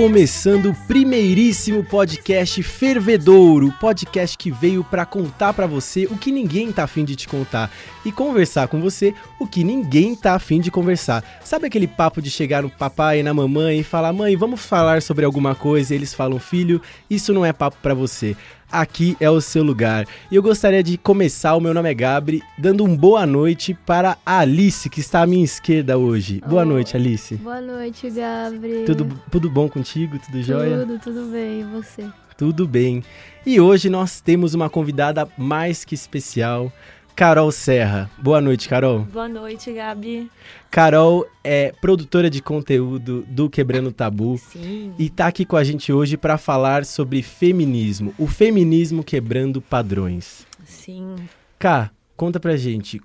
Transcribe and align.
começando 0.00 0.70
o 0.70 0.74
primeiríssimo 0.86 1.84
podcast 1.84 2.62
Fervedouro, 2.62 3.70
podcast 3.78 4.36
que 4.38 4.50
veio 4.50 4.82
para 4.82 5.04
contar 5.04 5.52
para 5.52 5.66
você 5.66 6.06
o 6.06 6.16
que 6.16 6.32
ninguém 6.32 6.72
tá 6.72 6.84
afim 6.84 7.04
de 7.04 7.14
te 7.14 7.28
contar 7.28 7.70
e 8.02 8.10
conversar 8.10 8.66
com 8.68 8.80
você 8.80 9.12
o 9.38 9.46
que 9.46 9.62
ninguém 9.62 10.14
tá 10.14 10.36
afim 10.36 10.58
de 10.58 10.70
conversar. 10.70 11.22
Sabe 11.44 11.66
aquele 11.66 11.86
papo 11.86 12.22
de 12.22 12.30
chegar 12.30 12.62
no 12.62 12.70
papai 12.70 13.20
e 13.20 13.22
na 13.22 13.34
mamãe 13.34 13.80
e 13.80 13.84
falar: 13.84 14.10
"Mãe, 14.14 14.34
vamos 14.36 14.64
falar 14.64 15.02
sobre 15.02 15.26
alguma 15.26 15.54
coisa?" 15.54 15.92
E 15.92 15.98
eles 15.98 16.14
falam: 16.14 16.38
"Filho, 16.38 16.80
isso 17.10 17.34
não 17.34 17.44
é 17.44 17.52
papo 17.52 17.76
para 17.82 17.92
você." 17.92 18.34
Aqui 18.70 19.16
é 19.20 19.28
o 19.28 19.40
seu 19.40 19.62
lugar. 19.62 20.06
E 20.30 20.36
eu 20.36 20.42
gostaria 20.42 20.82
de 20.82 20.96
começar, 20.96 21.54
o 21.54 21.60
meu 21.60 21.74
nome 21.74 21.90
é 21.90 21.94
Gabri, 21.94 22.42
dando 22.58 22.84
um 22.84 22.96
boa 22.96 23.26
noite 23.26 23.74
para 23.86 24.16
a 24.24 24.40
Alice, 24.40 24.88
que 24.88 25.00
está 25.00 25.22
à 25.22 25.26
minha 25.26 25.44
esquerda 25.44 25.98
hoje. 25.98 26.40
Boa 26.46 26.64
noite, 26.64 26.96
Alice. 26.96 27.34
Boa 27.36 27.60
noite, 27.60 28.10
Gabri. 28.10 28.84
Tudo, 28.84 29.20
tudo 29.30 29.50
bom 29.50 29.68
contigo? 29.68 30.18
Tudo, 30.18 30.26
tudo 30.26 30.42
jóia? 30.42 30.78
Tudo, 30.78 30.98
tudo 30.98 31.32
bem. 31.32 31.60
E 31.60 31.64
você? 31.64 32.06
Tudo 32.36 32.66
bem. 32.66 33.02
E 33.44 33.60
hoje 33.60 33.90
nós 33.90 34.20
temos 34.20 34.54
uma 34.54 34.70
convidada 34.70 35.28
mais 35.36 35.84
que 35.84 35.94
especial. 35.94 36.72
Carol 37.20 37.52
Serra. 37.52 38.10
Boa 38.16 38.40
noite, 38.40 38.66
Carol. 38.66 39.00
Boa 39.00 39.28
noite, 39.28 39.70
Gabi. 39.74 40.32
Carol 40.70 41.26
é 41.44 41.70
produtora 41.70 42.30
de 42.30 42.40
conteúdo 42.40 43.26
do 43.28 43.50
Quebrando 43.50 43.92
Tabu 43.92 44.38
Sim. 44.38 44.94
e 44.98 45.10
tá 45.10 45.26
aqui 45.26 45.44
com 45.44 45.54
a 45.54 45.62
gente 45.62 45.92
hoje 45.92 46.16
para 46.16 46.38
falar 46.38 46.82
sobre 46.86 47.22
feminismo, 47.22 48.14
o 48.16 48.26
feminismo 48.26 49.04
quebrando 49.04 49.60
padrões. 49.60 50.46
Sim. 50.64 51.16
Cá, 51.58 51.90
conta 52.16 52.40
pra 52.40 52.56
gente, 52.56 53.02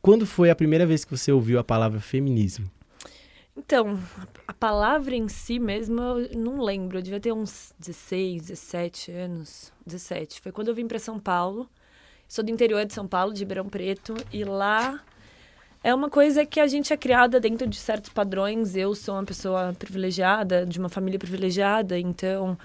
quando 0.00 0.24
foi 0.24 0.48
a 0.48 0.56
primeira 0.56 0.86
vez 0.86 1.04
que 1.04 1.14
você 1.14 1.30
ouviu 1.30 1.58
a 1.58 1.64
palavra 1.64 2.00
feminismo? 2.00 2.64
Então, 3.54 4.00
a 4.48 4.54
palavra 4.54 5.14
em 5.14 5.28
si 5.28 5.58
mesmo 5.58 6.00
eu 6.00 6.30
não 6.34 6.62
lembro, 6.62 6.96
eu 6.96 7.02
devia 7.02 7.20
ter 7.20 7.32
uns 7.32 7.74
16, 7.78 8.40
17 8.40 9.12
anos, 9.12 9.70
17. 9.86 10.40
Foi 10.40 10.50
quando 10.50 10.68
eu 10.68 10.74
vim 10.74 10.88
para 10.88 10.98
São 10.98 11.20
Paulo 11.20 11.68
Sou 12.30 12.44
do 12.44 12.50
interior 12.52 12.84
de 12.84 12.94
São 12.94 13.08
Paulo, 13.08 13.32
de 13.32 13.40
Ribeirão 13.40 13.68
Preto, 13.68 14.14
e 14.32 14.44
lá 14.44 15.00
é 15.82 15.92
uma 15.92 16.08
coisa 16.08 16.46
que 16.46 16.60
a 16.60 16.66
gente 16.68 16.92
é 16.92 16.96
criada 16.96 17.40
dentro 17.40 17.66
de 17.66 17.74
certos 17.74 18.10
padrões. 18.10 18.76
Eu 18.76 18.94
sou 18.94 19.16
uma 19.16 19.24
pessoa 19.24 19.74
privilegiada, 19.76 20.64
de 20.64 20.78
uma 20.78 20.88
família 20.88 21.18
privilegiada, 21.18 21.98
então 21.98 22.56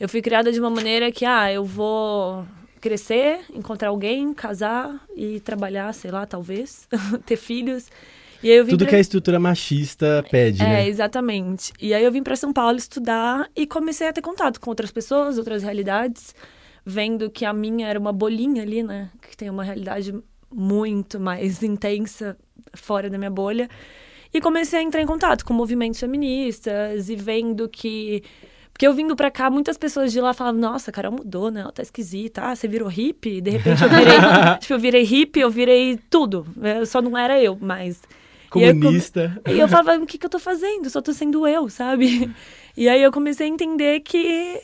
eu 0.00 0.08
fui 0.08 0.22
criada 0.22 0.50
de 0.50 0.58
uma 0.58 0.70
maneira 0.70 1.12
que, 1.12 1.26
ah, 1.26 1.52
eu 1.52 1.66
vou 1.66 2.46
crescer, 2.80 3.40
encontrar 3.52 3.90
alguém, 3.90 4.32
casar 4.32 4.98
e 5.14 5.38
trabalhar, 5.40 5.92
sei 5.92 6.10
lá, 6.10 6.24
talvez, 6.24 6.88
ter 7.26 7.36
filhos. 7.36 7.90
Tudo 8.70 8.78
pra... 8.78 8.88
que 8.88 8.96
a 8.96 9.00
estrutura 9.00 9.38
machista 9.38 10.24
pede, 10.30 10.62
é, 10.62 10.64
né? 10.64 10.84
É, 10.84 10.88
exatamente. 10.88 11.74
E 11.78 11.92
aí 11.92 12.02
eu 12.02 12.10
vim 12.10 12.22
para 12.22 12.36
São 12.36 12.54
Paulo 12.54 12.78
estudar 12.78 13.50
e 13.54 13.66
comecei 13.66 14.08
a 14.08 14.14
ter 14.14 14.22
contato 14.22 14.58
com 14.58 14.70
outras 14.70 14.90
pessoas, 14.90 15.36
outras 15.36 15.62
realidades 15.62 16.34
vendo 16.84 17.30
que 17.30 17.44
a 17.44 17.52
minha 17.52 17.88
era 17.88 17.98
uma 17.98 18.12
bolinha 18.12 18.62
ali, 18.62 18.82
né? 18.82 19.10
Que 19.22 19.36
tem 19.36 19.48
uma 19.48 19.64
realidade 19.64 20.14
muito 20.52 21.18
mais 21.18 21.62
intensa 21.62 22.36
fora 22.74 23.08
da 23.08 23.18
minha 23.18 23.30
bolha. 23.30 23.68
E 24.32 24.40
comecei 24.40 24.80
a 24.80 24.82
entrar 24.82 25.00
em 25.00 25.06
contato 25.06 25.44
com 25.44 25.54
movimentos 25.54 26.00
feministas 26.00 27.08
e 27.08 27.16
vendo 27.16 27.68
que. 27.68 28.22
Porque 28.72 28.84
eu 28.84 28.92
vindo 28.92 29.14
pra 29.14 29.30
cá, 29.30 29.48
muitas 29.48 29.78
pessoas 29.78 30.12
de 30.12 30.20
lá 30.20 30.34
falavam, 30.34 30.60
nossa, 30.60 30.90
Carol 30.90 31.12
mudou, 31.12 31.48
né? 31.48 31.60
Ela 31.60 31.70
tá 31.70 31.80
esquisita. 31.80 32.42
Ah, 32.42 32.56
você 32.56 32.66
virou 32.66 32.88
hippie? 32.88 33.40
De 33.40 33.50
repente 33.50 33.80
eu 33.80 33.88
virei. 33.88 34.16
tipo, 34.58 34.72
eu 34.72 34.78
virei 34.80 35.02
hippie, 35.04 35.40
eu 35.40 35.50
virei 35.50 36.00
tudo. 36.10 36.44
Eu 36.60 36.84
só 36.84 37.00
não 37.00 37.16
era 37.16 37.40
eu, 37.40 37.56
mas. 37.60 38.02
Comunista. 38.50 39.40
E, 39.46 39.50
eu, 39.50 39.56
e 39.56 39.60
eu 39.60 39.68
falava, 39.68 40.02
o 40.02 40.06
que, 40.06 40.18
que 40.18 40.26
eu 40.26 40.30
tô 40.30 40.40
fazendo? 40.40 40.90
Só 40.90 41.00
tô 41.00 41.12
sendo 41.12 41.46
eu, 41.46 41.68
sabe? 41.68 42.30
E 42.76 42.88
aí 42.88 43.00
eu 43.00 43.12
comecei 43.12 43.46
a 43.46 43.48
entender 43.48 44.00
que 44.00 44.60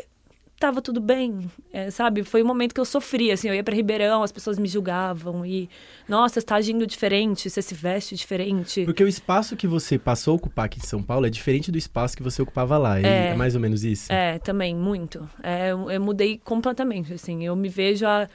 tava 0.60 0.82
tudo 0.82 1.00
bem, 1.00 1.50
é, 1.72 1.90
sabe? 1.90 2.22
Foi 2.22 2.42
um 2.42 2.46
momento 2.46 2.74
que 2.74 2.80
eu 2.80 2.84
sofri, 2.84 3.32
assim, 3.32 3.48
eu 3.48 3.54
ia 3.54 3.64
para 3.64 3.74
Ribeirão, 3.74 4.22
as 4.22 4.30
pessoas 4.30 4.58
me 4.58 4.68
julgavam 4.68 5.44
e, 5.44 5.70
nossa, 6.06 6.38
você 6.38 6.46
tá 6.46 6.56
agindo 6.56 6.86
diferente, 6.86 7.48
você 7.48 7.62
se 7.62 7.74
veste 7.74 8.14
diferente. 8.14 8.84
Porque 8.84 9.02
o 9.02 9.08
espaço 9.08 9.56
que 9.56 9.66
você 9.66 9.98
passou 9.98 10.32
a 10.32 10.36
ocupar 10.36 10.66
aqui 10.66 10.78
em 10.78 10.82
São 10.84 11.02
Paulo 11.02 11.26
é 11.26 11.30
diferente 11.30 11.72
do 11.72 11.78
espaço 11.78 12.14
que 12.14 12.22
você 12.22 12.42
ocupava 12.42 12.76
lá, 12.76 13.00
é, 13.00 13.28
é 13.28 13.34
mais 13.34 13.54
ou 13.54 13.60
menos 13.60 13.82
isso? 13.84 14.12
É, 14.12 14.38
também, 14.38 14.76
muito. 14.76 15.26
É, 15.42 15.72
eu, 15.72 15.90
eu 15.90 16.00
mudei 16.00 16.38
completamente, 16.44 17.14
assim, 17.14 17.42
eu 17.42 17.56
me 17.56 17.70
vejo 17.70 18.06
há 18.06 18.28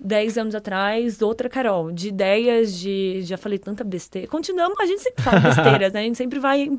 10 0.00 0.36
anos 0.36 0.54
atrás, 0.56 1.22
outra 1.22 1.48
Carol, 1.48 1.92
de 1.92 2.08
ideias, 2.08 2.76
de, 2.76 3.22
já 3.22 3.38
falei 3.38 3.58
tanta 3.58 3.84
besteira, 3.84 4.26
continuamos, 4.26 4.80
a 4.80 4.86
gente 4.86 5.00
sempre 5.00 5.22
fala 5.22 5.38
besteiras, 5.40 5.92
né? 5.92 6.00
A 6.00 6.02
gente 6.02 6.18
sempre 6.18 6.40
vai 6.40 6.76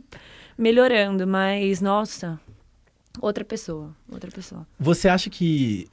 melhorando, 0.58 1.26
mas, 1.26 1.80
nossa, 1.80 2.38
outra 3.22 3.44
pessoa, 3.44 3.96
outra 4.12 4.30
pessoa. 4.31 4.68
Você 4.80 5.08
acha 5.08 5.30
que 5.30 5.90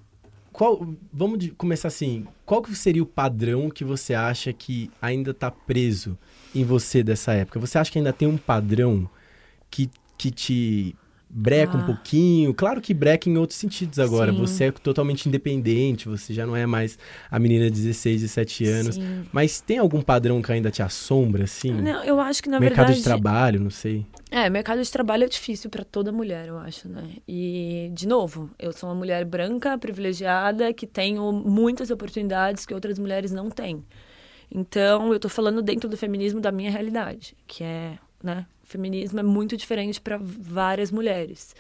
qual, 0.53 0.89
vamos 1.13 1.51
começar 1.59 1.89
assim, 1.89 2.27
qual 2.47 2.63
que 2.63 2.75
seria 2.75 3.03
o 3.03 3.07
padrão 3.07 3.69
que 3.69 3.85
você 3.85 4.15
acha 4.15 4.53
que 4.55 4.91
ainda 5.03 5.33
está 5.33 5.51
preso 5.51 6.17
em 6.55 6.65
você 6.65 7.03
dessa 7.03 7.35
época? 7.35 7.61
Você 7.61 7.79
acha 7.79 7.93
que 7.93 7.99
ainda 7.99 8.13
tem 8.13 8.27
um 8.27 8.39
padrão 8.39 9.09
que, 9.71 9.91
que 10.17 10.31
te 10.31 10.97
breca 11.37 11.77
ah. 11.77 11.83
um 11.83 11.85
pouquinho. 11.85 12.55
Claro 12.55 12.81
que 12.81 12.95
breca 12.95 13.29
em 13.29 13.37
outros 13.37 13.59
sentidos 13.59 13.99
agora. 13.99 14.33
Sim. 14.33 14.39
Você 14.39 14.65
é 14.65 14.73
totalmente 14.73 15.29
independente, 15.29 16.09
você 16.09 16.33
já 16.33 16.47
não 16.47 16.57
é 16.57 16.65
mais 16.65 16.99
a 17.31 17.39
menina 17.39 17.71
de 17.71 17.77
16, 17.77 18.23
17 18.23 18.67
anos. 18.67 18.95
Sim. 18.95 19.27
Mas 19.31 19.61
tem 19.61 19.77
algum 19.77 20.01
padrão 20.01 20.41
que 20.41 20.51
ainda 20.51 20.71
te 20.71 20.83
assombra, 20.83 21.45
assim? 21.45 21.73
Não, 21.73 22.03
eu 22.03 22.19
acho 22.19 22.43
que 22.43 22.49
na 22.49 22.59
mercado 22.59 22.87
verdade... 22.87 22.99
Mercado 22.99 23.17
de 23.17 23.23
trabalho, 23.23 23.61
não 23.61 23.71
sei. 23.71 24.07
É, 24.31 24.49
mercado 24.49 24.83
de 24.83 24.91
trabalho 24.91 25.25
é 25.25 25.29
difícil 25.29 25.69
para 25.69 25.85
toda 25.85 26.11
mulher, 26.11 26.49
eu 26.49 26.59
acho, 26.59 26.89
né? 26.89 27.05
E, 27.29 27.91
de 27.93 28.09
novo, 28.09 28.51
eu 28.59 28.73
sou 28.73 28.89
uma 28.89 28.95
mulher 28.95 29.25
branca, 29.25 29.77
privilegiada, 29.77 30.73
que 30.73 30.87
tenho 30.87 31.31
muitas 31.33 31.91
oportunidades 31.91 32.65
que 32.65 32.73
outras 32.73 32.99
mulheres 32.99 33.31
não 33.31 33.51
têm. 33.51 33.85
Então, 34.51 35.13
eu 35.13 35.21
tô 35.21 35.29
falando 35.29 35.61
dentro 35.61 35.89
do 35.89 35.97
feminismo 35.97 36.41
da 36.41 36.51
minha 36.51 36.71
realidade, 36.71 37.37
que 37.47 37.63
é, 37.63 37.99
né, 38.23 38.47
feminismo 38.67 39.21
é 39.21 39.23
muito 39.23 39.57
diferente 39.57 40.01
para 40.01 40.19
várias 40.21 40.91
mulheres. 40.91 41.55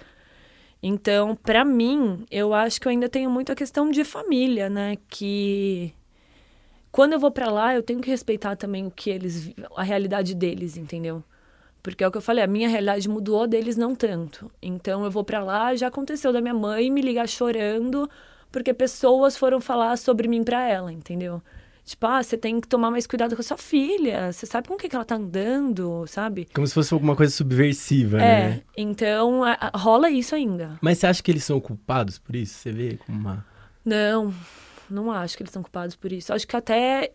Então, 0.82 1.34
para 1.34 1.64
mim, 1.64 2.24
eu 2.30 2.52
acho 2.52 2.80
que 2.80 2.86
eu 2.86 2.90
ainda 2.90 3.08
tenho 3.08 3.30
muito 3.30 3.50
a 3.50 3.54
questão 3.54 3.90
de 3.90 4.04
família, 4.04 4.68
né? 4.68 4.96
Que 5.08 5.92
quando 6.92 7.14
eu 7.14 7.18
vou 7.18 7.30
para 7.30 7.50
lá, 7.50 7.74
eu 7.74 7.82
tenho 7.82 8.00
que 8.00 8.10
respeitar 8.10 8.56
também 8.56 8.86
o 8.86 8.90
que 8.90 9.10
eles, 9.10 9.52
a 9.76 9.82
realidade 9.82 10.34
deles, 10.34 10.76
entendeu? 10.76 11.24
Porque 11.82 12.02
é 12.02 12.08
o 12.08 12.10
que 12.10 12.18
eu 12.18 12.22
falei, 12.22 12.42
a 12.42 12.48
minha 12.48 12.68
realidade 12.68 13.08
mudou, 13.08 13.46
deles 13.46 13.76
não 13.76 13.94
tanto. 13.94 14.50
Então 14.60 15.04
eu 15.04 15.10
vou 15.10 15.24
para 15.24 15.42
lá, 15.42 15.74
já 15.74 15.86
aconteceu 15.86 16.32
da 16.32 16.40
minha 16.40 16.54
mãe 16.54 16.90
me 16.90 17.00
ligar 17.00 17.28
chorando 17.28 18.08
porque 18.50 18.72
pessoas 18.72 19.36
foram 19.36 19.60
falar 19.60 19.98
sobre 19.98 20.28
mim 20.28 20.42
para 20.42 20.66
ela, 20.68 20.92
entendeu? 20.92 21.42
Tipo, 21.86 22.04
ah, 22.08 22.20
você 22.20 22.36
tem 22.36 22.60
que 22.60 22.66
tomar 22.66 22.90
mais 22.90 23.06
cuidado 23.06 23.36
com 23.36 23.40
a 23.40 23.44
sua 23.44 23.56
filha. 23.56 24.32
Você 24.32 24.44
sabe 24.44 24.66
com 24.66 24.76
que, 24.76 24.88
que 24.88 24.96
ela 24.96 25.04
tá 25.04 25.14
andando, 25.14 26.04
sabe? 26.08 26.48
Como 26.52 26.66
se 26.66 26.74
fosse 26.74 26.92
alguma 26.92 27.14
coisa 27.14 27.32
subversiva, 27.32 28.20
é, 28.20 28.48
né? 28.48 28.62
Então, 28.76 29.44
a, 29.44 29.56
a, 29.60 29.78
rola 29.78 30.10
isso 30.10 30.34
ainda. 30.34 30.76
Mas 30.82 30.98
você 30.98 31.06
acha 31.06 31.22
que 31.22 31.30
eles 31.30 31.44
são 31.44 31.60
culpados 31.60 32.18
por 32.18 32.34
isso? 32.34 32.54
Você 32.54 32.72
vê 32.72 32.96
como 32.96 33.20
uma. 33.20 33.46
Não, 33.84 34.34
não 34.90 35.12
acho 35.12 35.36
que 35.36 35.44
eles 35.44 35.52
são 35.52 35.62
culpados 35.62 35.94
por 35.94 36.10
isso. 36.10 36.32
Acho 36.32 36.44
que 36.44 36.56
até 36.56 37.12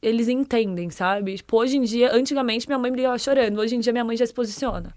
eles 0.00 0.26
entendem, 0.26 0.88
sabe? 0.88 1.36
Tipo, 1.36 1.58
hoje 1.58 1.76
em 1.76 1.82
dia, 1.82 2.14
antigamente 2.14 2.66
minha 2.66 2.78
mãe 2.78 2.90
me 2.90 2.96
ligava 2.96 3.18
chorando, 3.18 3.58
hoje 3.58 3.76
em 3.76 3.80
dia 3.80 3.92
minha 3.92 4.04
mãe 4.06 4.16
já 4.16 4.24
se 4.24 4.32
posiciona. 4.32 4.94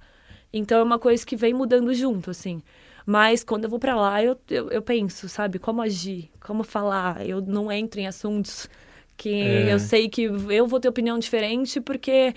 Então 0.53 0.80
é 0.80 0.83
uma 0.83 0.98
coisa 0.98 1.25
que 1.25 1.36
vem 1.36 1.53
mudando 1.53 1.94
junto, 1.94 2.31
assim. 2.31 2.63
Mas 3.06 3.44
quando 3.44 3.65
eu 3.65 3.69
vou 3.69 3.77
para 3.77 3.94
lá, 3.94 4.24
eu, 4.24 4.39
eu, 4.50 4.69
eu, 4.69 4.81
penso, 4.81 5.27
sabe, 5.27 5.59
como 5.59 5.81
agir, 5.81 6.31
como 6.39 6.63
falar. 6.63 7.27
Eu 7.27 7.41
não 7.41 7.69
entro 7.69 8.00
em 8.00 8.07
assuntos 8.07 8.69
que 9.17 9.41
é. 9.41 9.73
eu 9.73 9.79
sei 9.79 10.09
que 10.09 10.23
eu 10.23 10.67
vou 10.67 10.79
ter 10.79 10.88
opinião 10.88 11.17
diferente, 11.17 11.79
porque 11.79 12.33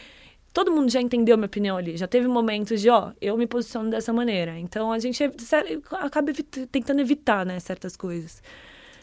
todo 0.52 0.72
mundo 0.72 0.90
já 0.90 1.00
entendeu 1.00 1.36
minha 1.36 1.46
opinião 1.46 1.76
ali. 1.76 1.96
Já 1.96 2.06
teve 2.06 2.26
momentos 2.28 2.80
de, 2.80 2.90
ó, 2.90 3.12
eu 3.20 3.36
me 3.36 3.46
posiciono 3.46 3.90
dessa 3.90 4.12
maneira. 4.12 4.58
Então 4.58 4.92
a 4.92 4.98
gente 4.98 5.22
acaba 5.92 6.32
tentando 6.70 7.00
evitar, 7.00 7.44
né, 7.46 7.58
certas 7.60 7.96
coisas. 7.96 8.42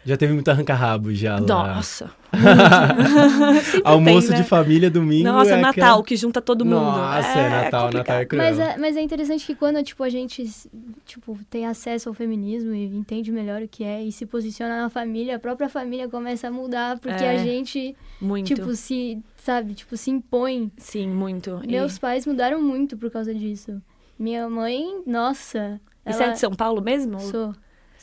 Já 0.06 0.16
teve 0.16 0.34
muito 0.34 0.50
arranca-rabo 0.52 1.12
já 1.16 1.40
lá. 1.40 1.42
Nossa. 1.42 2.12
Almoço 3.84 4.28
tem, 4.28 4.38
né? 4.38 4.44
de 4.44 4.48
família 4.48 4.88
domingo. 4.88 5.24
Nossa, 5.24 5.56
é 5.56 5.58
Natal, 5.58 5.72
aquela... 5.72 6.04
que 6.04 6.16
junta 6.16 6.40
todo 6.40 6.64
mundo. 6.64 6.76
Nossa, 6.76 7.40
é, 7.40 7.42
é 7.42 7.50
Natal, 7.50 7.90
é 7.90 7.94
Natal 7.94 8.18
é 8.20 8.26
cruel. 8.26 8.44
Mas 8.44 8.60
é, 8.60 8.78
mas 8.78 8.98
é 8.98 9.02
interessante 9.02 9.44
que 9.44 9.56
quando, 9.56 9.82
tipo, 9.84 10.04
a 10.04 10.10
gente, 10.10 10.48
tipo, 11.08 11.40
tem 11.50 11.66
acesso 11.66 12.08
ao 12.08 12.14
feminismo 12.14 12.72
e 12.76 12.86
entende 12.86 13.32
melhor 13.32 13.64
o 13.64 13.68
que 13.68 13.84
é 13.84 14.04
e 14.04 14.12
se 14.12 14.28
posiciona 14.28 14.80
na 14.84 14.90
família, 14.92 15.38
a 15.38 15.40
própria 15.40 15.68
família 15.68 16.08
começa 16.08 16.50
a 16.50 16.52
mudar 16.52 17.00
porque 17.00 17.24
a 17.24 17.34
é, 17.34 17.40
gente, 17.40 17.96
muito. 18.22 18.54
tipo, 18.54 18.76
se, 18.76 19.20
sabe, 19.38 19.74
tipo, 19.74 19.98
se 19.98 20.12
impõe. 20.12 20.72
Sim, 20.78 21.10
muito. 21.10 21.60
Meus 21.66 21.96
e... 21.96 22.00
pais 22.00 22.28
mudaram 22.28 22.62
muito 22.62 22.96
por 22.96 23.10
causa 23.10 23.34
disso. 23.34 23.82
Minha 24.20 24.48
mãe, 24.48 25.02
nossa... 25.08 25.82
E 26.06 26.10
ela... 26.10 26.18
você 26.18 26.24
é 26.26 26.30
de 26.30 26.40
São 26.40 26.52
Paulo 26.52 26.80
mesmo? 26.80 27.20
Sou. 27.20 27.56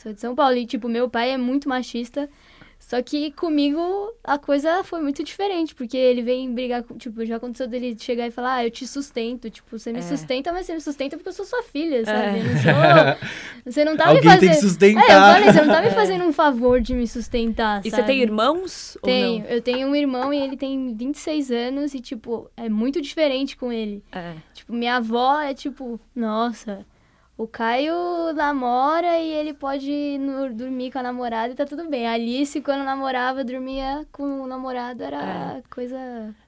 Sou 0.02 0.12
de 0.12 0.20
São 0.20 0.34
Paulo. 0.34 0.56
E, 0.56 0.66
tipo, 0.66 0.88
meu 0.88 1.08
pai 1.08 1.30
é 1.30 1.36
muito 1.36 1.68
machista. 1.68 2.28
Só 2.78 3.00
que 3.00 3.30
comigo 3.30 3.80
a 4.24 4.36
coisa 4.38 4.82
foi 4.82 5.00
muito 5.00 5.22
diferente, 5.22 5.72
porque 5.72 5.96
ele 5.96 6.20
vem 6.20 6.52
brigar, 6.52 6.82
com, 6.82 6.98
tipo, 6.98 7.24
já 7.24 7.36
aconteceu 7.36 7.68
dele 7.68 7.96
chegar 7.96 8.26
e 8.26 8.30
falar, 8.32 8.54
ah, 8.56 8.64
eu 8.64 8.72
te 8.72 8.88
sustento, 8.88 9.48
tipo, 9.48 9.78
você 9.78 9.92
me 9.92 10.00
É. 10.00 10.02
sustenta, 10.02 10.52
mas 10.52 10.66
você 10.66 10.74
me 10.74 10.80
sustenta 10.80 11.16
porque 11.16 11.28
eu 11.28 11.32
sou 11.32 11.44
sua 11.44 11.62
filha, 11.62 12.04
sabe? 12.04 12.40
É. 12.40 12.42
Não 12.42 12.56
sou... 13.14 13.72
Você 13.72 13.84
não 13.84 13.96
tá 13.96 14.08
Alguém 14.08 14.22
me 14.22 14.28
fazendo... 14.28 14.40
tem 14.40 14.50
que 14.50 14.56
É, 14.56 14.58
eu 14.58 14.68
sustentar. 14.68 15.32
falei, 15.36 15.52
você 15.52 15.60
não 15.64 15.74
tá 15.74 15.80
me 15.80 15.90
fazendo 15.94 16.24
um 16.24 16.32
favor 16.32 16.80
de 16.80 16.92
me 16.94 17.06
sustentar, 17.06 17.82
E 17.86 17.90
você 17.90 17.96
sabe? 17.96 18.08
tem 18.08 18.20
irmãos? 18.20 18.98
Tenho, 19.04 19.44
eu 19.46 19.62
tenho 19.62 19.86
um 19.86 19.94
irmão 19.94 20.34
e 20.34 20.38
ele 20.42 20.56
tem 20.56 20.92
26 20.92 21.52
anos 21.52 21.94
e, 21.94 22.00
tipo, 22.00 22.50
é 22.56 22.68
muito 22.68 23.00
diferente 23.00 23.56
com 23.56 23.72
ele. 23.72 24.02
É. 24.10 24.34
Tipo, 24.54 24.72
minha 24.72 24.96
avó 24.96 25.40
é 25.40 25.54
tipo, 25.54 26.00
nossa, 26.16 26.84
o 27.36 27.46
Caio 27.46 27.94
namora 28.34 29.18
e 29.18 29.30
ele 29.32 29.52
pode 29.54 30.18
no- 30.18 30.52
dormir 30.52 30.92
com 30.92 30.98
a 30.98 31.02
namorada 31.02 31.52
e 31.52 31.56
tá 31.56 31.64
tudo 31.64 31.88
bem. 31.88 32.06
A 32.06 32.12
Alice, 32.12 32.60
quando 32.60 32.84
namorava, 32.84 33.42
dormia 33.44 34.06
com 34.12 34.42
o 34.42 34.46
namorado, 34.46 35.02
era 35.02 35.62
coisa. 35.70 35.98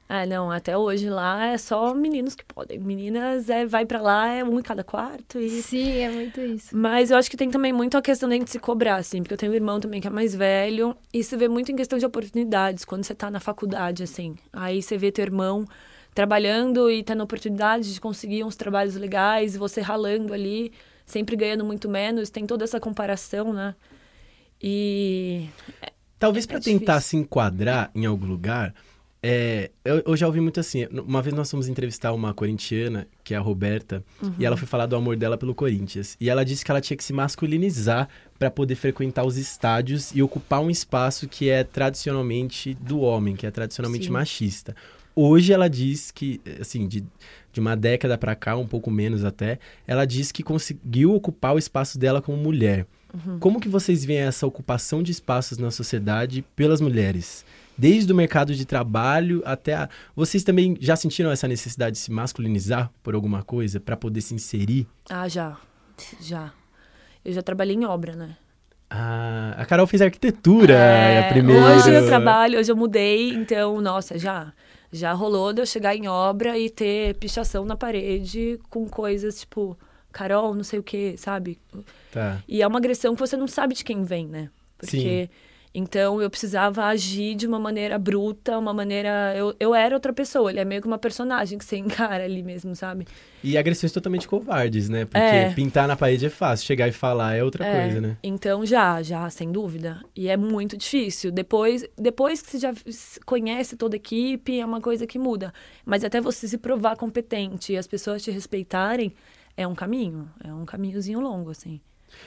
Ah, 0.06 0.26
não, 0.26 0.50
até 0.50 0.76
hoje 0.76 1.08
lá 1.08 1.46
é 1.46 1.56
só 1.58 1.94
meninos 1.94 2.34
que 2.34 2.44
podem. 2.44 2.78
Meninas 2.78 3.48
é 3.48 3.64
vai 3.64 3.86
pra 3.86 4.00
lá, 4.02 4.28
é 4.28 4.44
um 4.44 4.58
em 4.58 4.62
cada 4.62 4.84
quarto 4.84 5.40
e 5.40 5.48
Sim, 5.62 5.98
é 5.98 6.10
muito 6.10 6.40
isso. 6.42 6.76
Mas 6.76 7.10
eu 7.10 7.16
acho 7.16 7.30
que 7.30 7.36
tem 7.38 7.50
também 7.50 7.72
muito 7.72 7.96
a 7.96 8.02
questão 8.02 8.28
da 8.28 8.34
gente 8.34 8.50
se 8.50 8.58
cobrar, 8.58 8.96
assim, 8.96 9.22
porque 9.22 9.32
eu 9.32 9.38
tenho 9.38 9.50
um 9.52 9.54
irmão 9.54 9.80
também 9.80 10.00
que 10.02 10.06
é 10.06 10.10
mais 10.10 10.34
velho, 10.34 10.94
e 11.12 11.24
se 11.24 11.34
vê 11.36 11.48
muito 11.48 11.72
em 11.72 11.76
questão 11.76 11.98
de 11.98 12.04
oportunidades, 12.04 12.84
quando 12.84 13.02
você 13.02 13.14
tá 13.14 13.30
na 13.30 13.40
faculdade, 13.40 14.02
assim. 14.02 14.36
Aí 14.52 14.82
você 14.82 14.98
vê 14.98 15.10
teu 15.10 15.24
irmão 15.24 15.64
trabalhando 16.14 16.90
e 16.90 17.02
tendo 17.02 17.22
oportunidade 17.22 17.92
de 17.92 18.00
conseguir 18.00 18.44
uns 18.44 18.54
trabalhos 18.56 18.94
legais, 18.94 19.56
você 19.56 19.80
ralando 19.80 20.32
ali, 20.32 20.72
sempre 21.04 21.34
ganhando 21.36 21.64
muito 21.64 21.88
menos, 21.88 22.30
tem 22.30 22.46
toda 22.46 22.64
essa 22.64 22.78
comparação, 22.78 23.52
né? 23.52 23.74
E. 24.62 25.48
Talvez 26.18 26.44
É 26.44 26.48
pra 26.48 26.58
difícil. 26.58 26.78
tentar 26.78 27.00
se 27.00 27.16
enquadrar 27.16 27.90
em 27.94 28.06
algum 28.06 28.26
lugar, 28.26 28.72
é, 29.26 29.70
eu, 29.84 30.02
eu 30.06 30.16
já 30.16 30.26
ouvi 30.26 30.40
muito 30.40 30.60
assim. 30.60 30.86
Uma 30.86 31.20
vez 31.20 31.34
nós 31.34 31.50
fomos 31.50 31.66
entrevistar 31.66 32.12
uma 32.12 32.32
corintiana, 32.32 33.06
que 33.22 33.34
é 33.34 33.36
a 33.36 33.40
Roberta, 33.40 34.04
e 34.38 34.44
ela 34.44 34.56
foi 34.56 34.68
falar 34.68 34.86
do 34.86 34.94
amor 34.94 35.16
dela 35.16 35.36
pelo 35.36 35.54
Corinthians. 35.54 36.16
E 36.20 36.30
ela 36.30 36.44
disse 36.44 36.64
que 36.64 36.70
ela 36.70 36.80
tinha 36.80 36.96
que 36.96 37.04
se 37.04 37.12
masculinizar 37.12 38.08
pra 38.38 38.50
poder 38.50 38.74
frequentar 38.76 39.24
os 39.24 39.36
estádios 39.36 40.12
e 40.14 40.22
ocupar 40.22 40.60
um 40.60 40.70
espaço 40.70 41.26
que 41.26 41.50
é 41.50 41.64
tradicionalmente 41.64 42.74
do 42.74 43.00
homem, 43.00 43.34
que 43.34 43.46
é 43.46 43.50
tradicionalmente 43.50 44.06
Sim. 44.06 44.12
machista. 44.12 44.76
Hoje 45.16 45.52
ela 45.52 45.68
diz 45.68 46.10
que, 46.10 46.40
assim, 46.60 46.88
de, 46.88 47.04
de 47.52 47.60
uma 47.60 47.76
década 47.76 48.18
pra 48.18 48.34
cá, 48.34 48.56
um 48.56 48.66
pouco 48.66 48.90
menos 48.90 49.24
até, 49.24 49.58
ela 49.86 50.04
diz 50.04 50.32
que 50.32 50.42
conseguiu 50.42 51.14
ocupar 51.14 51.54
o 51.54 51.58
espaço 51.58 51.98
dela 51.98 52.20
como 52.20 52.36
mulher. 52.36 52.86
Como 53.38 53.60
que 53.60 53.68
vocês 53.68 54.04
veem 54.04 54.22
essa 54.22 54.44
ocupação 54.44 55.00
de 55.00 55.12
espaços 55.12 55.56
na 55.56 55.70
sociedade 55.70 56.44
pelas 56.56 56.80
mulheres? 56.80 57.44
Desde 57.78 58.12
o 58.12 58.16
mercado 58.16 58.52
de 58.52 58.64
trabalho 58.64 59.40
até 59.44 59.74
a... 59.74 59.88
Vocês 60.16 60.42
também 60.42 60.76
já 60.80 60.96
sentiram 60.96 61.30
essa 61.30 61.46
necessidade 61.46 61.92
de 61.92 61.98
se 62.00 62.10
masculinizar 62.10 62.90
por 63.04 63.14
alguma 63.14 63.44
coisa 63.44 63.78
para 63.78 63.96
poder 63.96 64.20
se 64.20 64.34
inserir? 64.34 64.88
Ah, 65.08 65.28
já. 65.28 65.56
Já. 66.20 66.52
Eu 67.24 67.32
já 67.32 67.40
trabalhei 67.40 67.76
em 67.76 67.84
obra, 67.84 68.16
né? 68.16 68.36
Ah, 68.90 69.54
a 69.58 69.64
Carol 69.64 69.86
fez 69.86 70.02
arquitetura, 70.02 70.74
é, 70.74 71.26
a 71.26 71.32
primeira. 71.32 71.76
Hoje 71.76 71.92
eu 71.92 72.06
trabalho, 72.06 72.58
hoje 72.58 72.70
eu 72.70 72.76
mudei, 72.76 73.30
então, 73.30 73.80
nossa, 73.80 74.18
já. 74.18 74.52
Já 74.94 75.12
rolou 75.12 75.52
de 75.52 75.60
eu 75.60 75.66
chegar 75.66 75.96
em 75.96 76.06
obra 76.06 76.56
e 76.56 76.70
ter 76.70 77.16
pichação 77.16 77.64
na 77.64 77.76
parede 77.76 78.60
com 78.70 78.88
coisas 78.88 79.40
tipo, 79.40 79.76
Carol, 80.12 80.54
não 80.54 80.62
sei 80.62 80.78
o 80.78 80.84
que, 80.84 81.16
sabe? 81.16 81.58
Tá. 82.12 82.40
E 82.46 82.62
é 82.62 82.66
uma 82.66 82.78
agressão 82.78 83.12
que 83.14 83.20
você 83.20 83.36
não 83.36 83.48
sabe 83.48 83.74
de 83.74 83.82
quem 83.82 84.04
vem, 84.04 84.28
né? 84.28 84.50
Porque. 84.78 85.28
Então 85.74 86.22
eu 86.22 86.30
precisava 86.30 86.84
agir 86.84 87.34
de 87.34 87.48
uma 87.48 87.58
maneira 87.58 87.98
bruta, 87.98 88.56
uma 88.56 88.72
maneira. 88.72 89.34
Eu, 89.36 89.56
eu 89.58 89.74
era 89.74 89.96
outra 89.96 90.12
pessoa, 90.12 90.48
ele 90.50 90.60
é 90.60 90.64
meio 90.64 90.80
que 90.80 90.86
uma 90.86 90.98
personagem 90.98 91.58
que 91.58 91.64
você 91.64 91.76
encara 91.78 92.24
ali 92.24 92.42
mesmo, 92.44 92.76
sabe? 92.76 93.06
E 93.42 93.58
agressões 93.58 93.90
totalmente 93.90 94.28
covardes, 94.28 94.88
né? 94.88 95.04
Porque 95.04 95.18
É. 95.18 95.52
pintar 95.52 95.88
na 95.88 95.96
parede 95.96 96.26
é 96.26 96.30
fácil, 96.30 96.64
chegar 96.64 96.86
e 96.88 96.92
falar 96.92 97.34
é 97.34 97.42
outra 97.42 97.66
É, 97.66 97.72
coisa, 97.82 98.00
né? 98.00 98.16
Então 98.22 98.64
já, 98.64 99.02
já, 99.02 99.28
sem 99.28 99.50
dúvida. 99.50 100.00
E 100.14 100.28
é 100.28 100.36
muito 100.36 100.76
difícil. 100.76 101.32
Depois, 101.32 101.84
depois 101.98 102.40
que 102.40 102.52
você 102.52 102.58
já 102.58 102.72
conhece 103.26 103.76
toda 103.76 103.96
a 103.96 103.98
equipe, 103.98 104.60
é 104.60 104.64
uma 104.64 104.80
coisa 104.80 105.06
que 105.08 105.18
muda. 105.18 105.52
Mas 105.84 106.04
até 106.04 106.20
você 106.20 106.46
se 106.46 106.56
provar 106.56 106.96
competente 106.96 107.72
e 107.72 107.76
as 107.76 107.86
pessoas 107.88 108.22
te 108.22 108.30
respeitarem, 108.30 109.12
é 109.56 109.66
um 109.66 109.74
caminho. 109.74 110.30
É 110.42 110.54
um 110.54 110.64
caminhozinho 110.64 111.20
longo, 111.20 111.50
assim. 111.50 111.80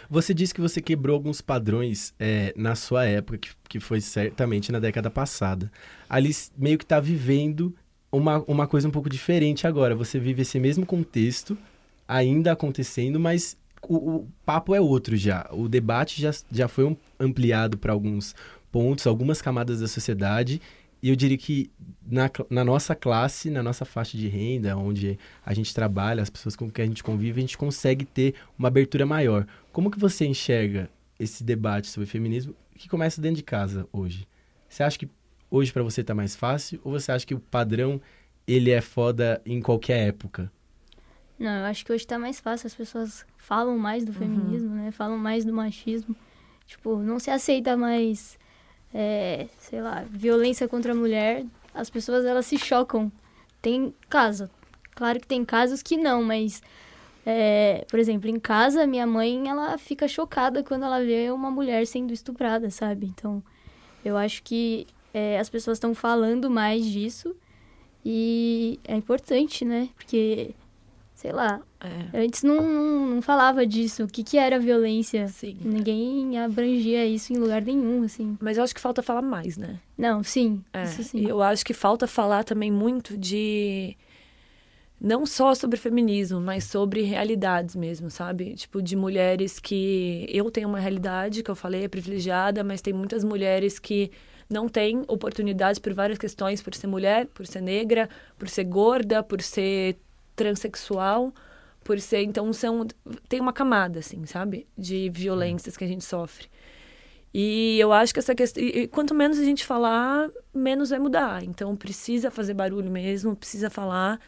Você 0.09 0.33
disse 0.33 0.53
que 0.53 0.61
você 0.61 0.81
quebrou 0.81 1.15
alguns 1.15 1.41
padrões 1.41 2.13
é, 2.19 2.53
na 2.55 2.75
sua 2.75 3.05
época, 3.05 3.37
que, 3.37 3.49
que 3.69 3.79
foi 3.79 4.01
certamente 4.01 4.71
na 4.71 4.79
década 4.79 5.09
passada. 5.09 5.71
Ali 6.09 6.31
meio 6.57 6.77
que 6.77 6.85
tá 6.85 6.99
vivendo 6.99 7.75
uma, 8.11 8.43
uma 8.47 8.67
coisa 8.67 8.87
um 8.87 8.91
pouco 8.91 9.09
diferente 9.09 9.67
agora. 9.67 9.95
Você 9.95 10.19
vive 10.19 10.41
esse 10.41 10.59
mesmo 10.59 10.85
contexto, 10.85 11.57
ainda 12.07 12.51
acontecendo, 12.51 13.19
mas 13.19 13.57
o, 13.81 13.95
o 13.95 14.27
papo 14.45 14.73
é 14.73 14.81
outro 14.81 15.15
já. 15.15 15.47
O 15.51 15.67
debate 15.67 16.21
já, 16.21 16.31
já 16.51 16.67
foi 16.67 16.97
ampliado 17.19 17.77
para 17.77 17.93
alguns 17.93 18.35
pontos, 18.71 19.07
algumas 19.07 19.41
camadas 19.41 19.79
da 19.79 19.87
sociedade. 19.87 20.61
E 21.01 21.09
eu 21.09 21.15
diria 21.15 21.37
que 21.37 21.71
na, 22.05 22.29
na 22.49 22.63
nossa 22.63 22.95
classe, 22.95 23.49
na 23.49 23.61
nossa 23.61 23.85
faixa 23.85 24.17
de 24.17 24.27
renda, 24.27 24.75
onde 24.75 25.17
a 25.45 25.53
gente 25.53 25.73
trabalha, 25.73 26.23
as 26.23 26.29
pessoas 26.29 26.55
com 26.55 26.69
quem 26.69 26.85
a 26.85 26.87
gente 26.87 27.03
convive, 27.03 27.39
a 27.39 27.41
gente 27.41 27.57
consegue 27.57 28.05
ter 28.05 28.35
uma 28.57 28.67
abertura 28.67 29.05
maior. 29.05 29.45
Como 29.71 29.91
que 29.91 29.99
você 29.99 30.25
enxerga 30.25 30.89
esse 31.19 31.43
debate 31.43 31.87
sobre 31.87 32.07
feminismo 32.07 32.55
que 32.75 32.89
começa 32.89 33.21
dentro 33.21 33.37
de 33.37 33.43
casa 33.43 33.87
hoje? 33.91 34.27
Você 34.67 34.83
acha 34.83 34.97
que 34.97 35.09
hoje 35.49 35.71
para 35.71 35.83
você 35.83 36.03
tá 36.03 36.15
mais 36.15 36.35
fácil 36.35 36.79
ou 36.83 36.91
você 36.91 37.11
acha 37.11 37.25
que 37.25 37.35
o 37.35 37.39
padrão 37.39 38.01
ele 38.47 38.71
é 38.71 38.81
foda 38.81 39.41
em 39.45 39.61
qualquer 39.61 40.07
época? 40.07 40.51
Não, 41.37 41.51
eu 41.51 41.65
acho 41.65 41.85
que 41.85 41.91
hoje 41.91 42.07
tá 42.07 42.17
mais 42.17 42.39
fácil, 42.39 42.65
as 42.65 42.73
pessoas 42.73 43.25
falam 43.37 43.77
mais 43.77 44.03
do 44.03 44.11
feminismo, 44.11 44.73
né? 44.73 44.91
Falam 44.91 45.17
mais 45.17 45.45
do 45.45 45.53
machismo. 45.53 46.15
Tipo, 46.65 46.97
não 46.97 47.19
se 47.19 47.29
aceita 47.29 47.77
mais, 47.77 48.39
é, 48.99 49.47
sei 49.59 49.79
lá, 49.81 50.03
violência 50.09 50.67
contra 50.67 50.93
a 50.93 50.95
mulher. 50.95 51.45
As 51.73 51.89
pessoas, 51.89 52.25
elas 52.25 52.47
se 52.47 52.57
chocam. 52.57 53.11
Tem 53.61 53.93
caso. 54.09 54.49
Claro 54.95 55.19
que 55.19 55.27
tem 55.27 55.45
casos 55.45 55.83
que 55.83 55.95
não, 55.95 56.23
mas... 56.23 56.63
é, 57.29 57.85
por 57.89 57.99
exemplo, 57.99 58.29
em 58.29 58.39
casa, 58.39 58.87
minha 58.87 59.05
mãe, 59.05 59.49
ela 59.49 59.77
fica 59.77 60.07
chocada 60.07 60.63
quando 60.63 60.85
ela 60.85 61.03
vê 61.03 61.29
uma 61.29 61.51
mulher 61.51 61.85
sendo 61.85 62.13
estuprada, 62.13 62.71
sabe? 62.71 63.05
Então, 63.05 63.43
eu 64.03 64.15
acho 64.15 64.41
que 64.43 64.87
é, 65.13 65.37
as 65.37 65.49
pessoas 65.49 65.77
estão 65.77 65.93
falando 65.93 66.49
mais 66.49 66.85
disso 66.85 67.35
e 68.05 68.79
é 68.87 68.95
importante, 68.95 69.65
né? 69.65 69.89
Porque, 69.97 70.55
sei 71.17 71.31
lá, 71.31 71.59
É, 71.81 72.23
antes 72.23 72.43
não, 72.43 72.61
não, 72.61 73.07
não 73.15 73.21
falava 73.23 73.65
disso. 73.65 74.03
O 74.03 74.07
que, 74.07 74.23
que 74.23 74.37
era 74.37 74.59
violência? 74.59 75.27
sim. 75.27 75.57
Ninguém 75.61 76.37
abrangia 76.39 77.05
isso 77.07 77.33
em 77.33 77.37
lugar 77.37 77.61
nenhum, 77.63 78.03
assim. 78.03 78.37
Mas 78.39 78.55
eu 78.57 78.63
acho 78.63 78.73
que 78.75 78.79
falta 78.79 79.01
falar 79.01 79.23
mais, 79.23 79.57
né? 79.57 79.79
Não, 79.97 80.23
sim, 80.23 80.63
É, 80.71 80.83
isso 80.83 81.01
E 81.01 81.03
sim. 81.03 81.25
eu 81.27 81.41
acho 81.41 81.65
que 81.65 81.73
falta 81.73 82.05
falar 82.07 82.43
também 82.43 82.71
muito 82.71 83.17
de. 83.17 83.97
Não 84.99 85.25
só 85.27 85.53
sobre 85.53 85.77
feminismo, 85.77 86.39
mas 86.41 86.63
sobre 86.63 87.01
realidades 87.03 87.75
mesmo, 87.75 88.09
sabe? 88.09 88.53
Tipo, 88.55 88.81
de 88.81 88.95
mulheres 88.95 89.59
que. 89.59 90.25
Eu 90.29 90.49
tenho 90.51 90.67
uma 90.67 90.79
realidade, 90.79 91.41
que 91.43 91.51
eu 91.51 91.55
falei, 91.55 91.83
é 91.83 91.87
privilegiada, 91.87 92.63
mas 92.63 92.81
tem 92.81 92.93
muitas 92.93 93.23
mulheres 93.23 93.77
que 93.79 94.11
não 94.49 94.67
têm 94.69 95.03
oportunidades 95.07 95.77
por 95.79 95.93
várias 95.93 96.17
questões, 96.17 96.61
por 96.61 96.73
ser 96.73 96.87
mulher, 96.87 97.27
por 97.27 97.45
ser 97.45 97.61
negra, 97.61 98.07
por 98.39 98.47
ser 98.49 98.63
gorda, 98.63 99.21
por 99.21 99.41
ser 99.41 99.97
transexual, 100.37 101.33
por 101.83 101.99
ser. 101.99 102.21
Então, 102.23 102.53
são. 102.53 102.87
Tem 103.27 103.41
uma 103.41 103.51
camada, 103.51 103.99
assim, 103.99 104.25
sabe? 104.25 104.65
De 104.77 105.09
violências 105.09 105.75
que 105.75 105.83
a 105.83 105.87
gente 105.87 106.05
sofre. 106.05 106.47
E 107.33 107.77
eu 107.79 107.91
acho 107.91 108.13
que 108.13 108.19
essa 108.19 108.33
questão. 108.33 108.63
e- 108.63 108.83
e 108.83 108.87
quanto 108.87 109.13
menos 109.13 109.37
a 109.37 109.43
gente 109.43 109.65
falar, 109.65 110.29
menos 110.53 110.89
vai 110.89 110.99
mudar. 110.99 111.43
Então 111.43 111.75
precisa 111.75 112.31
fazer 112.31 112.53
barulho 112.53 112.89
mesmo, 112.89 113.35
precisa 113.35 113.69
falar. 113.69 114.19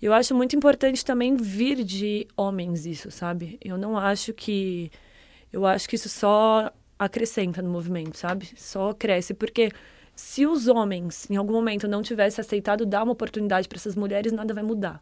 Eu 0.00 0.12
acho 0.12 0.34
muito 0.34 0.56
importante 0.56 1.04
também 1.04 1.36
vir 1.36 1.84
de 1.84 2.26
homens 2.36 2.86
isso, 2.86 3.10
sabe? 3.10 3.58
Eu 3.62 3.76
não 3.76 3.96
acho 3.98 4.32
que. 4.32 4.90
Eu 5.52 5.66
acho 5.66 5.88
que 5.88 5.96
isso 5.96 6.08
só 6.08 6.72
acrescenta 6.98 7.62
no 7.62 7.70
movimento, 7.70 8.16
sabe? 8.16 8.48
Só 8.56 8.92
cresce. 8.92 9.34
Porque 9.34 9.70
se 10.14 10.46
os 10.46 10.66
homens, 10.68 11.28
em 11.30 11.36
algum 11.36 11.52
momento, 11.52 11.86
não 11.86 12.02
tivessem 12.02 12.42
aceitado 12.42 12.84
dar 12.86 13.02
uma 13.04 13.12
oportunidade 13.12 13.68
para 13.68 13.76
essas 13.76 13.94
mulheres, 13.94 14.32
nada 14.32 14.52
vai 14.54 14.62
mudar. 14.64 15.00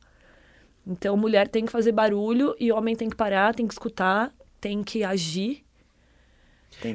Então, 0.86 1.16
mulher 1.16 1.48
tem 1.48 1.66
que 1.66 1.72
fazer 1.72 1.92
barulho 1.92 2.54
e 2.60 2.70
homem 2.70 2.94
tem 2.94 3.10
que 3.10 3.16
parar, 3.16 3.54
tem 3.54 3.66
que 3.66 3.74
escutar, 3.74 4.32
tem 4.60 4.82
que 4.84 5.02
agir. 5.02 5.64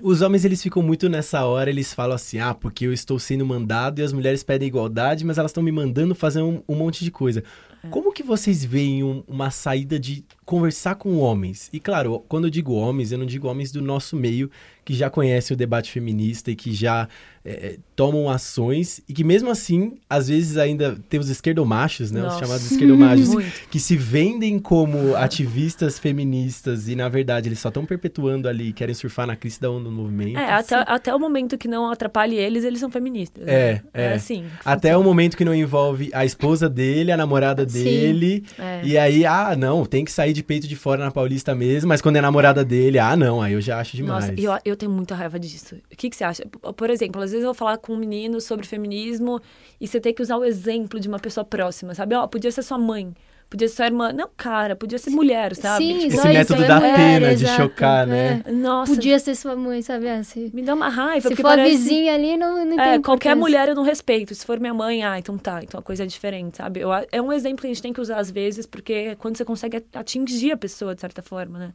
Os 0.03 0.21
homens 0.21 0.45
eles 0.45 0.62
ficam 0.62 0.83
muito 0.83 1.10
nessa 1.10 1.43
hora, 1.45 1.69
eles 1.69 1.91
falam 1.93 2.15
assim: 2.15 2.38
"Ah, 2.39 2.53
porque 2.53 2.86
eu 2.86 2.93
estou 2.93 3.17
sendo 3.17 3.43
mandado 3.45 4.00
e 4.00 4.03
as 4.03 4.13
mulheres 4.13 4.43
pedem 4.43 4.67
igualdade, 4.67 5.25
mas 5.25 5.38
elas 5.39 5.50
estão 5.51 5.63
me 5.63 5.71
mandando 5.71 6.13
fazer 6.13 6.41
um, 6.41 6.62
um 6.69 6.75
monte 6.75 7.03
de 7.03 7.10
coisa". 7.10 7.43
Como 7.89 8.13
que 8.13 8.21
vocês 8.21 8.63
veem 8.63 9.03
um- 9.03 9.24
uma 9.27 9.50
saída 9.50 10.00
de 10.00 10.24
conversar 10.51 10.96
com 10.96 11.17
homens? 11.17 11.70
E 11.72 11.79
claro, 11.79 12.25
quando 12.27 12.48
eu 12.48 12.50
digo 12.50 12.74
homens, 12.74 13.13
eu 13.13 13.17
não 13.17 13.25
digo 13.25 13.48
homens 13.48 13.72
do 13.72 13.81
nosso 13.81 14.17
meio 14.17 14.51
que 14.84 14.93
já 14.93 15.10
conhecem 15.10 15.55
o 15.55 15.58
debate 15.58 15.89
feminista 15.91 16.51
e 16.51 16.55
que 16.55 16.74
já 16.74 17.08
é, 17.46 17.77
tomam 17.96 18.29
ações 18.29 19.01
e 19.08 19.13
que 19.13 19.24
mesmo 19.24 19.50
assim, 19.50 19.98
às 20.10 20.27
vezes 20.27 20.58
ainda 20.58 20.98
tem 21.08 21.20
os 21.20 21.29
esquerdomachos, 21.29 22.12
né? 22.12 22.20
Os 22.20 22.25
Nossa. 22.27 22.39
chamados 22.39 22.72
esquerdomachos, 22.72 23.29
que 23.70 23.79
se 23.79 23.96
vendem 23.96 24.60
como 24.60 25.15
ativistas 25.15 25.98
feministas 25.98 26.88
e 26.88 26.96
na 26.96 27.08
verdade 27.10 27.48
eles 27.48 27.60
só 27.60 27.70
estão 27.70 27.86
perpetuando 27.86 28.48
ali, 28.48 28.74
querem 28.74 28.93
surfar 28.93 29.27
na 29.27 29.36
crista 29.36 29.67
da 29.67 29.72
onda 29.72 29.86
do 29.86 29.91
movimento. 29.91 30.38
É, 30.38 30.51
até, 30.51 30.75
até 30.75 31.15
o 31.15 31.20
momento 31.20 31.58
que 31.58 31.67
não 31.67 31.89
atrapalhe 31.89 32.36
eles, 32.36 32.63
eles 32.63 32.79
são 32.79 32.91
feministas. 32.91 33.48
É, 33.48 33.74
né? 33.74 33.81
é. 33.93 34.13
assim. 34.13 34.46
Até 34.65 34.96
o 34.98 35.03
momento 35.03 35.38
que 35.38 35.46
não 35.46 35.53
envolve 35.53 36.10
a 36.13 36.25
esposa 36.25 36.67
dele, 36.67 37.12
a 37.12 37.17
namorada 37.17 37.67
Sim. 37.67 37.84
dele. 37.84 38.43
É. 38.58 38.81
E 38.84 38.98
aí, 38.98 39.25
ah, 39.25 39.55
não, 39.55 39.86
tem 39.86 40.03
que 40.03 40.12
sair 40.12 40.34
de 40.34 40.40
peito 40.43 40.67
de 40.67 40.75
fora 40.75 41.03
na 41.03 41.12
Paulista 41.12 41.53
mesmo, 41.55 41.89
mas 41.89 42.01
quando 42.01 42.15
é 42.15 42.21
namorada 42.21 42.63
dele, 42.63 43.00
ah, 43.00 43.15
não, 43.15 43.41
aí 43.41 43.53
eu 43.53 43.62
já 43.62 43.79
acho 43.79 43.95
demais. 43.95 44.29
Nossa, 44.29 44.39
eu, 44.39 44.51
eu 44.65 44.75
tenho 44.75 44.91
muita 44.91 45.15
raiva 45.15 45.39
disso. 45.39 45.75
O 45.91 45.95
que, 45.95 46.10
que 46.10 46.15
você 46.15 46.24
acha? 46.24 46.43
Por 46.75 46.89
exemplo, 46.89 47.21
às 47.21 47.31
vezes 47.31 47.43
eu 47.43 47.50
vou 47.50 47.55
falar 47.55 47.77
com 47.77 47.93
um 47.93 47.98
menino 47.98 48.39
sobre 48.41 48.67
feminismo 48.67 49.41
e 49.79 49.88
você 49.88 50.00
tem 50.00 50.13
que 50.13 50.21
usar 50.21 50.38
o 50.38 50.43
exemplo 50.43 51.00
de 51.00 51.07
uma 51.07 51.19
pessoa 51.19 51.43
próxima, 51.43 51.93
sabe? 51.95 52.15
Ó, 52.15 52.27
podia 52.27 52.51
ser 52.51 52.63
sua 52.63 52.77
mãe, 52.77 53.13
podia 53.51 53.67
ser 53.67 53.75
sua 53.75 53.86
irmã. 53.86 54.13
Não, 54.13 54.29
cara, 54.36 54.77
podia 54.77 54.98
ser 54.98 55.10
mulher, 55.10 55.53
sabe? 55.55 55.84
Sim, 55.84 56.00
Tipo, 56.00 56.13
Esse 56.15 56.27
método 56.29 56.63
é 56.63 56.67
da 56.67 56.75
mulher, 56.77 56.96
pena 56.96 57.36
de 57.36 57.43
exato, 57.43 57.62
chocar, 57.62 58.08
né? 58.08 58.41
é. 58.46 58.51
Nossa, 58.51 58.93
Podia 58.96 59.20
ser 59.20 59.36
sua 59.36 59.55
mãe, 59.58 59.81
sabe? 59.81 60.05
Se, 60.24 60.50
me 60.53 60.62
dá 60.62 60.74
uma 60.74 60.88
raiva. 60.88 61.22
se 61.22 61.27
porque 61.27 61.41
for 61.41 61.50
a 61.50 61.55
parece... 61.58 61.77
vizinha 61.77 62.15
ali, 62.15 62.38
não, 62.38 62.65
não 62.65 62.79
É, 62.79 62.98
qualquer 63.00 63.36
mulher 63.36 63.67
eu 63.67 63.75
não 63.75 63.84
respeito. 63.84 64.34
Se 64.34 64.46
for 64.46 64.58
minha 64.58 64.74
mãe, 64.74 65.03
ah, 65.03 65.20
então 65.20 65.38
tá, 65.38 65.62
então 65.62 65.79
a 65.79 65.84
coisa 65.84 66.03
é 66.03 66.05
diferente, 66.05 66.58
sabe? 66.58 66.79
Eu, 66.79 66.89
é 67.12 67.22
um 67.22 67.31
exemplo 67.34 67.62
que 67.62 67.67
a 67.67 67.70
gente 67.70 67.81
tem 67.81 67.91
que 67.91 68.00
usar 68.00 68.17
às 68.20 68.31
vezes, 68.31 68.65
porque 68.65 68.93
é 68.93 69.15
quando 69.15 69.36
você 69.36 69.43
consegue 69.43 69.84
atingir 69.93 70.53
a 70.53 70.58
pessoa, 70.58 70.96
de 70.96 71.01
certa 71.01 71.22
forma, 71.22 71.60
né? 71.60 71.74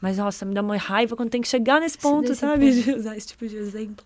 Mas, 0.00 0.18
nossa, 0.18 0.44
me 0.44 0.52
dá 0.52 0.60
uma 0.60 0.76
raiva 0.76 1.14
quando 1.14 1.30
tem 1.30 1.40
que 1.40 1.46
chegar 1.46 1.80
nesse 1.80 1.96
ponto, 1.96 2.34
sabe? 2.34 2.72
ponto. 2.72 2.82
De 2.82 2.90
usar 2.98 3.16
esse 3.16 3.28
tipo 3.28 3.46
de 3.46 3.56
exemplo. 3.56 4.04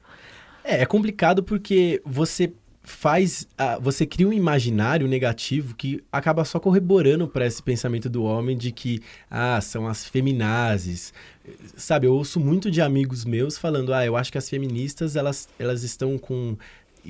É, 0.62 0.82
é 0.82 0.86
complicado 0.86 1.42
porque 1.42 2.02
você 2.04 2.52
faz, 2.86 3.48
ah, 3.58 3.80
você 3.80 4.06
cria 4.06 4.28
um 4.28 4.32
imaginário 4.32 5.08
negativo 5.08 5.74
que 5.74 6.04
acaba 6.10 6.44
só 6.44 6.60
corroborando 6.60 7.26
para 7.26 7.44
esse 7.44 7.60
pensamento 7.60 8.08
do 8.08 8.22
homem 8.22 8.56
de 8.56 8.70
que, 8.70 9.02
ah, 9.28 9.60
são 9.60 9.88
as 9.88 10.06
feminazes. 10.06 11.12
Sabe, 11.76 12.06
eu 12.06 12.14
ouço 12.14 12.38
muito 12.38 12.70
de 12.70 12.80
amigos 12.80 13.24
meus 13.24 13.58
falando, 13.58 13.92
ah, 13.92 14.06
eu 14.06 14.16
acho 14.16 14.30
que 14.30 14.38
as 14.38 14.48
feministas, 14.48 15.16
elas, 15.16 15.48
elas 15.58 15.82
estão 15.82 16.16
com 16.16 16.56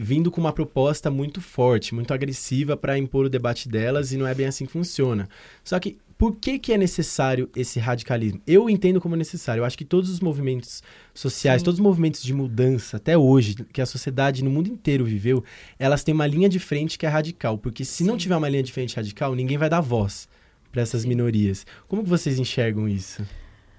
vindo 0.01 0.31
com 0.31 0.41
uma 0.41 0.53
proposta 0.53 1.11
muito 1.11 1.41
forte, 1.41 1.95
muito 1.95 2.13
agressiva 2.13 2.77
para 2.77 2.99
impor 2.99 3.27
o 3.27 3.31
debate 3.31 3.69
delas 3.69 4.13
e 4.13 4.17
não 4.17 4.27
é 4.27 4.35
bem 4.35 4.47
assim 4.47 4.67
que 4.67 4.73
funciona. 4.73 5.29
Só 5.65 5.79
que 5.79 5.99
por 6.19 6.37
que, 6.37 6.59
que 6.59 6.73
é 6.73 6.79
necessário 6.79 7.51
esse 7.55 7.79
radicalismo? 7.79 8.41
Eu 8.47 8.71
entendo 8.71 9.01
como 9.01 9.15
necessário. 9.15 9.61
Eu 9.61 9.65
acho 9.67 9.77
que 9.77 9.85
todos 9.85 10.09
os 10.09 10.19
movimentos 10.19 10.83
sociais, 11.13 11.61
Sim. 11.61 11.65
todos 11.67 11.79
os 11.79 11.85
movimentos 11.85 12.23
de 12.23 12.33
mudança, 12.33 12.97
até 12.97 13.19
hoje, 13.19 13.55
que 13.71 13.83
a 13.83 13.87
sociedade 13.87 14.43
no 14.43 14.51
mundo 14.51 14.69
inteiro 14.69 15.05
viveu, 15.05 15.45
elas 15.79 16.03
têm 16.03 16.15
uma 16.15 16.27
linha 16.27 16.49
de 16.49 16.59
frente 16.59 16.99
que 16.99 17.05
é 17.05 17.09
radical. 17.09 17.59
Porque 17.59 17.85
se 17.85 18.03
não 18.03 18.15
Sim. 18.15 18.19
tiver 18.19 18.37
uma 18.37 18.49
linha 18.49 18.63
de 18.63 18.73
frente 18.73 18.97
radical, 18.97 19.35
ninguém 19.35 19.59
vai 19.59 19.69
dar 19.69 19.83
voz 19.83 20.27
para 20.73 20.81
essas 20.81 21.03
Sim. 21.03 21.09
minorias. 21.09 21.67
Como 21.87 22.03
que 22.03 22.09
vocês 22.09 22.39
enxergam 22.39 22.89
isso? 22.89 23.23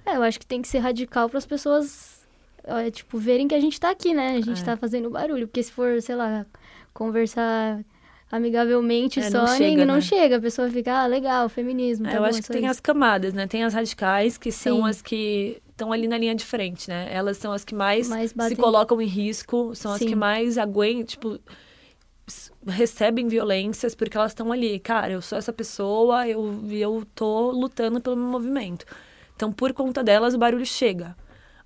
É, 0.05 0.15
eu 0.15 0.21
acho 0.21 0.39
que 0.39 0.45
tem 0.45 0.61
que 0.61 0.67
ser 0.67 0.77
radical 0.77 1.27
para 1.27 1.39
as 1.39 1.45
pessoas, 1.45 2.16
é, 2.67 2.91
tipo, 2.91 3.17
verem 3.17 3.47
que 3.47 3.55
a 3.55 3.59
gente 3.59 3.79
tá 3.79 3.89
aqui, 3.89 4.13
né? 4.13 4.37
A 4.37 4.41
gente 4.41 4.61
É. 4.61 4.65
tá 4.65 4.77
fazendo 4.77 5.09
barulho. 5.09 5.47
Porque 5.47 5.63
se 5.63 5.71
for, 5.71 6.01
sei 6.01 6.15
lá, 6.15 6.45
conversar 6.93 7.83
amigavelmente 8.31 9.19
É, 9.19 9.29
só, 9.31 9.39
não 9.45 9.47
chega, 9.57 9.85
não 9.85 9.95
né? 9.95 10.01
chega. 10.01 10.37
A 10.37 10.41
pessoa 10.41 10.69
fica, 10.69 11.03
ah, 11.03 11.07
legal, 11.07 11.47
feminismo. 11.49 12.07
É, 12.07 12.11
tá 12.11 12.15
eu 12.17 12.21
bom, 12.21 12.27
acho 12.27 12.39
que 12.41 12.47
só 12.47 12.53
tem 12.53 12.63
isso. 12.63 12.71
as 12.71 12.79
camadas, 12.79 13.33
né? 13.33 13.47
Tem 13.47 13.63
as 13.63 13.73
radicais, 13.73 14.37
que 14.37 14.51
são 14.51 14.77
Sim. 14.83 14.89
as 14.89 15.01
que 15.01 15.61
estão 15.69 15.91
ali 15.93 16.07
na 16.07 16.17
linha 16.17 16.35
de 16.35 16.43
frente, 16.43 16.89
né? 16.89 17.07
Elas 17.11 17.37
são 17.37 17.51
as 17.53 17.63
que 17.63 17.73
mais, 17.75 18.09
Mais 18.09 18.31
se 18.31 18.55
colocam 18.55 19.01
em 19.01 19.05
risco, 19.07 19.73
são 19.75 19.91
as 19.93 19.99
Sim. 19.99 20.07
que 20.07 20.15
mais 20.15 20.57
aguentam, 20.57 21.03
tipo, 21.05 21.39
recebem 22.65 23.27
violências 23.27 23.95
porque 23.95 24.17
elas 24.17 24.31
estão 24.31 24.51
ali. 24.51 24.79
Cara, 24.79 25.11
eu 25.13 25.21
sou 25.21 25.37
essa 25.37 25.53
pessoa, 25.53 26.27
eu, 26.27 26.59
eu 26.69 27.05
tô 27.15 27.51
lutando 27.51 28.01
pelo 28.01 28.15
meu 28.17 28.27
movimento. 28.27 28.85
Então, 29.35 29.51
por 29.51 29.71
conta 29.71 30.03
delas, 30.03 30.33
o 30.33 30.37
barulho 30.37 30.65
chega. 30.65 31.15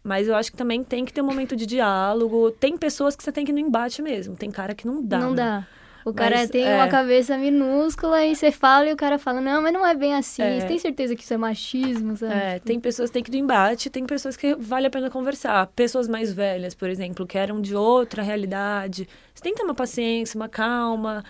Mas 0.04 0.28
eu 0.28 0.36
acho 0.36 0.52
que 0.52 0.58
também 0.58 0.84
tem 0.84 1.06
que 1.06 1.14
ter 1.14 1.22
um 1.22 1.26
momento 1.26 1.56
de 1.56 1.66
diálogo. 1.66 2.52
Tem 2.52 2.78
pessoas 2.78 3.16
que 3.16 3.24
você 3.24 3.32
tem 3.32 3.46
que 3.46 3.52
ir 3.52 3.54
no 3.54 3.60
embate 3.60 4.02
mesmo. 4.02 4.36
Tem 4.36 4.50
cara 4.50 4.74
que 4.74 4.88
não 4.88 5.04
dá. 5.04 5.20
Não 5.20 5.30
né? 5.32 5.36
dá. 5.36 5.68
O 6.04 6.14
cara 6.14 6.38
Mas, 6.38 6.50
tem 6.50 6.66
é. 6.66 6.76
uma 6.76 6.88
cabeça 6.88 7.38
minúscula 7.38 8.26
e 8.26 8.36
você 8.36 8.52
fala 8.52 8.90
e 8.90 8.94
o 8.94 8.98
cara 8.98 9.20
fala, 9.20 9.40
não, 9.40 9.62
mas 9.62 9.72
não 9.72 9.86
é 9.86 9.94
bem 9.94 10.16
assim. 10.16 10.42
É. 10.42 10.60
Você 10.60 10.68
tem 10.68 10.80
certeza 10.80 11.16
que 11.16 11.24
isso 11.24 11.34
é 11.34 11.38
machismo, 11.38 12.18
sabe? 12.18 12.34
É, 12.34 12.60
tem 12.60 12.80
pessoas 12.80 13.10
que 13.10 13.14
têm 13.14 13.24
que 13.24 13.30
ir 13.30 13.38
no 13.38 13.44
embate, 13.44 13.90
tem 13.90 14.06
pessoas 14.06 14.36
que 14.36 14.56
vale 14.56 14.88
a 14.88 14.90
pena 14.90 15.10
conversar. 15.10 15.68
Pessoas 15.68 16.08
mais 16.08 16.34
velhas, 16.34 16.74
por 16.74 16.90
exemplo, 16.90 17.28
que 17.28 17.38
eram 17.38 17.62
de 17.62 17.76
outra 17.76 18.24
realidade. 18.24 19.08
Você 19.34 19.44
tem 19.44 19.54
que 19.54 19.60
ter 19.60 19.66
uma 19.66 19.76
paciência, 19.76 20.38
uma 20.38 20.50
calma 20.50 21.24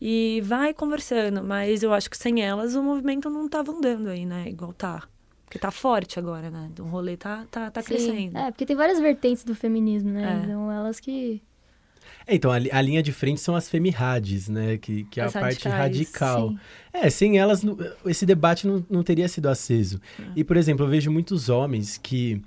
e 0.00 0.40
vai 0.44 0.74
conversando. 0.74 1.44
Mas 1.44 1.82
eu 1.82 1.92
acho 1.92 2.10
que 2.10 2.16
sem 2.16 2.42
elas 2.42 2.74
o 2.74 2.82
movimento 2.82 3.30
não 3.30 3.48
tava 3.48 3.70
andando 3.70 4.08
aí, 4.08 4.26
né? 4.26 4.46
Igual 4.48 4.72
tá. 4.72 5.04
Porque 5.56 5.58
tá 5.58 5.70
forte 5.70 6.18
agora, 6.18 6.50
né? 6.50 6.70
O 6.78 6.84
rolê 6.84 7.16
tá, 7.16 7.46
tá, 7.50 7.70
tá 7.70 7.80
Sim. 7.80 7.88
crescendo. 7.88 8.38
É, 8.38 8.50
porque 8.50 8.66
tem 8.66 8.76
várias 8.76 9.00
vertentes 9.00 9.42
do 9.42 9.54
feminismo, 9.54 10.10
né? 10.10 10.40
É. 10.40 10.44
Então 10.44 10.70
elas 10.70 11.00
que. 11.00 11.42
É, 12.26 12.34
então, 12.34 12.50
a, 12.50 12.56
a 12.56 12.82
linha 12.82 13.02
de 13.02 13.12
frente 13.12 13.40
são 13.40 13.56
as 13.56 13.68
femirades, 13.68 14.48
né? 14.48 14.76
Que, 14.76 15.04
que 15.04 15.20
é 15.20 15.22
a 15.22 15.26
As 15.26 15.32
parte 15.32 15.66
radicais, 15.68 15.78
radical. 15.78 16.50
Sim. 16.50 16.58
É, 16.92 17.10
sem 17.10 17.38
elas, 17.38 17.62
esse 18.04 18.26
debate 18.26 18.66
não, 18.66 18.84
não 18.90 19.02
teria 19.02 19.28
sido 19.28 19.48
aceso. 19.48 20.00
É. 20.18 20.24
E, 20.36 20.44
por 20.44 20.56
exemplo, 20.56 20.84
eu 20.84 20.90
vejo 20.90 21.10
muitos 21.10 21.48
homens 21.48 21.96
que 21.96 22.42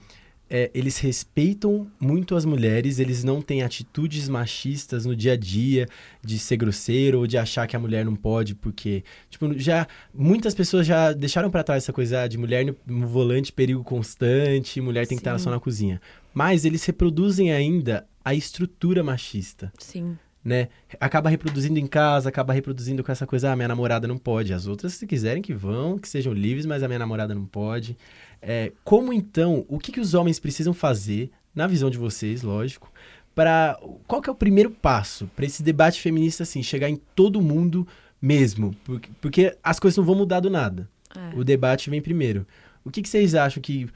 é, 0.50 0.72
eles 0.74 0.98
respeitam 0.98 1.90
muito 2.00 2.36
as 2.36 2.44
mulheres, 2.44 3.00
eles 3.00 3.24
não 3.24 3.42
têm 3.42 3.62
atitudes 3.62 4.28
machistas 4.28 5.06
no 5.06 5.16
dia 5.16 5.34
a 5.34 5.38
dia, 5.38 5.88
de 6.24 6.40
ser 6.40 6.58
grosseiro 6.58 7.20
ou 7.20 7.28
de 7.28 7.38
achar 7.38 7.68
que 7.68 7.76
a 7.76 7.80
mulher 7.80 8.04
não 8.04 8.16
pode, 8.16 8.56
porque, 8.56 9.04
tipo, 9.30 9.58
já 9.58 9.88
muitas 10.14 10.56
pessoas 10.56 10.88
já 10.88 11.14
deixaram 11.14 11.52
pra 11.52 11.64
trás 11.64 11.84
essa 11.84 11.94
coisa 11.94 12.22
ah, 12.22 12.28
de 12.28 12.38
mulher 12.38 12.66
no, 12.66 12.76
no 12.88 13.08
volante, 13.08 13.54
perigo 13.54 13.84
constante, 13.84 14.82
mulher 14.82 15.06
tem 15.06 15.18
que 15.18 15.22
estar 15.22 15.38
Sim. 15.38 15.44
só 15.44 15.52
na 15.52 15.60
cozinha. 15.60 16.02
Mas 16.34 16.66
eles 16.66 16.84
reproduzem 16.86 17.52
ainda 17.52 18.08
a 18.24 18.34
estrutura 18.34 19.04
machista 19.04 19.72
Sim. 19.78 20.18
Né? 20.44 20.70
Acaba 21.00 21.30
reproduzindo 21.30 21.80
em 21.80 21.88
casa, 21.88 22.30
acaba 22.30 22.54
reproduzindo 22.54 23.04
com 23.04 23.12
essa 23.12 23.28
coisa, 23.28 23.52
ah, 23.52 23.56
minha 23.56 23.68
namorada 23.68 24.08
não 24.08 24.18
pode. 24.18 24.54
As 24.54 24.68
outras, 24.68 24.94
se 24.94 25.06
quiserem, 25.06 25.42
que 25.42 25.54
vão, 25.54 25.98
que 25.98 26.08
sejam 26.08 26.34
livres, 26.34 26.66
mas 26.66 26.84
a 26.84 26.88
minha 26.88 27.00
namorada 27.00 27.36
não 27.36 27.46
pode. 27.46 27.98
É, 28.42 28.72
como 28.84 29.12
então, 29.12 29.66
o 29.68 29.78
que, 29.78 29.92
que 29.92 30.00
os 30.00 30.14
homens 30.14 30.40
precisam 30.40 30.74
fazer, 30.74 31.32
na 31.54 31.68
visão 31.68 31.90
de 31.90 31.98
vocês, 31.98 32.42
lógico, 32.42 32.92
para 33.36 33.80
qual 34.08 34.22
que 34.22 34.30
é 34.30 34.34
o 34.34 34.36
primeiro 34.36 34.72
passo 34.72 35.30
para 35.36 35.46
esse 35.46 35.62
debate 35.62 36.02
feminista, 36.02 36.44
assim, 36.44 36.64
chegar 36.64 36.90
em 36.90 36.96
todo 37.16 37.42
mundo 37.42 37.88
mesmo? 38.22 38.76
Porque, 38.84 39.10
porque 39.22 39.58
as 39.64 39.80
coisas 39.80 39.98
não 39.98 40.06
vão 40.06 40.16
mudar 40.16 40.40
do 40.40 40.50
nada. 40.50 40.90
É. 41.16 41.38
O 41.38 41.44
debate 41.44 41.90
vem 41.90 42.02
primeiro. 42.02 42.46
O 42.84 42.92
que, 42.92 43.02
que 43.02 43.10
vocês 43.10 43.36
acham 43.36 43.62
que, 43.62 43.88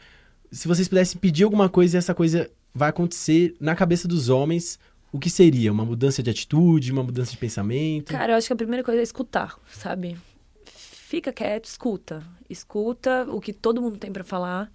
se 0.52 0.68
vocês 0.68 0.88
pudessem 0.88 1.20
pedir 1.20 1.44
alguma 1.44 1.70
coisa 1.70 1.98
e 1.98 2.00
essa 2.00 2.14
coisa 2.14 2.50
vai 2.74 2.90
acontecer 2.90 3.56
na 3.60 3.76
cabeça 3.76 4.08
dos 4.08 4.30
homens, 4.30 4.80
o 5.13 5.20
que 5.20 5.29
seria? 5.29 5.72
Uma 5.72 5.86
mudança 5.86 6.24
de 6.24 6.32
atitude, 6.32 6.91
uma 6.91 7.03
mudança 7.03 7.32
de 7.32 7.38
pensamento? 7.38 8.12
Cara, 8.12 8.34
eu 8.34 8.38
acho 8.38 8.48
que 8.48 8.53
a 8.53 8.55
primeira 8.55 8.84
coisa 8.84 9.00
é 9.00 9.03
escutar, 9.03 9.55
sabe? 9.70 10.17
Fica 10.65 11.32
quieto, 11.32 11.65
escuta. 11.65 12.24
Escuta 12.50 13.27
o 13.29 13.39
que 13.39 13.53
todo 13.53 13.79
mundo 13.79 13.96
tem 13.96 14.12
pra 14.12 14.24
falar. 14.24 14.72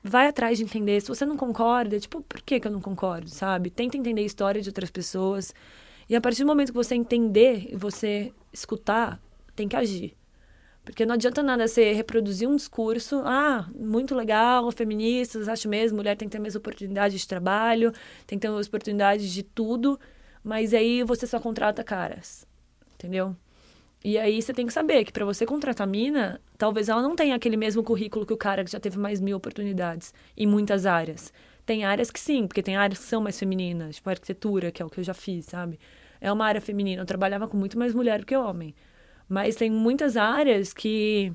Vai 0.00 0.28
atrás 0.28 0.58
de 0.58 0.62
entender. 0.62 1.00
Se 1.00 1.08
você 1.08 1.26
não 1.26 1.36
concorda, 1.36 1.98
tipo, 1.98 2.22
por 2.22 2.40
que, 2.42 2.60
que 2.60 2.68
eu 2.68 2.70
não 2.70 2.80
concordo, 2.80 3.28
sabe? 3.28 3.70
Tenta 3.70 3.96
entender 3.96 4.20
a 4.20 4.24
história 4.24 4.62
de 4.62 4.68
outras 4.68 4.88
pessoas. 4.88 5.52
E 6.08 6.14
a 6.14 6.20
partir 6.20 6.44
do 6.44 6.46
momento 6.46 6.68
que 6.68 6.74
você 6.74 6.94
entender 6.94 7.68
e 7.72 7.76
você 7.76 8.32
escutar, 8.52 9.20
tem 9.56 9.66
que 9.66 9.74
agir. 9.74 10.14
Porque 10.84 11.06
não 11.06 11.14
adianta 11.14 11.42
nada 11.42 11.68
você 11.68 11.92
reproduzir 11.92 12.48
um 12.48 12.56
discurso, 12.56 13.22
ah, 13.24 13.68
muito 13.74 14.14
legal, 14.14 14.70
feministas, 14.72 15.48
acho 15.48 15.68
mesmo, 15.68 15.96
mulher 15.96 16.16
tem 16.16 16.26
que 16.28 16.32
ter 16.32 16.38
a 16.38 16.40
mesma 16.40 16.58
oportunidade 16.58 17.16
de 17.16 17.28
trabalho, 17.28 17.92
tem 18.26 18.36
que 18.36 18.46
ter 18.46 18.52
as 18.52 18.66
oportunidades 18.66 19.30
de 19.32 19.44
tudo, 19.44 19.98
mas 20.42 20.74
aí 20.74 21.04
você 21.04 21.24
só 21.24 21.38
contrata 21.38 21.84
caras, 21.84 22.46
entendeu? 22.94 23.36
E 24.04 24.18
aí 24.18 24.42
você 24.42 24.52
tem 24.52 24.66
que 24.66 24.72
saber 24.72 25.04
que 25.04 25.12
para 25.12 25.24
você 25.24 25.46
contratar 25.46 25.86
a 25.86 25.90
mina, 25.90 26.40
talvez 26.58 26.88
ela 26.88 27.00
não 27.00 27.14
tenha 27.14 27.36
aquele 27.36 27.56
mesmo 27.56 27.84
currículo 27.84 28.26
que 28.26 28.32
o 28.32 28.36
cara 28.36 28.64
que 28.64 28.70
já 28.72 28.80
teve 28.80 28.98
mais 28.98 29.20
mil 29.20 29.36
oportunidades 29.36 30.12
em 30.36 30.46
muitas 30.46 30.86
áreas. 30.86 31.32
Tem 31.64 31.84
áreas 31.84 32.10
que 32.10 32.18
sim, 32.18 32.48
porque 32.48 32.62
tem 32.62 32.74
áreas 32.74 32.98
que 32.98 33.04
são 33.04 33.20
mais 33.20 33.38
femininas, 33.38 33.96
tipo 33.96 34.10
arquitetura, 34.10 34.72
que 34.72 34.82
é 34.82 34.84
o 34.84 34.90
que 34.90 34.98
eu 34.98 35.04
já 35.04 35.14
fiz, 35.14 35.44
sabe? 35.46 35.78
É 36.20 36.32
uma 36.32 36.44
área 36.44 36.60
feminina. 36.60 37.02
Eu 37.02 37.06
trabalhava 37.06 37.46
com 37.46 37.56
muito 37.56 37.78
mais 37.78 37.94
mulher 37.94 38.18
do 38.18 38.26
que 38.26 38.36
homem. 38.36 38.74
Mas 39.32 39.56
tem 39.56 39.70
muitas 39.70 40.14
áreas 40.14 40.74
que 40.74 41.32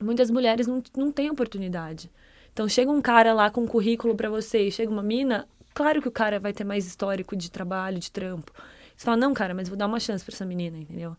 muitas 0.00 0.28
mulheres 0.28 0.66
não, 0.66 0.82
não 0.96 1.12
têm 1.12 1.30
oportunidade. 1.30 2.10
Então 2.52 2.68
chega 2.68 2.90
um 2.90 3.00
cara 3.00 3.32
lá 3.32 3.48
com 3.48 3.60
um 3.60 3.66
currículo 3.68 4.16
para 4.16 4.28
você 4.28 4.66
e 4.66 4.72
chega 4.72 4.90
uma 4.90 5.04
mina, 5.04 5.46
claro 5.72 6.02
que 6.02 6.08
o 6.08 6.10
cara 6.10 6.40
vai 6.40 6.52
ter 6.52 6.64
mais 6.64 6.84
histórico 6.84 7.36
de 7.36 7.48
trabalho, 7.48 8.00
de 8.00 8.10
trampo. 8.10 8.52
Você 8.96 9.04
fala, 9.04 9.16
não, 9.16 9.32
cara, 9.32 9.54
mas 9.54 9.68
vou 9.68 9.78
dar 9.78 9.86
uma 9.86 10.00
chance 10.00 10.24
para 10.24 10.34
essa 10.34 10.44
menina, 10.44 10.76
entendeu? 10.76 11.16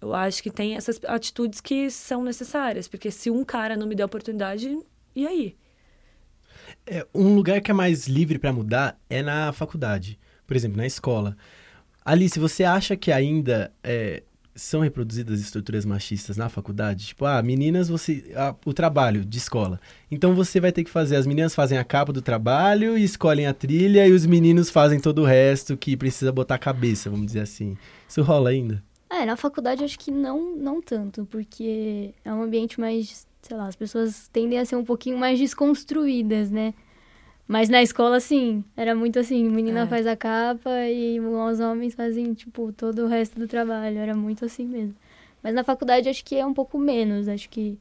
Eu 0.00 0.12
acho 0.12 0.42
que 0.42 0.50
tem 0.50 0.74
essas 0.74 0.98
atitudes 1.04 1.60
que 1.60 1.88
são 1.88 2.24
necessárias, 2.24 2.88
porque 2.88 3.08
se 3.08 3.30
um 3.30 3.44
cara 3.44 3.76
não 3.76 3.86
me 3.86 3.94
der 3.94 4.06
oportunidade, 4.06 4.76
e 5.14 5.24
aí? 5.24 5.56
É, 6.84 7.06
um 7.14 7.36
lugar 7.36 7.60
que 7.60 7.70
é 7.70 7.74
mais 7.74 8.08
livre 8.08 8.40
para 8.40 8.52
mudar 8.52 9.00
é 9.08 9.22
na 9.22 9.52
faculdade, 9.52 10.18
por 10.48 10.56
exemplo, 10.56 10.78
na 10.78 10.86
escola. 10.86 11.36
Alice, 12.04 12.40
você 12.40 12.64
acha 12.64 12.96
que 12.96 13.12
ainda 13.12 13.72
é, 13.84 14.24
são 14.58 14.80
reproduzidas 14.80 15.40
estruturas 15.40 15.84
machistas 15.84 16.36
na 16.36 16.48
faculdade? 16.48 17.06
Tipo, 17.06 17.24
ah, 17.24 17.40
meninas, 17.42 17.88
você. 17.88 18.32
Ah, 18.34 18.54
o 18.64 18.74
trabalho 18.74 19.24
de 19.24 19.38
escola. 19.38 19.80
Então 20.10 20.34
você 20.34 20.60
vai 20.60 20.72
ter 20.72 20.84
que 20.84 20.90
fazer. 20.90 21.16
As 21.16 21.26
meninas 21.26 21.54
fazem 21.54 21.78
a 21.78 21.84
capa 21.84 22.12
do 22.12 22.20
trabalho 22.20 22.98
e 22.98 23.04
escolhem 23.04 23.46
a 23.46 23.54
trilha, 23.54 24.06
e 24.06 24.12
os 24.12 24.26
meninos 24.26 24.68
fazem 24.68 24.98
todo 24.98 25.22
o 25.22 25.24
resto 25.24 25.76
que 25.76 25.96
precisa 25.96 26.32
botar 26.32 26.56
a 26.56 26.58
cabeça, 26.58 27.08
vamos 27.08 27.26
dizer 27.26 27.40
assim. 27.40 27.76
Isso 28.08 28.20
rola 28.22 28.50
ainda? 28.50 28.82
É, 29.10 29.24
na 29.24 29.36
faculdade 29.36 29.84
acho 29.84 29.98
que 29.98 30.10
não, 30.10 30.56
não 30.56 30.82
tanto, 30.82 31.24
porque 31.26 32.12
é 32.24 32.32
um 32.32 32.42
ambiente 32.42 32.78
mais, 32.78 33.26
sei 33.40 33.56
lá, 33.56 33.66
as 33.66 33.76
pessoas 33.76 34.28
tendem 34.28 34.58
a 34.58 34.64
ser 34.66 34.76
um 34.76 34.84
pouquinho 34.84 35.16
mais 35.16 35.38
desconstruídas, 35.38 36.50
né? 36.50 36.74
Mas 37.48 37.70
na 37.70 37.82
escola, 37.82 38.20
sim, 38.20 38.62
era 38.76 38.94
muito 38.94 39.18
assim, 39.18 39.42
menina 39.48 39.80
É. 39.80 39.86
faz 39.86 40.06
a 40.06 40.14
capa 40.14 40.70
e 40.86 41.18
os 41.18 41.58
homens 41.60 41.94
fazem, 41.94 42.34
tipo, 42.34 42.70
todo 42.72 43.04
o 43.04 43.08
resto 43.08 43.38
do 43.40 43.48
trabalho. 43.48 43.96
Era 43.98 44.14
muito 44.14 44.44
assim 44.44 44.66
mesmo. 44.66 44.94
Mas 45.42 45.54
na 45.54 45.64
faculdade 45.64 46.10
acho 46.10 46.22
que 46.22 46.34
é 46.36 46.44
um 46.44 46.52
pouco 46.52 46.78
menos. 46.78 47.26
Acho 47.26 47.48
que 47.48 47.78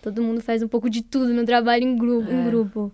todo 0.00 0.22
mundo 0.22 0.40
faz 0.40 0.62
um 0.62 0.68
pouco 0.68 0.88
de 0.88 1.02
tudo 1.02 1.34
no 1.34 1.44
trabalho 1.44 1.82
em, 1.82 1.96
gru 1.96 2.22
em 2.22 2.40
É. 2.40 2.44
grupo. 2.44 2.92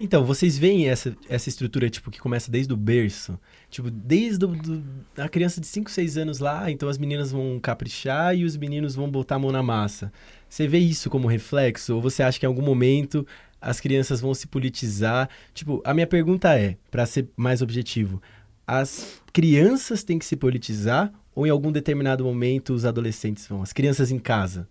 Então, 0.00 0.24
vocês 0.24 0.58
veem 0.58 0.88
essa, 0.88 1.14
essa 1.28 1.48
estrutura, 1.48 1.88
tipo, 1.88 2.10
que 2.10 2.18
começa 2.18 2.50
desde 2.50 2.72
o 2.72 2.76
berço? 2.76 3.38
Tipo, 3.70 3.88
desde 3.90 4.44
o, 4.44 4.48
do, 4.48 4.82
a 5.16 5.28
criança 5.28 5.60
de 5.60 5.66
5, 5.66 5.90
6 5.90 6.16
anos 6.16 6.40
lá, 6.40 6.70
então 6.70 6.88
as 6.88 6.98
meninas 6.98 7.30
vão 7.30 7.60
caprichar 7.60 8.34
e 8.36 8.44
os 8.44 8.56
meninos 8.56 8.94
vão 8.96 9.08
botar 9.08 9.36
a 9.36 9.38
mão 9.38 9.52
na 9.52 9.62
massa. 9.62 10.12
Você 10.48 10.66
vê 10.66 10.78
isso 10.78 11.08
como 11.08 11.28
reflexo? 11.28 11.94
Ou 11.94 12.00
você 12.02 12.22
acha 12.22 12.38
que 12.40 12.44
em 12.44 12.48
algum 12.48 12.62
momento 12.62 13.24
as 13.62 13.80
crianças 13.80 14.20
vão 14.20 14.34
se 14.34 14.46
politizar? 14.46 15.28
Tipo, 15.54 15.80
a 15.84 15.94
minha 15.94 16.06
pergunta 16.06 16.58
é, 16.58 16.76
para 16.90 17.06
ser 17.06 17.28
mais 17.36 17.62
objetivo, 17.62 18.20
as 18.66 19.22
crianças 19.32 20.02
têm 20.04 20.18
que 20.18 20.24
se 20.24 20.36
politizar 20.36 21.12
ou 21.34 21.46
em 21.46 21.50
algum 21.50 21.72
determinado 21.72 22.24
momento 22.24 22.74
os 22.74 22.84
adolescentes 22.84 23.46
vão? 23.46 23.62
As 23.62 23.72
crianças 23.72 24.10
em 24.10 24.18
casa? 24.18 24.68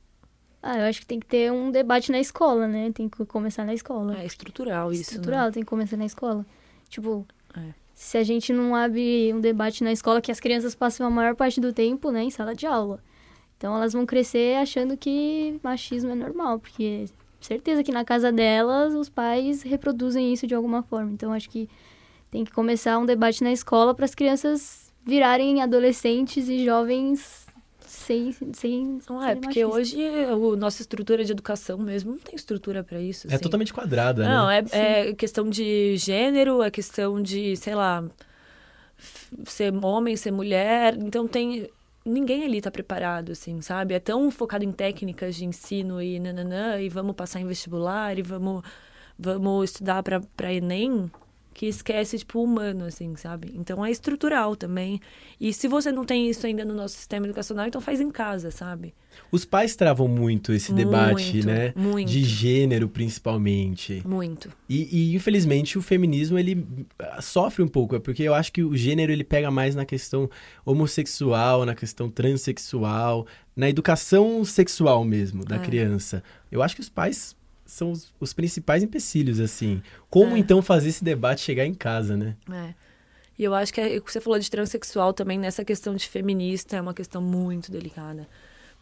Ah, 0.61 0.77
eu 0.77 0.85
acho 0.85 0.99
que 0.99 1.07
tem 1.07 1.19
que 1.19 1.25
ter 1.25 1.51
um 1.51 1.71
debate 1.71 2.11
na 2.11 2.19
escola, 2.19 2.67
né? 2.67 2.91
Tem 2.93 3.09
que 3.09 3.25
começar 3.25 3.65
na 3.65 3.73
escola. 3.73 4.19
É 4.19 4.25
estrutural 4.25 4.91
isso, 4.91 5.01
estrutural, 5.01 5.45
né? 5.47 5.51
tem 5.51 5.63
que 5.63 5.69
começar 5.69 5.97
na 5.97 6.05
escola. 6.05 6.45
Tipo, 6.87 7.25
É. 7.57 7.73
se 7.95 8.17
a 8.17 8.23
gente 8.23 8.53
não 8.53 8.75
abre 8.75 9.33
um 9.33 9.39
debate 9.41 9.83
na 9.83 9.91
escola, 9.91 10.21
que 10.21 10.31
as 10.31 10.39
crianças 10.39 10.75
passam 10.75 11.07
a 11.07 11.09
maior 11.09 11.35
parte 11.35 11.59
do 11.59 11.73
tempo, 11.73 12.11
né, 12.11 12.21
em 12.23 12.29
sala 12.29 12.53
de 12.53 12.67
aula. 12.67 12.99
Então 13.57 13.75
elas 13.75 13.93
vão 13.93 14.05
crescer 14.05 14.57
achando 14.57 14.95
que 14.97 15.59
machismo 15.63 16.11
é 16.11 16.15
normal, 16.15 16.59
porque 16.59 17.05
certeza 17.47 17.83
que 17.83 17.91
na 17.91 18.03
casa 18.05 18.31
delas 18.31 18.93
os 18.93 19.09
pais 19.09 19.61
reproduzem 19.61 20.33
isso 20.33 20.45
de 20.47 20.55
alguma 20.55 20.81
forma. 20.83 21.11
Então 21.11 21.33
acho 21.33 21.49
que 21.49 21.69
tem 22.29 22.43
que 22.45 22.51
começar 22.51 22.97
um 22.97 23.05
debate 23.05 23.43
na 23.43 23.51
escola 23.51 23.93
para 23.93 24.05
as 24.05 24.15
crianças 24.15 24.91
virarem 25.05 25.61
adolescentes 25.61 26.47
e 26.47 26.63
jovens 26.63 27.45
sem 27.85 28.31
sem 28.53 28.99
Não 29.09 29.21
é, 29.21 29.35
porque 29.35 29.65
machistas. 29.65 29.93
hoje 29.93 30.07
a 30.53 30.55
nossa 30.55 30.81
estrutura 30.81 31.25
de 31.25 31.31
educação 31.31 31.77
mesmo 31.77 32.11
não 32.11 32.19
tem 32.19 32.35
estrutura 32.35 32.83
pra 32.83 32.99
isso. 33.01 33.27
É 33.27 33.33
assim. 33.35 33.43
totalmente 33.43 33.73
quadrada, 33.73 34.23
Não, 34.23 34.47
né? 34.47 34.63
é, 34.71 35.09
é 35.09 35.13
questão 35.13 35.49
de 35.49 35.97
gênero, 35.97 36.61
é 36.63 36.71
questão 36.71 37.21
de, 37.21 37.55
sei 37.57 37.75
lá, 37.75 38.03
ser 39.45 39.73
homem, 39.83 40.15
ser 40.15 40.31
mulher. 40.31 40.95
Então 40.97 41.27
tem. 41.27 41.69
Ninguém 42.03 42.43
ali 42.43 42.59
tá 42.61 42.71
preparado, 42.71 43.31
assim, 43.31 43.61
sabe? 43.61 43.93
É 43.93 43.99
tão 43.99 44.31
focado 44.31 44.63
em 44.65 44.71
técnicas 44.71 45.35
de 45.35 45.45
ensino 45.45 46.01
e 46.01 46.19
nananã, 46.19 46.79
e 46.81 46.89
vamos 46.89 47.15
passar 47.15 47.39
em 47.39 47.45
vestibular, 47.45 48.17
e 48.17 48.23
vamos, 48.23 48.63
vamos 49.17 49.71
estudar 49.71 50.01
pra 50.01 50.53
Enem, 50.53 51.11
que 51.53 51.65
esquece, 51.65 52.17
tipo, 52.17 52.39
o 52.39 52.43
humano, 52.43 52.85
assim, 52.85 53.15
sabe? 53.15 53.51
Então 53.55 53.85
é 53.85 53.91
estrutural 53.91 54.55
também. 54.55 54.99
E 55.39 55.51
se 55.51 55.67
você 55.67 55.91
não 55.91 56.05
tem 56.05 56.29
isso 56.29 56.45
ainda 56.47 56.63
no 56.63 56.73
nosso 56.73 56.95
sistema 56.95 57.25
educacional, 57.25 57.67
então 57.67 57.81
faz 57.81 57.99
em 57.99 58.09
casa, 58.09 58.51
sabe? 58.51 58.93
Os 59.29 59.43
pais 59.43 59.75
travam 59.75 60.07
muito 60.07 60.53
esse 60.53 60.71
debate, 60.71 61.33
Muito, 61.33 61.47
né? 61.47 61.73
muito. 61.75 62.09
De 62.09 62.23
gênero, 62.23 62.87
principalmente. 62.87 64.01
Muito. 64.07 64.49
E, 64.69 65.11
e, 65.11 65.15
infelizmente, 65.15 65.77
o 65.77 65.81
feminismo, 65.81 66.39
ele 66.39 66.65
ah, 66.97 67.21
sofre 67.21 67.61
um 67.61 67.67
pouco. 67.67 67.95
É 67.97 67.99
porque 67.99 68.23
eu 68.23 68.33
acho 68.33 68.53
que 68.53 68.63
o 68.63 68.75
gênero, 68.75 69.11
ele 69.11 69.25
pega 69.25 69.51
mais 69.51 69.75
na 69.75 69.83
questão 69.83 70.29
homossexual, 70.65 71.65
na 71.65 71.75
questão 71.75 72.09
transexual, 72.09 73.27
na 73.55 73.69
educação 73.69 74.43
sexual 74.45 75.03
mesmo, 75.03 75.43
da 75.43 75.57
É. 75.57 75.59
criança. 75.59 76.23
Eu 76.51 76.63
acho 76.63 76.75
que 76.75 76.81
os 76.81 76.89
pais 76.89 77.35
são 77.71 77.91
os, 77.91 78.13
os 78.19 78.33
principais 78.33 78.83
empecilhos, 78.83 79.39
assim. 79.39 79.81
Como, 80.09 80.35
É. 80.35 80.39
então, 80.39 80.61
fazer 80.61 80.89
esse 80.89 81.03
debate 81.03 81.41
chegar 81.41 81.65
em 81.65 81.73
casa, 81.73 82.17
né? 82.17 82.35
É. 82.51 82.73
E 83.39 83.43
eu 83.43 83.53
acho 83.55 83.73
que 83.73 83.79
é- 83.81 83.99
que 83.99 84.11
você 84.11 84.19
falou 84.19 84.37
de 84.37 84.51
transexual 84.51 85.13
também, 85.13 85.39
nessa 85.39 85.63
questão 85.63 85.95
de 85.95 86.07
feminista, 86.07 86.75
é 86.75 86.81
uma 86.81 86.93
questão 86.93 87.21
muito 87.21 87.71
delicada. 87.71 88.27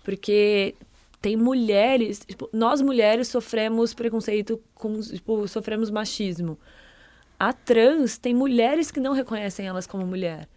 Porque 0.04 0.75
tem 1.21 1.38
mulheres, 1.38 2.21
tipo, 2.25 2.49
nós 2.52 2.82
mulheres 2.82 3.28
sofremos 3.28 3.93
preconceito, 3.93 4.60
com, 4.73 4.99
tipo, 4.99 5.47
sofremos 5.47 5.89
machismo. 5.89 6.58
A 7.39 7.54
trans 7.54 8.17
tem 8.17 8.34
mulheres 8.34 8.89
que 8.91 8.99
não 8.99 9.13
reconhecem 9.13 9.67
elas 9.67 9.86
como 9.88 10.06
mulher. 10.06 10.47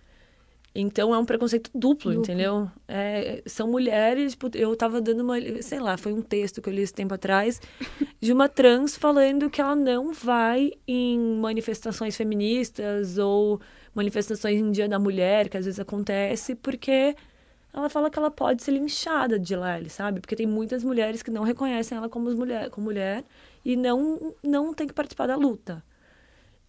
Então 0.75 1.15
é 1.15 1.19
um 1.19 1.25
preconceito 1.25 1.71
duplo, 1.75 2.13
Duplo. 2.13 2.15
entendeu? 2.15 2.71
É, 2.89 3.43
são 3.45 3.71
mulheres, 3.71 4.33
tipo, 4.33 4.51
eu 4.55 4.75
tava 4.75 5.03
dando 5.03 5.21
uma, 5.21 5.37
sei 5.61 5.79
lá, 5.79 5.99
foi 5.99 6.13
um 6.15 6.23
texto 6.23 6.63
que 6.63 6.69
eu 6.69 6.73
li 6.73 6.81
esse 6.81 6.95
tempo 6.95 7.13
atrás, 7.13 7.61
de 8.19 8.33
uma 8.33 8.49
trans 8.49 8.97
falando 8.97 9.51
que 9.51 9.61
ela 9.61 9.77
não 9.77 10.15
vai 10.15 10.73
em 10.89 11.19
manifestações 11.37 12.17
feministas 12.17 13.19
ou 13.19 13.61
manifestações 13.95 14.59
em 14.59 14.71
Dia 14.71 14.89
da 14.89 14.99
Mulher, 14.99 15.51
que 15.51 15.59
às 15.59 15.67
vezes 15.67 15.79
acontece, 15.79 16.55
porque 16.55 17.15
ela 17.73 17.91
fala 17.91 18.11
que 18.11 18.19
ela 18.19 18.31
pode 18.31 18.63
ser 18.63 18.73
linchada 18.73 19.39
de 19.39 19.55
lá, 19.55 19.79
sabe? 19.89 20.21
Porque 20.21 20.37
tem 20.37 20.47
muitas 20.47 20.83
mulheres 20.83 21.23
que 21.23 21.31
não 21.31 21.43
reconhecem 21.43 21.99
ela 21.99 22.09
como 22.09 22.31
mulher, 22.35 22.71
como 22.71 22.87
mulher 22.87 23.25
e 23.65 23.77
não, 23.77 24.35
não 24.43 24.73
tem 24.73 24.87
que 24.87 24.95
participar 24.95 25.27
da 25.27 25.37
luta. 25.37 25.83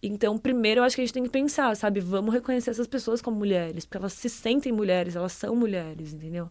Então, 0.06 0.36
primeiro, 0.36 0.80
eu 0.80 0.84
acho 0.84 0.94
que 0.94 1.00
a 1.02 1.04
gente 1.04 1.14
tem 1.14 1.22
que 1.22 1.30
pensar, 1.30 1.74
sabe? 1.76 1.98
Vamos 1.98 2.34
reconhecer 2.34 2.70
essas 2.70 2.86
pessoas 2.86 3.22
como 3.22 3.38
mulheres, 3.38 3.86
porque 3.86 3.96
elas 3.96 4.12
se 4.12 4.28
sentem 4.28 4.70
mulheres, 4.70 5.16
elas 5.16 5.32
são 5.32 5.56
mulheres, 5.56 6.12
entendeu? 6.12 6.50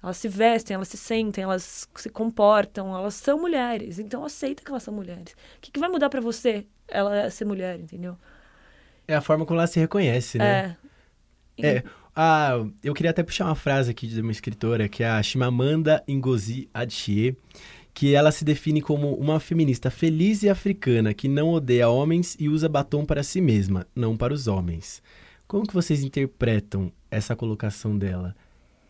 Elas 0.00 0.16
se 0.16 0.28
vestem, 0.28 0.74
elas 0.74 0.88
se 0.88 0.96
sentem, 0.96 1.42
elas 1.42 1.88
se 1.96 2.08
comportam, 2.08 2.96
elas 2.96 3.14
são 3.14 3.40
mulheres. 3.40 3.98
Então, 3.98 4.24
aceita 4.24 4.62
que 4.62 4.70
elas 4.70 4.84
são 4.84 4.94
mulheres. 4.94 5.32
O 5.32 5.60
que, 5.60 5.72
que 5.72 5.80
vai 5.80 5.88
mudar 5.88 6.08
pra 6.08 6.20
você 6.20 6.64
ela 6.86 7.28
ser 7.30 7.44
mulher, 7.44 7.80
entendeu? 7.80 8.16
É 9.08 9.14
a 9.14 9.20
forma 9.20 9.44
como 9.44 9.58
ela 9.58 9.66
se 9.66 9.80
reconhece, 9.80 10.38
né? 10.38 10.76
É. 11.58 11.76
É, 11.76 11.84
ah, 12.14 12.64
eu 12.82 12.94
queria 12.94 13.10
até 13.10 13.22
puxar 13.22 13.46
uma 13.46 13.54
frase 13.54 13.90
aqui 13.90 14.06
de 14.06 14.20
uma 14.20 14.32
escritora, 14.32 14.88
que 14.88 15.02
é 15.02 15.08
a 15.08 15.22
Chimamanda 15.22 16.02
Ngozi 16.08 16.68
Adichie, 16.72 17.36
que 17.94 18.14
ela 18.14 18.32
se 18.32 18.44
define 18.44 18.80
como 18.80 19.14
uma 19.14 19.38
feminista 19.38 19.90
feliz 19.90 20.42
e 20.42 20.48
africana 20.48 21.12
que 21.12 21.28
não 21.28 21.50
odeia 21.50 21.88
homens 21.88 22.36
e 22.40 22.48
usa 22.48 22.68
batom 22.68 23.04
para 23.04 23.22
si 23.22 23.40
mesma, 23.40 23.86
não 23.94 24.16
para 24.16 24.32
os 24.32 24.46
homens. 24.48 25.02
Como 25.46 25.66
que 25.66 25.74
vocês 25.74 26.02
interpretam 26.02 26.90
essa 27.10 27.36
colocação 27.36 27.96
dela? 27.98 28.34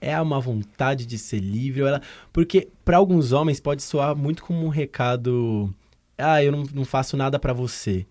É 0.00 0.20
uma 0.20 0.40
vontade 0.40 1.04
de 1.06 1.18
ser 1.18 1.40
livre? 1.40 1.82
Ela... 1.82 2.00
Porque 2.32 2.68
para 2.84 2.96
alguns 2.96 3.32
homens 3.32 3.60
pode 3.60 3.82
soar 3.82 4.14
muito 4.16 4.42
como 4.44 4.64
um 4.64 4.68
recado: 4.68 5.72
ah, 6.16 6.42
eu 6.42 6.52
não, 6.52 6.64
não 6.74 6.84
faço 6.84 7.16
nada 7.16 7.38
para 7.38 7.52
você. 7.52 8.06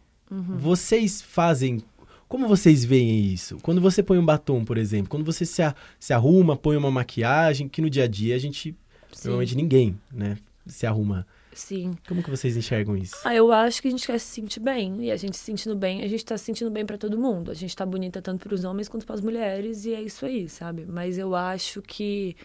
Vocês 0.58 1.21
fazem 1.21 1.82
como 2.27 2.47
vocês 2.47 2.86
veem 2.86 3.25
isso? 3.25 3.58
Quando 3.62 3.82
você 3.82 4.01
põe 4.01 4.17
um 4.17 4.25
batom, 4.25 4.63
por 4.63 4.77
exemplo, 4.77 5.10
quando 5.10 5.25
você 5.25 5.45
se, 5.45 5.62
a- 5.62 5.75
se 5.99 6.13
arruma, 6.13 6.56
põe 6.56 6.77
uma 6.77 6.89
maquiagem, 6.89 7.67
que 7.67 7.82
no 7.82 7.89
dia 7.89 8.06
a 8.06 8.08
dia 8.08 8.36
a 8.36 8.38
gente, 8.38 8.73
Sim. 9.12 9.27
normalmente 9.27 9.54
ninguém, 9.54 9.99
né, 10.10 10.38
se 10.65 10.86
arruma. 10.86 11.26
Sim. 11.54 11.97
Como 12.08 12.24
que 12.24 12.30
vocês 12.30 12.56
enxergam 12.56 12.95
isso? 12.95 13.17
Ah, 13.26 13.36
eu 13.36 13.52
acho 13.52 13.82
que 13.82 13.88
a 13.89 13.91
gente 13.91 14.08
quer 14.08 14.19
se 14.19 14.28
sentir 14.28 14.62
bem. 14.62 15.04
E 15.04 15.12
a 15.12 15.17
gente 15.17 15.36
se 15.36 15.43
sentindo 15.43 15.76
bem, 15.76 16.02
a 16.02 16.08
gente 16.08 16.24
tá 16.24 16.38
se 16.38 16.45
sentindo 16.45 16.71
bem 16.71 16.86
pra 16.86 16.97
todo 16.97 17.17
mundo. 17.19 17.52
A 17.52 17.54
gente 17.54 17.76
tá 17.76 17.86
bonita 17.86 18.21
tanto 18.21 18.47
pros 18.47 18.63
homens 18.63 18.88
quanto 18.88 19.06
pras 19.06 19.19
mulheres, 19.19 19.86
e 19.86 19.93
é 19.93 20.02
isso 20.02 20.26
aí, 20.26 20.47
sabe? 20.47 20.86
Mas 20.88 21.17
eu 21.17 21.36
acho 21.36 21.82
que, 21.82 22.38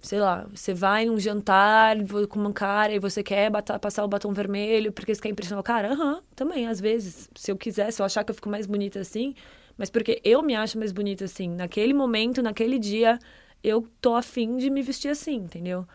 sei 0.00 0.20
lá, 0.20 0.46
você 0.54 0.74
vai 0.74 1.06
num 1.06 1.18
jantar 1.18 1.96
com 2.28 2.40
um 2.40 2.52
cara 2.52 2.92
e 2.92 2.98
você 2.98 3.22
quer 3.22 3.50
passar 3.80 4.04
o 4.04 4.08
batom 4.08 4.32
vermelho 4.32 4.92
porque 4.92 5.14
você 5.14 5.20
quer 5.22 5.30
impressionar 5.30 5.60
o 5.60 5.64
cara? 5.64 5.92
Aham, 5.92 6.22
também, 6.36 6.66
às 6.66 6.78
vezes. 6.78 7.30
Se 7.34 7.50
eu 7.50 7.56
quiser, 7.56 7.90
se 7.90 8.02
eu 8.02 8.06
achar 8.06 8.22
que 8.22 8.30
eu 8.30 8.34
fico 8.34 8.50
mais 8.50 8.66
bonita 8.66 9.00
assim, 9.00 9.34
mas 9.78 9.88
porque 9.88 10.20
eu 10.22 10.42
me 10.42 10.54
acho 10.54 10.78
mais 10.78 10.92
bonita 10.92 11.24
assim. 11.24 11.48
Naquele 11.48 11.94
momento, 11.94 12.42
naquele 12.42 12.78
dia, 12.78 13.18
eu 13.64 13.88
tô 13.98 14.14
afim 14.14 14.58
de 14.58 14.68
me 14.68 14.82
vestir 14.82 15.08
assim, 15.08 15.36
entendeu? 15.36 15.86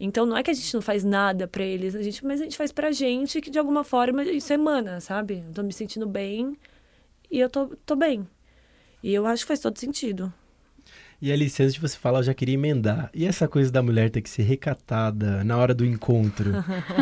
Então 0.00 0.24
não 0.24 0.36
é 0.36 0.42
que 0.42 0.50
a 0.50 0.54
gente 0.54 0.72
não 0.72 0.80
faz 0.80 1.02
nada 1.02 1.48
pra 1.48 1.64
eles, 1.64 1.94
a 1.94 2.02
gente, 2.02 2.24
mas 2.24 2.40
a 2.40 2.44
gente 2.44 2.56
faz 2.56 2.70
pra 2.70 2.92
gente 2.92 3.40
que 3.40 3.50
de 3.50 3.58
alguma 3.58 3.82
forma 3.82 4.22
isso 4.24 4.52
emana, 4.52 5.00
sabe? 5.00 5.42
Eu 5.46 5.52
tô 5.52 5.62
me 5.62 5.72
sentindo 5.72 6.06
bem 6.06 6.56
e 7.30 7.40
eu 7.40 7.50
tô, 7.50 7.66
tô 7.84 7.96
bem. 7.96 8.26
E 9.02 9.12
eu 9.12 9.26
acho 9.26 9.42
que 9.42 9.48
faz 9.48 9.60
todo 9.60 9.78
sentido. 9.78 10.32
E 11.20 11.32
Alice, 11.32 11.60
antes 11.60 11.74
de 11.74 11.80
você 11.80 11.96
falar, 11.96 12.20
eu 12.20 12.24
já 12.24 12.34
queria 12.34 12.54
emendar. 12.54 13.10
E 13.12 13.26
essa 13.26 13.48
coisa 13.48 13.72
da 13.72 13.82
mulher 13.82 14.08
ter 14.08 14.22
que 14.22 14.30
ser 14.30 14.42
recatada 14.42 15.42
na 15.42 15.56
hora 15.58 15.74
do 15.74 15.84
encontro? 15.84 16.52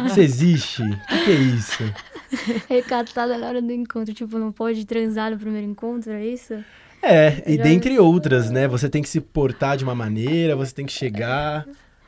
Isso 0.07 0.21
existe? 0.21 0.83
O 0.83 1.07
que, 1.07 1.25
que 1.25 1.31
é 1.31 1.35
isso? 1.35 1.83
Recatada 2.67 3.37
na 3.37 3.47
hora 3.47 3.61
do 3.61 3.71
encontro, 3.71 4.15
tipo, 4.15 4.39
não 4.39 4.51
pode 4.51 4.87
transar 4.87 5.31
no 5.31 5.39
primeiro 5.39 5.67
encontro, 5.67 6.13
é 6.13 6.25
isso? 6.25 6.55
É, 7.03 7.43
e 7.47 7.59
dentre 7.59 7.99
outras, 7.99 8.51
né? 8.51 8.67
Você 8.67 8.89
tem 8.89 9.03
que 9.03 9.09
se 9.09 9.21
portar 9.21 9.77
de 9.77 9.85
uma 9.85 9.95
maneira, 9.95 10.57
você 10.57 10.75
tem 10.75 10.87
que 10.87 10.93
chegar. 10.93 11.67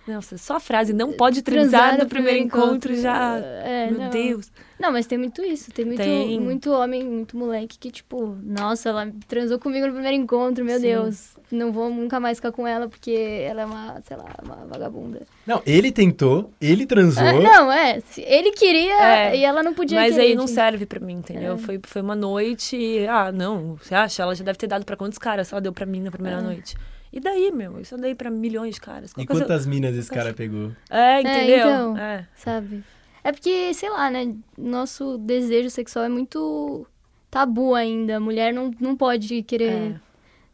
Nossa, 0.08 0.38
só 0.38 0.56
a 0.56 0.60
frase, 0.60 0.92
não 0.92 1.12
pode 1.12 1.42
transar, 1.42 1.98
no 1.98 2.06
primeiro 2.06 2.38
encontro, 2.38 2.94
já. 2.96 3.36
É, 3.38 3.90
Meu 3.90 4.00
não. 4.00 4.10
Deus. 4.10 4.50
Não, 4.80 4.92
mas 4.92 5.06
tem 5.06 5.18
muito 5.18 5.42
isso. 5.42 5.72
Tem 5.72 5.84
muito, 5.84 5.98
Tem. 5.98 6.38
muito 6.40 6.70
homem, 6.70 7.04
muito 7.04 7.36
moleque 7.36 7.76
que, 7.78 7.90
tipo, 7.90 8.38
nossa, 8.44 8.88
ela 8.90 9.12
transou 9.26 9.58
comigo 9.58 9.86
no 9.86 9.92
primeiro 9.92 10.16
encontro, 10.16 10.64
meu 10.64 10.76
Sim. 10.76 10.82
Deus. 10.82 11.36
Não 11.50 11.72
vou 11.72 11.90
nunca 11.90 12.20
mais 12.20 12.38
ficar 12.38 12.52
com 12.52 12.66
ela 12.66 12.88
porque 12.88 13.10
ela 13.10 13.62
é 13.62 13.64
uma, 13.66 14.00
sei 14.06 14.16
lá, 14.16 14.26
uma 14.42 14.56
vagabunda. 14.66 15.22
Não, 15.46 15.60
ele 15.66 15.90
tentou, 15.90 16.52
ele 16.60 16.86
transou. 16.86 17.24
É, 17.24 17.40
não, 17.42 17.72
é. 17.72 18.00
Ele 18.16 18.52
queria 18.52 18.94
É, 19.02 19.36
e 19.36 19.44
ela 19.44 19.62
não 19.64 19.74
podia 19.74 19.98
Mas 20.00 20.14
querer, 20.14 20.28
aí 20.28 20.34
não 20.36 20.44
tipo. 20.46 20.54
serve 20.54 20.86
pra 20.86 21.00
mim, 21.00 21.14
entendeu? 21.14 21.54
É. 21.54 21.58
Foi, 21.58 21.80
foi 21.82 22.00
uma 22.00 22.14
noite. 22.14 22.76
e, 22.76 23.06
Ah, 23.08 23.32
não. 23.32 23.76
Você 23.82 23.94
acha? 23.94 24.22
Ela 24.22 24.34
já 24.34 24.44
deve 24.44 24.58
ter 24.58 24.68
dado 24.68 24.84
pra 24.84 24.96
quantos 24.96 25.18
caras 25.18 25.52
ela 25.52 25.60
deu 25.60 25.72
pra 25.72 25.84
mim 25.84 26.00
na 26.02 26.10
primeira 26.12 26.38
É. 26.38 26.42
noite? 26.42 26.76
E 27.12 27.20
daí, 27.20 27.50
meu? 27.52 27.80
Isso 27.80 27.94
eu 27.94 27.98
dei 27.98 28.14
pra 28.14 28.30
milhões 28.30 28.74
de 28.74 28.80
caras. 28.80 29.12
Qual 29.12 29.22
E 29.22 29.24
é 29.24 29.26
quantas 29.26 29.66
minas 29.66 29.94
esse 29.96 30.10
cara 30.10 30.32
pegou? 30.34 30.72
É, 30.90 31.20
entendeu? 31.20 31.58
então. 31.58 31.96
É. 31.98 32.26
Sabe? 32.34 32.84
É 33.24 33.32
porque, 33.32 33.72
sei 33.74 33.90
lá, 33.90 34.10
né? 34.10 34.34
Nosso 34.56 35.18
desejo 35.18 35.70
sexual 35.70 36.04
é 36.04 36.08
muito 36.08 36.86
tabu 37.30 37.74
ainda. 37.74 38.16
A 38.16 38.20
mulher 38.20 38.52
não, 38.52 38.70
não 38.80 38.96
pode 38.96 39.42
querer 39.42 39.72
É. 39.72 39.94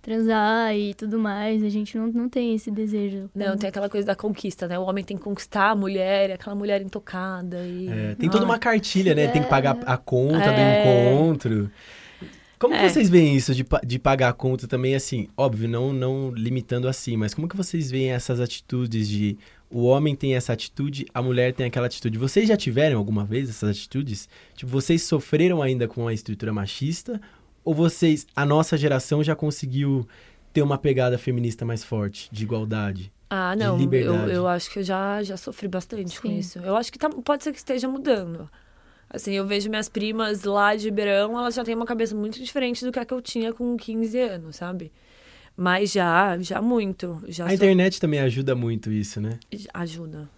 transar 0.02 0.74
e 0.76 0.94
tudo 0.94 1.18
mais. 1.18 1.62
A 1.62 1.68
gente 1.68 1.96
não, 1.98 2.06
não 2.08 2.28
tem 2.28 2.54
esse 2.54 2.70
desejo. 2.70 3.30
Não, 3.34 3.56
tem 3.56 3.68
aquela 3.68 3.88
coisa 3.88 4.06
da 4.06 4.14
conquista, 4.14 4.66
né? 4.68 4.78
O 4.78 4.82
homem 4.84 5.04
tem 5.04 5.16
que 5.16 5.22
conquistar 5.22 5.70
a 5.70 5.74
mulher, 5.74 6.30
é 6.30 6.32
aquela 6.34 6.54
mulher 6.56 6.80
intocada. 6.82 7.58
E... 7.66 7.88
É, 7.88 8.14
tem 8.14 8.28
toda 8.30 8.44
uma 8.44 8.58
cartilha, 8.58 9.14
né? 9.14 9.28
Tem 9.28 9.42
que 9.42 9.48
pagar 9.48 9.76
a 9.86 9.96
conta 9.96 10.44
É. 10.44 10.82
do 10.82 10.90
encontro. 11.20 11.70
Como 12.64 12.74
que 12.74 12.84
É. 12.84 12.88
vocês 12.88 13.08
veem 13.10 13.36
isso 13.36 13.54
de, 13.54 13.64
de 13.86 13.98
pagar 13.98 14.30
a 14.30 14.32
conta 14.32 14.66
também, 14.66 14.94
assim? 14.94 15.28
Óbvio, 15.36 15.68
não, 15.68 15.92
não 15.92 16.30
limitando 16.30 16.88
assim, 16.88 17.16
mas 17.16 17.34
como 17.34 17.46
que 17.48 17.56
vocês 17.56 17.90
veem 17.90 18.10
essas 18.12 18.40
atitudes 18.40 19.08
de... 19.08 19.36
O 19.70 19.82
homem 19.84 20.14
tem 20.14 20.34
essa 20.34 20.52
atitude, 20.52 21.04
a 21.12 21.20
mulher 21.20 21.52
tem 21.52 21.66
aquela 21.66 21.86
atitude. 21.86 22.16
Vocês 22.16 22.48
já 22.48 22.56
tiveram 22.56 22.96
alguma 22.96 23.24
vez 23.24 23.50
essas 23.50 23.70
atitudes? 23.70 24.28
Tipo, 24.54 24.70
vocês 24.70 25.02
sofreram 25.02 25.60
ainda 25.60 25.88
com 25.88 26.06
a 26.06 26.12
estrutura 26.14 26.52
machista? 26.52 27.20
Ou 27.64 27.74
vocês, 27.74 28.26
a 28.36 28.46
nossa 28.46 28.76
geração 28.78 29.22
já 29.24 29.34
conseguiu 29.34 30.06
ter 30.52 30.62
uma 30.62 30.78
pegada 30.78 31.18
feminista 31.18 31.64
mais 31.64 31.82
forte, 31.82 32.28
de 32.30 32.44
igualdade? 32.44 33.12
Ah, 33.28 33.56
não, 33.56 33.74
eu, 33.74 33.78
liberdade. 33.78 34.30
eu 34.32 34.46
acho 34.46 34.70
que 34.70 34.78
eu 34.78 34.82
já, 34.84 35.22
já 35.24 35.36
sofri 35.36 35.66
bastante 35.66 36.20
com 36.20 36.28
Sim. 36.28 36.38
isso. 36.38 36.58
Eu 36.60 36.76
acho 36.76 36.92
que 36.92 36.98
tá- 36.98 37.10
pode 37.10 37.42
ser 37.42 37.50
que 37.50 37.58
esteja 37.58 37.88
mudando. 37.88 38.48
Assim, 39.14 39.32
eu 39.32 39.46
vejo 39.46 39.70
minhas 39.70 39.88
primas 39.88 40.42
lá 40.44 40.74
de 40.74 40.84
Ribeirão, 40.86 41.38
elas 41.38 41.54
já 41.54 41.64
têm 41.64 41.74
uma 41.74 41.86
cabeça 41.86 42.14
muito 42.14 42.42
diferente 42.42 42.84
do 42.84 42.90
que 42.92 42.98
a 42.98 43.04
que 43.04 43.14
eu 43.14 43.22
tinha 43.22 43.52
com 43.52 43.76
15 43.76 44.18
anos, 44.18 44.56
sabe? 44.56 44.90
Mas 45.56 45.92
já, 45.92 46.36
já 46.38 46.60
muito. 46.60 47.22
Já 47.28 47.44
A 47.44 47.48
so- 47.50 47.54
internet 47.54 48.00
também 48.00 48.18
ajuda 48.20 48.54
muito 48.56 48.90
isso, 48.90 49.20
né? 49.20 49.38
Ajuda. 49.72 50.28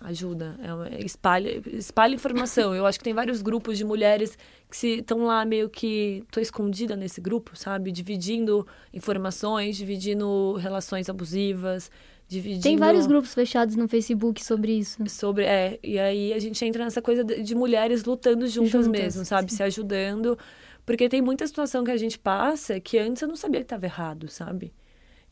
Ajuda. 0.00 0.56
É 0.62 0.72
uma- 0.72 0.88
espalha, 1.00 1.60
espalha 1.72 2.14
informação. 2.14 2.74
Eu 2.74 2.86
acho 2.86 2.98
que 2.98 3.04
tem 3.04 3.12
vários 3.12 3.42
grupos 3.42 3.76
de 3.76 3.84
mulheres 3.84 4.38
que 4.70 4.86
estão 5.00 5.24
lá 5.24 5.44
meio 5.44 5.68
que. 5.68 6.22
tô 6.30 6.38
escondida 6.40 6.94
nesse 6.94 7.20
grupo, 7.20 7.56
sabe? 7.56 7.90
Dividindo 7.90 8.64
informações, 8.94 9.76
dividindo 9.76 10.54
relações 10.54 11.08
abusivas, 11.08 11.90
dividindo. 12.28 12.62
Tem 12.62 12.76
vários 12.76 13.06
grupos 13.06 13.32
fechados 13.34 13.74
no 13.74 13.88
Facebook 13.88 14.44
sobre 14.44 14.72
isso. 14.72 15.02
Sobre, 15.08 15.44
é, 15.44 15.78
e 15.82 15.98
aí 15.98 16.32
a 16.32 16.38
gente 16.38 16.62
entra 16.64 16.84
nessa 16.84 17.00
coisa 17.00 17.24
de, 17.24 17.54
mulheres 17.54 18.04
lutando 18.04 18.46
juntas, 18.46 18.84
Juntas, 18.84 18.88
mesmo, 18.88 19.24
sabe? 19.24 19.50
sim. 19.50 19.56
Se 19.56 19.62
ajudando. 19.62 20.38
Porque 20.84 21.08
tem 21.08 21.20
muita 21.20 21.46
situação 21.46 21.82
que 21.82 21.90
a 21.90 21.96
gente 21.96 22.18
passa 22.18 22.78
que 22.78 22.98
antes 22.98 23.22
eu 23.22 23.28
não 23.28 23.36
sabia 23.36 23.60
que 23.60 23.64
estava 23.64 23.86
errado, 23.86 24.28
sabe? 24.28 24.72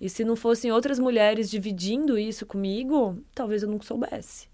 E 0.01 0.09
se 0.11 0.25
não 0.25 0.37
fossem 0.37 0.73
outras 0.73 0.99
mulheres 0.99 1.51
dividindo 1.51 2.19
isso 2.19 2.45
comigo, 2.45 3.19
talvez 3.35 3.63
eu 3.63 3.69
nunca 3.69 3.85
soubesse. 3.85 4.49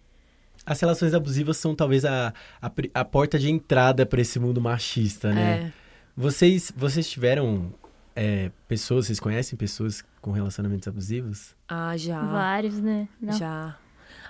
As 0.64 0.80
relações 0.80 1.12
abusivas 1.12 1.56
são 1.56 1.74
talvez 1.74 2.04
a, 2.04 2.32
a, 2.60 2.70
a 2.94 3.04
porta 3.04 3.36
de 3.36 3.50
entrada 3.50 4.06
para 4.06 4.20
esse 4.20 4.38
mundo 4.38 4.60
machista, 4.60 5.32
né? 5.32 5.72
É. 5.78 5.82
Vocês, 6.16 6.72
vocês 6.76 7.10
tiveram 7.10 7.74
é, 8.14 8.50
pessoas, 8.68 9.06
vocês 9.06 9.20
conhecem 9.20 9.56
pessoas 9.56 10.04
com 10.20 10.30
relacionamentos 10.32 10.86
abusivos? 10.88 11.54
Ah, 11.68 11.96
já. 11.96 12.20
Vários, 12.22 12.78
né? 12.80 13.08
Não. 13.20 13.32
Já. 13.32 13.76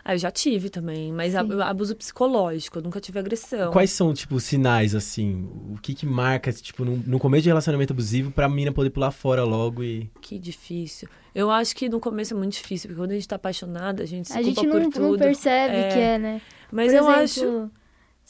Ah, 0.04 0.14
eu 0.14 0.18
já 0.18 0.32
tive 0.32 0.68
também, 0.68 1.12
mas 1.12 1.36
a- 1.36 1.44
Sim. 1.44 1.60
abuso 1.60 1.94
psicológico, 1.94 2.78
eu 2.78 2.82
nunca 2.82 3.00
tive 3.00 3.20
agressão. 3.20 3.70
Quais 3.72 3.90
são, 3.92 4.12
tipo, 4.12 4.34
os 4.34 4.42
sinais, 4.42 4.96
assim? 4.96 5.48
O 5.70 5.78
que 5.80 5.94
que 5.94 6.04
marca, 6.04 6.52
tipo, 6.52 6.84
no, 6.84 6.96
no 6.96 7.18
começo 7.20 7.44
de 7.44 7.48
relacionamento 7.50 7.92
abusivo 7.92 8.32
pra 8.32 8.48
mina 8.48 8.72
poder 8.72 8.90
pular 8.90 9.12
fora 9.12 9.44
logo 9.44 9.84
e... 9.84 10.10
Que 10.20 10.40
difícil. 10.40 11.08
Eu 11.32 11.52
acho 11.52 11.76
que 11.76 11.88
no 11.88 12.00
começo 12.00 12.34
é 12.34 12.36
muito 12.36 12.54
difícil, 12.54 12.88
porque 12.88 13.00
quando 13.00 13.12
a 13.12 13.14
gente 13.14 13.28
tá 13.28 13.36
apaixonada, 13.36 14.02
a 14.02 14.06
gente 14.06 14.26
se 14.26 14.32
A 14.36 14.42
culpa 14.42 14.60
gente 14.62 14.70
por 14.70 14.80
não, 14.80 14.90
tudo. 14.90 15.08
não 15.12 15.18
percebe 15.18 15.74
É. 15.76 15.88
que 15.88 15.98
é, 15.98 16.18
né? 16.18 16.40
Mas 16.72 16.90
Por 16.92 16.98
eu 16.98 17.10
exemplo, 17.22 17.22
acho. 17.22 17.70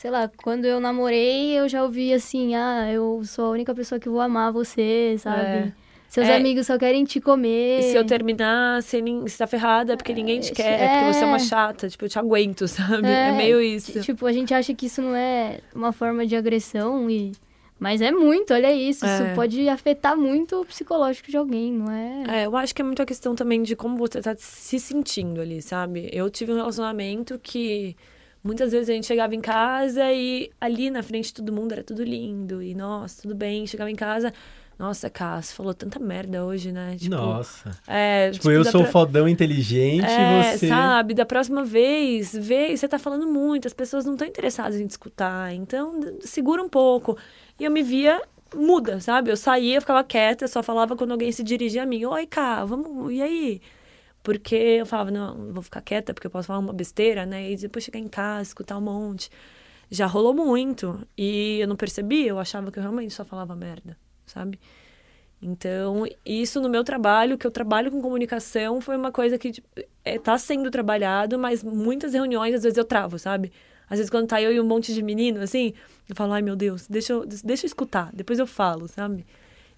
Sei 0.03 0.11
lá, 0.11 0.29
quando 0.43 0.65
eu 0.65 0.81
namorei, 0.81 1.57
eu 1.57 1.69
já 1.69 1.85
ouvi 1.85 2.13
assim, 2.13 2.57
ah, 2.57 2.91
eu 2.93 3.23
sou 3.25 3.45
a 3.45 3.51
única 3.51 3.73
pessoa 3.73 4.01
que 4.01 4.09
vou 4.09 4.21
amar 4.21 4.53
você, 4.53 5.15
sabe? 5.17 5.59
É. 5.59 5.73
Seus 6.09 6.27
É. 6.29 6.35
amigos 6.35 6.67
só 6.67 6.77
querem 6.77 7.05
te 7.05 7.21
comer. 7.21 7.79
E 7.79 7.83
se 7.85 7.97
eu 7.97 8.05
terminar, 8.05 8.83
você, 8.83 9.01
você 9.01 9.39
tá 9.39 9.47
ferrada, 9.47 9.93
é 9.93 9.97
porque 9.97 10.13
ninguém 10.13 10.41
te 10.41 10.51
quer, 10.51 10.81
é 10.81 10.89
porque 10.89 11.05
você 11.15 11.23
é 11.23 11.27
uma 11.29 11.37
É. 11.37 11.39
chata, 11.39 11.89
tipo, 11.89 12.05
eu 12.05 12.09
te 12.09 12.19
aguento, 12.19 12.67
sabe? 13.07 13.07
É, 13.09 13.31
meio 13.31 13.63
isso. 13.63 14.01
Tipo, 14.01 14.27
a 14.27 14.33
gente 14.33 14.53
acha 14.53 14.75
que 14.75 14.87
isso 14.87 15.01
não 15.01 15.15
é 15.15 15.61
uma 15.73 15.93
forma 15.93 16.27
de 16.27 16.35
agressão 16.35 17.09
e 17.09 17.31
mas 17.79 18.01
é 18.01 18.11
muito, 18.11 18.53
olha 18.55 18.73
isso, 18.73 19.07
É. 19.07 19.09
isso 19.15 19.35
pode 19.37 19.69
afetar 19.69 20.17
muito 20.17 20.63
o 20.63 20.65
psicológico 20.67 21.31
de 21.31 21.37
alguém, 21.37 21.73
não 21.73 21.93
é? 21.93 22.43
É, 22.43 22.47
eu 22.47 22.57
acho 22.57 22.75
que 22.75 22.83
é 22.83 22.85
muito 22.85 23.01
a 23.03 23.07
questão 23.07 23.37
também 23.37 23.63
de 23.63 23.77
como 23.77 23.97
você 23.97 24.21
tá 24.21 24.35
se 24.37 24.81
sentindo 24.81 25.41
ali, 25.41 25.63
sabe? 25.63 26.11
Eu 26.13 26.29
tive 26.29 26.51
um 26.53 26.57
relacionamento 26.57 27.39
que 27.41 27.97
muitas 28.43 28.73
vezes 28.73 28.89
a 28.89 28.93
gente 28.93 29.07
chegava 29.07 29.35
em 29.35 29.41
casa 29.41 30.13
e 30.13 30.51
ali 30.61 30.91
na 30.91 31.03
frente 31.03 31.27
de 31.27 31.35
todo 31.35 31.53
mundo 31.53 31.73
era 31.73 31.83
tudo 31.85 32.03
lindo 32.03 32.63
e 32.63 32.75
nossa, 32.75 33.23
tudo 33.23 33.35
bem. 33.35 33.67
Chegava 33.67 33.91
em 33.91 33.95
casa, 33.97 34.33
nossa, 34.79 35.09
Cass, 35.09 35.53
falou 35.53 35.73
tanta 35.75 35.99
merda 35.99 36.45
hoje, 36.45 36.73
né? 36.73 36.97
Tipo, 36.99 37.15
Nossa. 37.15 37.71
É, 37.87 38.31
Tipo, 38.31 38.51
eu 38.51 38.65
da 38.65 38.71
sou 38.71 38.83
pro- 38.83 38.91
fodão 38.91 39.29
inteligente 39.29 40.07
É, 40.07 40.53
e 40.53 40.57
você... 40.57 40.69
sabe? 40.69 41.15
Da 41.15 41.25
próxima 41.25 41.65
vez, 41.65 42.33
vê, 42.37 42.77
você 42.77 42.89
tá 42.89 42.99
falando 42.99 43.27
muito, 43.27 43.67
as 43.69 43.75
pessoas 43.75 44.05
não 44.05 44.15
estão 44.15 44.27
interessadas 44.27 44.81
em 44.81 44.87
te 44.87 44.91
escutar, 44.91 45.55
então 45.55 46.01
segura 46.21 46.63
um 46.63 46.69
pouco. 46.69 47.17
E 47.61 47.65
eu 47.65 47.71
me 47.71 47.83
via 47.83 48.21
muda, 48.55 49.01
sabe? 49.01 49.31
Eu 49.31 49.37
saía, 49.37 49.81
ficava 49.81 50.03
quieta, 50.05 50.47
só 50.49 50.63
falava 50.63 50.97
quando 50.97 51.13
alguém 51.13 51.31
se 51.33 51.43
dirigia 51.43 51.85
a 51.85 51.87
mim. 51.87 52.05
Oi, 52.05 52.27
cá, 52.27 52.65
vamos, 52.65 53.13
e 53.13 53.23
aí? 53.23 53.61
Porque 54.23 54.55
eu 54.55 54.87
falava, 54.87 55.11
não, 55.11 55.53
vou 55.53 55.63
ficar 55.63 55.81
quieta 55.81 56.15
porque 56.15 56.27
eu 56.27 56.31
posso 56.31 56.47
falar 56.47 56.61
uma 56.61 56.73
besteira, 56.73 57.27
né? 57.27 57.51
E 57.51 57.57
depois 57.57 57.85
chegar 57.85 57.99
em 57.99 58.09
casa, 58.09 58.43
escutar 58.43 58.79
um 58.79 58.81
monte. 58.81 59.31
Já 59.91 60.07
rolou 60.07 60.33
muito. 60.33 61.07
E 61.19 61.59
eu 61.61 61.69
não 61.69 61.77
percebia, 61.77 62.29
eu 62.29 62.39
achava 62.39 62.71
que 62.71 62.79
eu 62.79 62.83
realmente 62.83 63.13
só 63.13 63.25
falava 63.25 63.55
merda, 63.57 63.97
sabe? 64.27 64.61
Então, 65.43 66.07
isso 66.25 66.61
no 66.61 66.69
meu 66.69 66.85
trabalho, 66.85 67.37
que 67.37 67.45
eu 67.45 67.51
trabalho 67.51 67.91
com 67.91 68.01
comunicação, 68.01 68.81
foi 68.81 68.97
uma 68.97 69.11
coisa 69.11 69.37
que 69.37 69.51
tipo, 69.51 69.69
é, 70.05 70.17
tá 70.17 70.39
sendo 70.39 70.71
trabalhado, 70.71 71.37
mas 71.37 71.65
muitas 71.65 72.15
reuniões, 72.15 72.55
às 72.55 72.63
vezes, 72.63 72.79
eu 72.79 72.85
travo, 72.85 73.19
sabe? 73.19 73.53
Às 73.91 73.99
vezes, 73.99 74.09
quando 74.09 74.29
tá 74.29 74.41
eu 74.41 74.53
e 74.53 74.61
um 74.61 74.65
monte 74.65 74.95
de 74.95 75.03
menino, 75.03 75.41
assim, 75.41 75.75
eu 76.09 76.15
falo, 76.15 76.33
ai 76.33 76.43
meu 76.43 76.55
Deus, 76.55 76.87
deixa 76.89 77.13
eu, 77.13 77.27
deixa 77.27 77.65
eu 77.65 77.67
escutar, 77.67 78.11
depois 78.15 78.39
eu 78.39 78.47
falo, 78.47 78.87
sabe? 78.87 79.27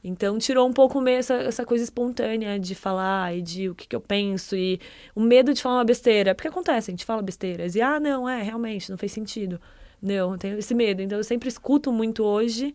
Então, 0.07 0.39
tirou 0.39 0.69
um 0.69 0.73
pouco 0.73 1.01
meio 1.01 1.19
essa, 1.19 1.35
essa 1.35 1.65
coisa 1.65 1.83
espontânea 1.83 2.59
de 2.61 2.75
falar 2.75 3.35
e 3.35 3.41
de 3.41 3.71
o 3.71 3.75
que, 3.75 3.89
que 3.89 3.97
eu 3.97 4.01
penso 4.03 4.55
e 4.55 4.79
o 5.15 5.21
medo 5.21 5.55
de 5.55 5.63
falar 5.63 5.77
uma 5.77 5.85
besteira. 5.85 6.35
Porque 6.35 6.49
acontece, 6.49 6.91
a 6.91 6.93
gente 6.93 7.07
fala 7.07 7.23
besteiras 7.23 7.75
e, 7.75 7.81
ah, 7.81 7.99
não, 7.99 8.29
é, 8.29 8.43
realmente, 8.43 8.91
não 8.91 8.99
fez 8.99 9.13
sentido. 9.13 9.59
Não, 10.03 10.33
eu 10.33 10.39
tenho 10.39 10.59
esse 10.59 10.75
medo. 10.75 11.01
Então, 11.01 11.17
eu 11.17 11.25
sempre 11.25 11.49
escuto 11.49 11.91
muito 11.91 12.23
hoje 12.23 12.75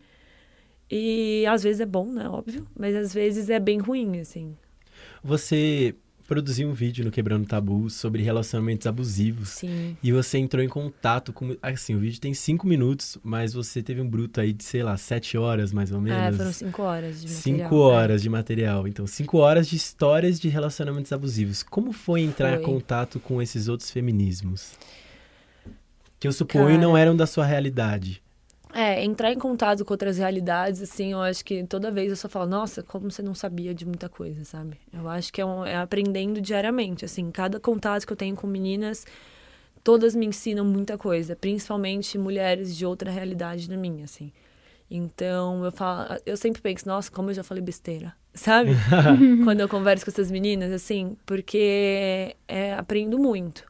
e 0.90 1.46
às 1.48 1.62
vezes 1.62 1.80
é 1.80 1.86
bom, 1.86 2.08
né, 2.08 2.28
óbvio, 2.28 2.66
mas 2.76 2.96
às 2.96 3.14
vezes 3.14 3.48
é 3.52 3.60
bem 3.60 3.78
ruim, 3.78 4.20
assim. 4.20 4.58
Você 5.24 5.96
produziu 6.30 6.70
um 6.70 6.74
vídeo 6.74 7.04
no 7.04 7.10
Quebrando 7.10 7.48
Tabu 7.48 7.90
sobre 7.90 8.22
relacionamentos 8.22 8.86
abusivos. 8.86 9.50
Sim. 9.50 9.98
E 10.02 10.12
você 10.12 10.38
entrou 10.38 10.64
em 10.64 10.70
contato 10.70 11.34
com... 11.34 11.58
Assim, 11.60 11.96
o 11.96 12.00
vídeo 12.00 12.22
tem 12.22 12.36
cinco 12.36 12.68
minutos, 12.68 13.18
mas 13.24 13.52
você 13.52 13.82
teve 13.82 14.00
um 14.00 14.08
bruto 14.08 14.40
aí 14.40 14.54
de, 14.54 14.64
sei 14.64 14.84
lá, 14.84 14.96
sete 14.96 15.40
horas, 15.40 15.74
mais 15.74 15.92
ou 15.92 16.00
menos. 16.00 16.36
É, 16.36 16.38
foram 16.38 16.54
cinco 16.54 16.84
horas 16.84 17.20
de 17.20 17.28
material. 17.28 17.42
Cinco 17.42 17.76
horas 17.78 18.22
de 18.22 18.30
material. 18.30 18.88
Então, 18.88 19.08
cinco 19.08 19.38
horas 19.40 19.68
de 19.68 19.76
histórias 19.76 20.40
de 20.40 20.48
relacionamentos 20.50 21.12
abusivos. 21.12 21.64
Como 21.64 21.92
foi 21.92 22.22
entrar 22.22 22.54
em 22.54 22.58
Foi. 22.58 22.66
contato 22.66 23.20
com 23.20 23.42
esses 23.42 23.68
outros 23.68 23.90
feminismos? 23.90 24.74
Que 26.20 26.28
eu 26.28 26.32
suponho 26.32 26.68
Cara. 26.68 26.78
não 26.78 26.96
eram 26.96 27.16
da 27.16 27.26
sua 27.26 27.46
realidade. 27.46 28.22
É, 28.72 29.04
entrar 29.04 29.32
em 29.32 29.38
contato 29.40 29.84
com 29.84 29.94
outras 29.94 30.20
realidades, 30.20 30.82
assim, 30.82 31.12
eu 31.14 31.22
acho 31.22 31.44
que 31.44 31.64
toda 31.64 31.90
vez 31.90 32.12
eu 32.12 32.16
só 32.16 32.30
falo, 32.30 32.48
nossa, 32.48 32.84
como 32.84 33.10
você 33.10 33.22
não 33.22 33.34
sabia 33.34 33.74
de 33.74 33.84
muita 33.84 34.08
coisa, 34.08 34.46
sabe? 34.46 34.78
Eu 34.94 35.10
acho 35.10 35.34
que 35.34 35.42
é, 35.42 35.46
um, 35.46 35.66
é 35.66 35.76
aprendendo 35.76 36.40
diariamente, 36.40 37.04
assim, 37.04 37.32
cada 37.32 37.60
contato 37.60 38.06
que 38.06 38.14
eu 38.14 38.18
tenho 38.18 38.36
com 38.36 38.46
meninas, 38.46 39.08
todas 39.84 40.16
me 40.16 40.28
ensinam 40.28 40.64
muita 40.64 41.00
coisa, 41.00 41.36
principalmente 41.36 42.16
mulheres 42.18 42.76
de 42.76 42.86
outra 42.86 43.10
realidade 43.10 43.68
da 43.68 43.76
minha, 43.76 44.06
assim. 44.06 44.32
Então, 44.90 45.66
eu 45.66 45.72
falo, 45.72 46.20
eu 46.26 46.38
sempre 46.38 46.62
penso, 46.62 46.88
nossa, 46.88 47.12
como 47.12 47.32
eu 47.32 47.34
já 47.34 47.44
falei 47.44 47.64
besteira, 47.64 48.16
sabe? 48.36 48.72
Quando 49.44 49.62
eu 49.62 49.70
converso 49.70 50.06
com 50.06 50.12
essas 50.12 50.30
meninas, 50.30 50.72
assim, 50.72 51.18
porque 51.26 52.36
é, 52.48 52.74
aprendo 52.74 53.18
muito. 53.18 53.64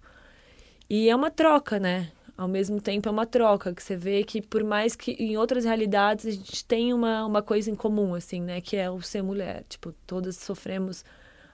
E 0.89 1.07
é 1.07 1.15
uma 1.15 1.31
troca, 1.31 1.79
né? 1.79 2.09
Ao 2.39 2.47
mesmo 2.47 2.79
tempo 2.79 3.09
é 3.09 3.11
uma 3.11 3.25
troca, 3.25 3.73
que 3.73 3.83
você 3.83 3.97
vê 3.97 4.23
que 4.23 4.41
por 4.41 4.63
mais 4.63 4.95
que 4.95 5.11
em 5.11 5.35
outras 5.35 5.65
realidades 5.65 6.25
a 6.25 6.31
gente 6.31 6.63
tem 6.63 6.93
uma, 6.93 7.25
uma 7.25 7.41
coisa 7.41 7.69
em 7.69 7.75
comum, 7.75 8.15
assim, 8.15 8.39
né? 8.39 8.61
Que 8.61 8.77
é 8.77 8.89
o 8.89 9.01
ser 9.01 9.21
mulher. 9.21 9.65
Tipo, 9.67 9.93
todas 10.07 10.37
sofremos 10.37 11.03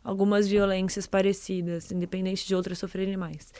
algumas 0.03 0.47
violências 0.47 1.07
parecidas, 1.07 1.91
independente 1.91 2.45
de 2.45 2.53
outras 2.53 2.77
sofrerem 2.77 3.17
mais. 3.17 3.51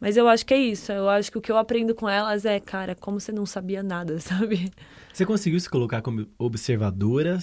Mas 0.00 0.16
eu 0.16 0.26
acho 0.26 0.46
que 0.46 0.54
é 0.54 0.56
isso. 0.56 0.90
Eu 0.90 1.06
acho 1.06 1.30
que 1.30 1.36
o 1.36 1.40
que 1.42 1.52
eu 1.52 1.58
aprendo 1.58 1.94
com 1.94 2.08
elas 2.08 2.46
é, 2.46 2.58
cara, 2.58 2.94
como 2.94 3.20
você 3.20 3.30
não 3.30 3.44
sabia 3.44 3.82
nada, 3.82 4.18
sabe? 4.24 4.72
Você 5.12 5.26
conseguiu 5.26 5.60
se 5.60 5.68
colocar 5.68 6.00
como 6.00 6.26
observadora, 6.38 7.40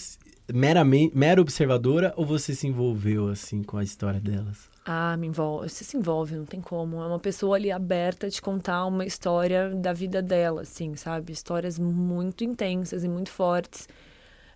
meramente, 0.52 1.16
mera 1.16 1.40
observadora, 1.40 2.12
ou 2.18 2.26
você 2.26 2.56
se 2.56 2.66
envolveu, 2.66 3.28
assim, 3.28 3.62
com 3.62 3.78
a 3.78 3.84
história 3.84 4.20
delas? 4.20 4.71
Ah, 4.84 5.16
me 5.18 5.28
envolve. 5.28 5.70
Você 5.70 5.84
se 5.84 5.96
envolve, 5.96 6.36
não 6.36 6.46
tem 6.46 6.60
como. 6.60 7.02
É 7.02 7.08
uma 7.08 7.20
pessoa 7.20 7.56
ali 7.56 7.72
aberta 7.72 8.30
de 8.30 8.42
contar 8.42 8.86
uma 8.86 9.06
história 9.06 9.70
da 9.76 9.94
vida 9.94 10.22
dela, 10.22 10.62
assim, 10.62 10.96
sabe? 10.96 11.32
Histórias 11.32 11.78
muito 11.78 12.44
intensas 12.44 13.04
e 13.04 13.08
muito 13.08 13.30
fortes. 13.30 13.88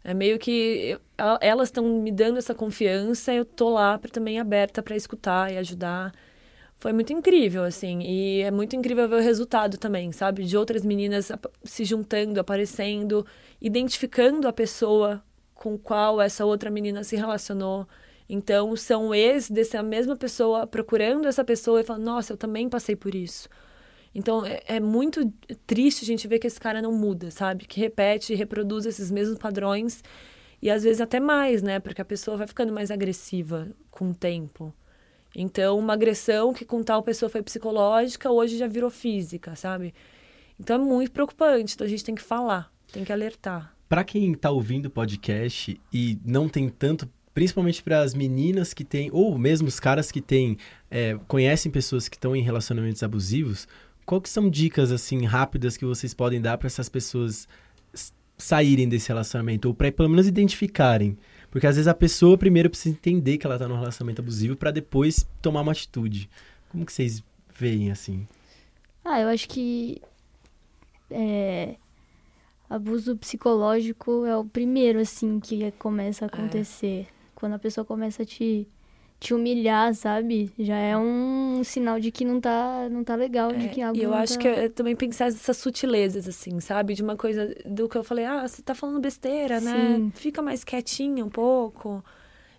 É 0.04 0.14
meio 0.14 0.40
que 0.40 0.90
eu, 0.90 1.00
elas 1.42 1.70
estão 1.70 1.84
me 2.02 2.12
dando 2.12 2.38
essa 2.38 2.56
confiança, 2.56 3.34
eu 3.34 3.46
tô 3.46 3.70
lá 3.70 3.98
pra, 3.98 4.10
também 4.10 4.40
aberta 4.40 4.82
para 4.84 4.96
escutar 4.96 5.52
e 5.52 5.58
ajudar. 5.58 6.14
Foi 6.80 6.94
muito 6.94 7.14
incrível, 7.14 7.64
assim, 7.64 8.02
e 8.02 8.42
é 8.42 8.52
muito 8.52 8.76
incrível 8.76 9.08
ver 9.10 9.16
o 9.18 9.22
resultado 9.22 9.78
também, 9.78 10.12
sabe? 10.12 10.44
De 10.46 10.58
outras 10.58 10.86
meninas 10.86 11.32
se 11.64 11.86
juntando, 11.86 12.40
aparecendo, 12.40 13.26
identificando 13.62 14.48
a 14.48 14.54
pessoa 14.54 15.24
com 15.56 15.78
qual 15.78 16.22
essa 16.22 16.46
outra 16.46 16.70
menina 16.70 17.04
se 17.04 17.16
relacionou 17.16 17.88
então, 18.28 18.76
são 18.76 19.14
ex 19.14 19.50
dessa 19.50 19.84
mesma 19.84 20.16
pessoa 20.16 20.66
procurando 20.66 21.28
essa 21.28 21.44
pessoa 21.44 21.82
e 21.82 21.84
falando: 21.84 22.04
Nossa, 22.04 22.34
eu 22.34 22.38
também 22.38 22.68
passei 22.68 22.96
por 22.96 23.14
isso. 23.14 23.48
Então, 24.14 24.46
é, 24.46 24.62
é, 24.66 24.80
muito 24.80 25.32
triste 25.68 26.04
a 26.04 26.06
gente 26.06 26.28
ver 26.28 26.40
que 26.40 26.48
esse 26.48 26.60
cara 26.60 26.82
não 26.82 26.92
muda, 26.92 27.30
sabe? 27.30 27.66
Que 27.66 27.80
repete 27.80 28.34
e 28.34 28.36
reproduz 28.36 28.86
esses 28.86 29.12
mesmos 29.12 29.38
padrões 29.38 30.02
e 30.62 30.70
às 30.70 30.84
vezes 30.84 31.02
até 31.02 31.20
mais, 31.20 31.62
né? 31.62 31.80
Porque 31.80 32.02
a 32.02 32.06
pessoa 32.06 32.38
vai 32.38 32.48
ficando 32.48 32.72
mais 32.72 32.90
agressiva 32.90 33.68
com 33.92 34.12
o 34.12 34.16
tempo. 34.16 34.74
Então, 35.36 35.78
uma 35.78 35.94
agressão 35.94 36.54
que 36.54 36.64
com 36.64 36.82
tal 36.82 37.04
pessoa 37.04 37.30
foi 37.30 37.44
psicológica, 37.44 38.32
hoje 38.32 38.58
já 38.58 38.68
virou 38.68 38.90
física, 38.90 39.54
sabe? 39.56 39.94
Então, 40.58 40.78
é 40.78 40.80
muito 40.80 41.12
preocupante. 41.12 41.76
Então, 41.76 41.86
a 41.86 41.90
gente 41.90 42.06
tem 42.06 42.16
que 42.16 42.22
falar, 42.22 42.72
tem 42.92 43.04
que 43.04 43.12
alertar. 43.12 43.76
Para 43.90 44.06
quem 44.06 44.32
está 44.32 44.50
ouvindo 44.50 44.86
o 44.86 44.90
podcast 44.90 45.80
e 45.94 46.18
não 46.26 46.48
tem 46.48 46.70
tanto 46.70 47.08
principalmente 47.36 47.84
para 47.84 48.00
as 48.00 48.14
meninas 48.14 48.74
que 48.74 48.86
têm, 48.86 49.10
ou 49.12 49.38
mesmo 49.38 49.68
os 49.68 49.78
caras 49.78 50.10
que 50.10 50.22
têm, 50.22 50.58
é, 50.90 51.20
conhecem 51.28 51.70
pessoas 51.70 52.08
que 52.08 52.16
estão 52.16 52.34
em 52.34 52.42
relacionamentos 52.42 53.04
abusivos, 53.04 53.68
qual 54.06 54.22
que 54.22 54.30
são 54.30 54.50
dicas 54.50 54.90
assim 54.90 55.26
rápidas 55.26 55.76
que 55.76 55.84
vocês 55.84 56.14
podem 56.14 56.40
dar 56.40 56.58
para 56.58 56.68
essas 56.68 56.88
pessoas 56.88 57.46
saírem 58.38 58.88
desse 58.88 59.10
relacionamento 59.10 59.68
ou 59.68 59.74
para 59.74 59.92
pelo 59.92 60.10
menos 60.10 60.28
identificarem? 60.28 61.18
Porque 61.52 61.68
às 61.68 61.76
vezes 61.76 61.90
a 61.90 61.94
pessoa 61.94 62.38
primeiro 62.38 62.70
precisa 62.70 62.96
entender 62.96 63.38
que 63.38 63.46
ela 63.46 63.56
está 63.56 63.68
num 63.68 63.80
relacionamento 63.80 64.22
abusivo 64.22 64.56
para 64.56 64.72
depois 64.72 65.28
tomar 65.42 65.62
uma 65.62 65.74
atitude. 65.74 66.30
Como 66.70 66.86
que 66.86 66.94
vocês 66.94 67.22
veem 67.54 67.92
assim? 67.92 68.26
Ah, 69.04 69.20
eu 69.20 69.28
acho 69.28 69.50
que 69.50 70.02
é, 71.12 71.76
abuso 72.70 73.18
psicológico 73.18 74.26
é 74.26 74.38
o 74.38 74.46
primeiro 74.46 75.00
assim 75.00 75.38
que 75.40 75.70
começa 75.72 76.24
a 76.24 76.28
é. 76.28 76.30
acontecer. 76.30 77.08
Quando 77.36 77.54
a 77.54 77.60
pessoa 77.60 77.86
começa 77.86 78.24
a 78.24 78.26
te, 78.26 78.68
te 79.20 79.34
humilhar, 79.34 79.94
sabe? 79.94 80.52
Já 80.58 80.78
é 80.78 80.98
um 80.98 81.62
sinal 81.64 82.00
de 82.00 82.12
que 82.12 82.26
não 82.26 82.40
tá, 82.40 82.88
não 82.90 83.04
tá 83.04 83.16
legal, 83.16 83.52
é, 83.52 83.56
de 83.56 83.70
que 83.70 83.82
algo 83.82 84.00
E 84.00 84.04
eu 84.04 84.14
acho 84.14 84.36
tá... 84.36 84.40
que 84.40 84.48
é 84.48 84.70
também 84.70 84.96
pensar 84.96 85.26
nessas 85.26 85.58
sutilezas, 85.58 86.28
assim, 86.28 86.60
sabe? 86.60 86.94
De 86.94 87.04
uma 87.04 87.16
coisa 87.16 87.54
do 87.66 87.88
que 87.88 87.98
eu 87.98 88.04
falei, 88.04 88.26
ah, 88.26 88.48
você 88.48 88.62
tá 88.62 88.74
falando 88.74 89.00
besteira, 89.00 89.60
né? 89.60 89.72
Sim. 89.72 90.04
né? 90.06 90.12
Fica 90.16 90.42
mais 90.42 90.64
quietinha 90.64 91.24
um 91.24 91.30
pouco. 91.30 92.04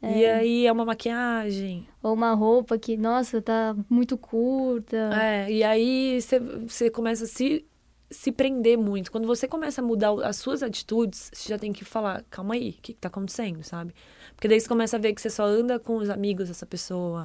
É. 0.03 0.19
E 0.19 0.27
aí 0.27 0.67
é 0.67 0.73
uma 0.73 0.85
maquiagem. 0.85 1.87
Ou 2.03 2.15
uma 2.15 2.33
roupa 2.35 2.79
que, 2.79 2.97
nossa, 2.97 3.41
tá 3.41 3.75
muito 3.89 4.17
curta. 4.17 5.11
É, 5.21 5.51
e 5.51 5.65
aí 5.65 6.21
você 6.69 6.91
começa 6.91 7.25
a 7.25 7.27
se, 7.27 7.65
se 8.11 8.31
prender 8.31 8.79
muito. 8.79 9.11
Quando 9.11 9.27
você 9.27 9.49
começa 9.49 9.81
a 9.81 9.85
mudar 9.85 10.13
as 10.25 10.37
suas 10.37 10.63
atitudes, 10.63 11.31
você 11.33 11.49
já 11.49 11.59
tem 11.59 11.73
que 11.73 11.85
falar, 11.85 12.25
calma 12.31 12.55
aí, 12.55 12.71
o 12.71 12.83
que, 12.83 12.93
que 12.93 13.01
tá 13.01 13.09
acontecendo, 13.09 13.63
sabe? 13.63 13.95
Porque 14.35 14.49
daí 14.49 14.61
você 14.61 14.69
começa 14.69 14.97
a 14.97 15.01
ver 15.01 15.13
que 15.15 15.21
você 15.21 15.31
só 15.31 15.45
anda 15.45 15.79
com 15.79 15.97
os 15.97 16.11
amigos 16.11 16.49
dessa 16.49 16.67
pessoa. 16.67 17.25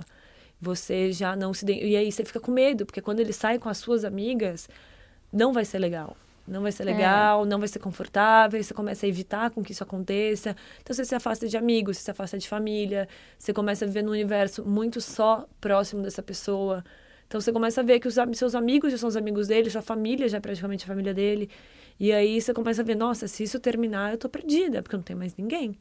Você 0.60 1.12
já 1.12 1.36
não 1.36 1.54
se. 1.54 1.66
E 1.66 1.96
aí 1.96 2.12
você 2.12 2.24
fica 2.24 2.40
com 2.40 2.52
medo, 2.52 2.86
porque 2.86 3.02
quando 3.02 3.20
ele 3.20 3.34
sai 3.34 3.60
com 3.60 3.70
as 3.70 3.78
suas 3.78 4.06
amigas, 4.06 4.70
não 5.32 5.54
vai 5.54 5.66
ser 5.66 5.80
legal. 5.80 6.16
Não 6.48 6.62
vai 6.62 6.72
ser 6.72 6.84
é. 6.84 6.86
legal, 6.86 7.44
é. 7.44 7.48
não 7.48 7.60
vai 7.60 7.68
ser 7.68 7.80
confortável, 7.80 8.62
você 8.62 8.74
começa 8.74 9.06
a 9.06 9.10
evitar 9.10 9.52
com 9.52 9.64
que 9.64 9.72
isso 9.72 9.84
aconteça. 9.84 10.56
Então 10.82 10.94
você 10.94 11.06
se 11.06 11.16
afasta 11.16 11.48
de 11.48 11.58
amigos, 11.58 11.98
você 11.98 12.04
se 12.04 12.12
afasta 12.12 12.38
de 12.38 12.48
família, 12.48 13.08
você 13.38 13.54
começa 13.54 13.86
a 13.86 13.88
viver 13.88 14.04
num 14.04 14.12
universo 14.12 14.66
muito 14.66 15.00
só 15.00 15.48
próximo 15.60 16.02
dessa 16.02 16.22
pessoa. 16.22 16.84
Então 17.32 17.40
você 17.40 17.54
começa 17.54 17.80
a 17.80 17.84
ver 17.84 17.98
que 18.02 18.10
os 18.10 18.20
seus 18.34 18.54
amigos 18.56 18.92
já 18.92 18.98
são 18.98 19.08
os 19.08 19.16
amigos 19.16 19.48
dele, 19.48 19.70
sua 19.70 19.82
família 19.82 20.28
já 20.28 20.36
é 20.36 20.42
praticamente 20.42 20.84
a 20.84 20.88
família 20.88 21.14
dele. 21.14 21.50
E 21.98 22.12
aí 22.12 22.42
você 22.42 22.54
começa 22.54 22.82
a 22.82 22.84
ver, 22.84 22.94
nossa, 22.94 23.26
se 23.26 23.42
isso 23.42 23.58
terminar, 23.58 24.12
eu 24.12 24.18
tô 24.18 24.28
perdida, 24.28 24.84
porque 24.84 24.98
não 24.98 25.04
tem 25.04 25.16
mais 25.16 25.34
ninguém. 25.38 25.74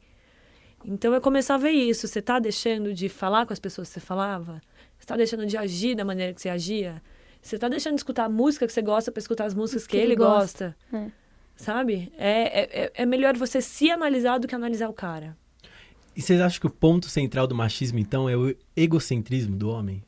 Então 0.85 1.13
eu 1.13 1.19
começar 1.19 1.55
a 1.55 1.57
ver 1.57 1.71
isso. 1.71 2.07
Você 2.07 2.19
está 2.19 2.39
deixando 2.39 2.93
de 2.93 3.09
falar 3.09 3.45
com 3.45 3.51
as 3.51 3.59
pessoas 3.59 3.89
que 3.89 3.95
você 3.95 3.99
falava? 3.99 4.61
Você 4.97 5.03
está 5.03 5.17
deixando 5.17 5.45
de 5.45 5.57
agir 5.57 5.93
da 5.93 6.05
maneira 6.05 6.33
que 6.33 6.41
você 6.41 6.47
agia? 6.47 7.03
Você 7.41 7.55
está 7.55 7.67
deixando 7.67 7.95
de 7.95 7.99
escutar 7.99 8.23
a 8.23 8.29
música 8.29 8.65
que 8.65 8.71
você 8.71 8.81
gosta 8.81 9.11
para 9.11 9.19
escutar 9.19 9.43
as 9.43 9.53
músicas 9.53 9.85
que, 9.85 9.97
que 9.97 10.01
ele 10.01 10.15
gosta? 10.15 10.77
gosta. 10.89 11.05
É. 11.05 11.11
Sabe? 11.57 12.13
É, 12.17 12.83
é, 12.83 12.91
é 12.95 13.05
melhor 13.05 13.35
você 13.35 13.59
se 13.59 13.91
analisar 13.91 14.37
do 14.37 14.47
que 14.47 14.55
analisar 14.55 14.87
o 14.87 14.93
cara. 14.93 15.35
E 16.15 16.21
vocês 16.21 16.39
acham 16.39 16.61
que 16.61 16.67
o 16.67 16.71
ponto 16.71 17.09
central 17.09 17.45
do 17.45 17.53
machismo, 17.53 17.99
então, 17.99 18.29
é 18.29 18.37
o 18.37 18.55
egocentrismo 18.73 19.57
do 19.57 19.69
homem? 19.69 20.01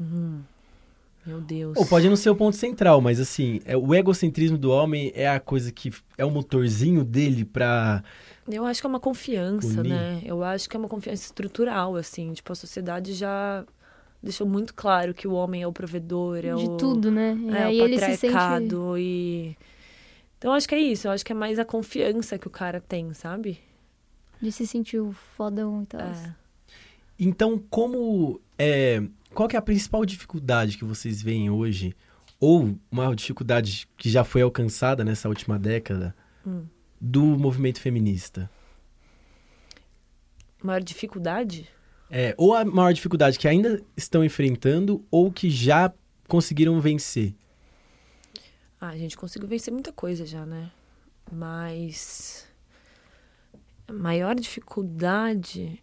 Hum. 0.00 0.40
Meu 1.26 1.40
Deus. 1.40 1.76
Ou 1.76 1.84
pode 1.84 2.08
não 2.08 2.14
ser 2.14 2.30
o 2.30 2.36
ponto 2.36 2.56
central, 2.56 3.00
mas 3.00 3.18
assim, 3.18 3.60
é, 3.64 3.76
o 3.76 3.92
egocentrismo 3.92 4.56
do 4.56 4.70
homem 4.70 5.10
é 5.12 5.28
a 5.28 5.40
coisa 5.40 5.72
que 5.72 5.92
é 6.16 6.24
o 6.24 6.30
motorzinho 6.30 7.04
dele 7.04 7.44
pra. 7.44 8.04
Eu 8.48 8.64
acho 8.64 8.80
que 8.80 8.86
é 8.86 8.88
uma 8.88 9.00
confiança, 9.00 9.80
unir. 9.80 9.88
né? 9.88 10.20
Eu 10.24 10.44
acho 10.44 10.68
que 10.70 10.76
é 10.76 10.78
uma 10.78 10.88
confiança 10.88 11.24
estrutural, 11.24 11.96
assim. 11.96 12.32
Tipo, 12.32 12.52
a 12.52 12.54
sociedade 12.54 13.12
já 13.12 13.66
deixou 14.22 14.46
muito 14.46 14.72
claro 14.72 15.12
que 15.12 15.26
o 15.26 15.32
homem 15.32 15.62
é 15.62 15.66
o 15.66 15.72
provedor, 15.72 16.38
é 16.38 16.54
De 16.54 16.64
o. 16.64 16.76
tudo, 16.76 17.10
né? 17.10 17.36
E 17.36 17.50
é, 17.50 17.62
aí 17.64 17.80
o 17.80 17.90
patriarcado 17.90 18.92
sente... 18.94 19.00
e. 19.02 19.56
Então, 20.38 20.52
acho 20.52 20.68
que 20.68 20.76
é 20.76 20.80
isso. 20.80 21.08
Eu 21.08 21.12
acho 21.12 21.24
que 21.24 21.32
é 21.32 21.34
mais 21.34 21.58
a 21.58 21.64
confiança 21.64 22.38
que 22.38 22.46
o 22.46 22.50
cara 22.50 22.80
tem, 22.80 23.12
sabe? 23.14 23.58
De 24.40 24.52
se 24.52 24.64
sentir 24.64 25.00
o 25.00 25.10
fodão 25.36 25.82
e 25.82 25.86
tal. 25.86 26.00
É. 26.02 26.34
Então, 27.18 27.60
como. 27.68 28.40
É, 28.56 29.02
qual 29.36 29.50
é 29.52 29.56
a 29.56 29.62
principal 29.62 30.06
dificuldade 30.06 30.78
que 30.78 30.84
vocês 30.84 31.20
veem 31.20 31.50
hoje, 31.50 31.94
ou 32.40 32.74
uma 32.90 33.14
dificuldade 33.14 33.86
que 33.94 34.08
já 34.08 34.24
foi 34.24 34.40
alcançada 34.40 35.04
nessa 35.04 35.28
última 35.28 35.58
década, 35.58 36.16
hum. 36.44 36.64
do 36.98 37.22
movimento 37.22 37.78
feminista? 37.78 38.50
Maior 40.62 40.82
dificuldade? 40.82 41.68
É, 42.10 42.34
ou 42.38 42.54
a 42.54 42.64
maior 42.64 42.94
dificuldade 42.94 43.38
que 43.38 43.46
ainda 43.46 43.84
estão 43.94 44.24
enfrentando, 44.24 45.04
ou 45.10 45.30
que 45.30 45.50
já 45.50 45.92
conseguiram 46.26 46.80
vencer? 46.80 47.34
Ah, 48.80 48.88
a 48.88 48.96
gente 48.96 49.18
conseguiu 49.18 49.48
vencer 49.48 49.70
muita 49.70 49.92
coisa 49.92 50.24
já, 50.24 50.46
né? 50.46 50.70
Mas. 51.30 52.48
A 53.86 53.92
maior 53.92 54.34
dificuldade 54.34 55.82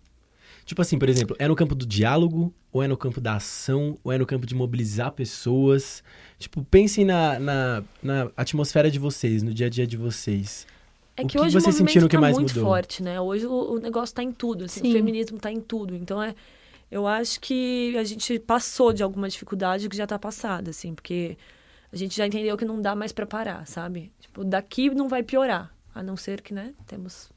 Tipo 0.66 0.82
assim, 0.82 0.98
por 0.98 1.10
exemplo, 1.10 1.36
é 1.40 1.48
no 1.48 1.56
campo 1.56 1.76
do 1.76 1.86
diálogo, 1.86 2.54
ou 2.72 2.82
é 2.82 2.88
no 2.88 2.96
campo 2.96 3.20
da 3.20 3.36
ação, 3.36 3.98
ou 4.04 4.12
é 4.12 4.18
no 4.18 4.26
campo 4.26 4.46
de 4.46 4.56
mobilizar 4.56 5.12
pessoas. 5.12 6.04
Tipo, 6.40 6.64
pensem 6.64 7.04
na, 7.04 7.38
na, 7.40 7.84
na 8.02 8.32
atmosfera 8.38 8.90
de 8.90 8.98
vocês, 8.98 9.44
no 9.44 9.54
dia 9.54 9.68
a 9.68 9.70
dia 9.70 9.86
de 9.86 9.98
vocês. 9.98 10.66
É 11.16 11.22
que, 11.24 11.30
que 11.30 11.40
hoje 11.40 11.54
vocês 11.54 11.80
o 11.80 11.86
que 12.08 12.16
tá 12.16 12.22
mais 12.22 12.38
muito 12.38 12.56
mudou? 12.56 12.64
forte, 12.64 13.04
né? 13.04 13.20
Hoje 13.20 13.46
o, 13.46 13.74
o 13.74 13.80
negócio 13.80 14.16
tá 14.16 14.24
em 14.24 14.32
tudo, 14.32 14.66
assim, 14.66 14.90
o 14.90 14.92
feminismo 14.92 15.38
tá 15.38 15.52
em 15.52 15.62
tudo. 15.62 15.96
Então 15.96 16.22
é, 16.22 16.34
eu 16.90 17.06
acho 17.06 17.40
que 17.40 17.96
a 17.98 18.04
gente 18.04 18.40
passou 18.40 18.92
de 18.94 19.04
alguma 19.04 19.30
dificuldade 19.30 19.88
que 19.90 19.96
já 19.96 20.08
tá 20.08 20.18
passada, 20.18 20.72
assim, 20.72 20.96
porque 20.96 21.38
a 21.92 21.96
gente 21.96 22.16
já 22.16 22.26
entendeu 22.26 22.58
que 22.58 22.66
não 22.66 22.82
dá 22.82 22.96
mais 22.96 23.12
para 23.12 23.28
parar, 23.28 23.68
sabe? 23.68 24.12
Tipo, 24.20 24.44
daqui 24.44 24.90
não 24.90 25.08
vai 25.08 25.22
piorar, 25.22 25.72
a 25.94 26.02
não 26.02 26.18
ser 26.18 26.42
que, 26.42 26.54
né, 26.54 26.74
temos 26.88 27.32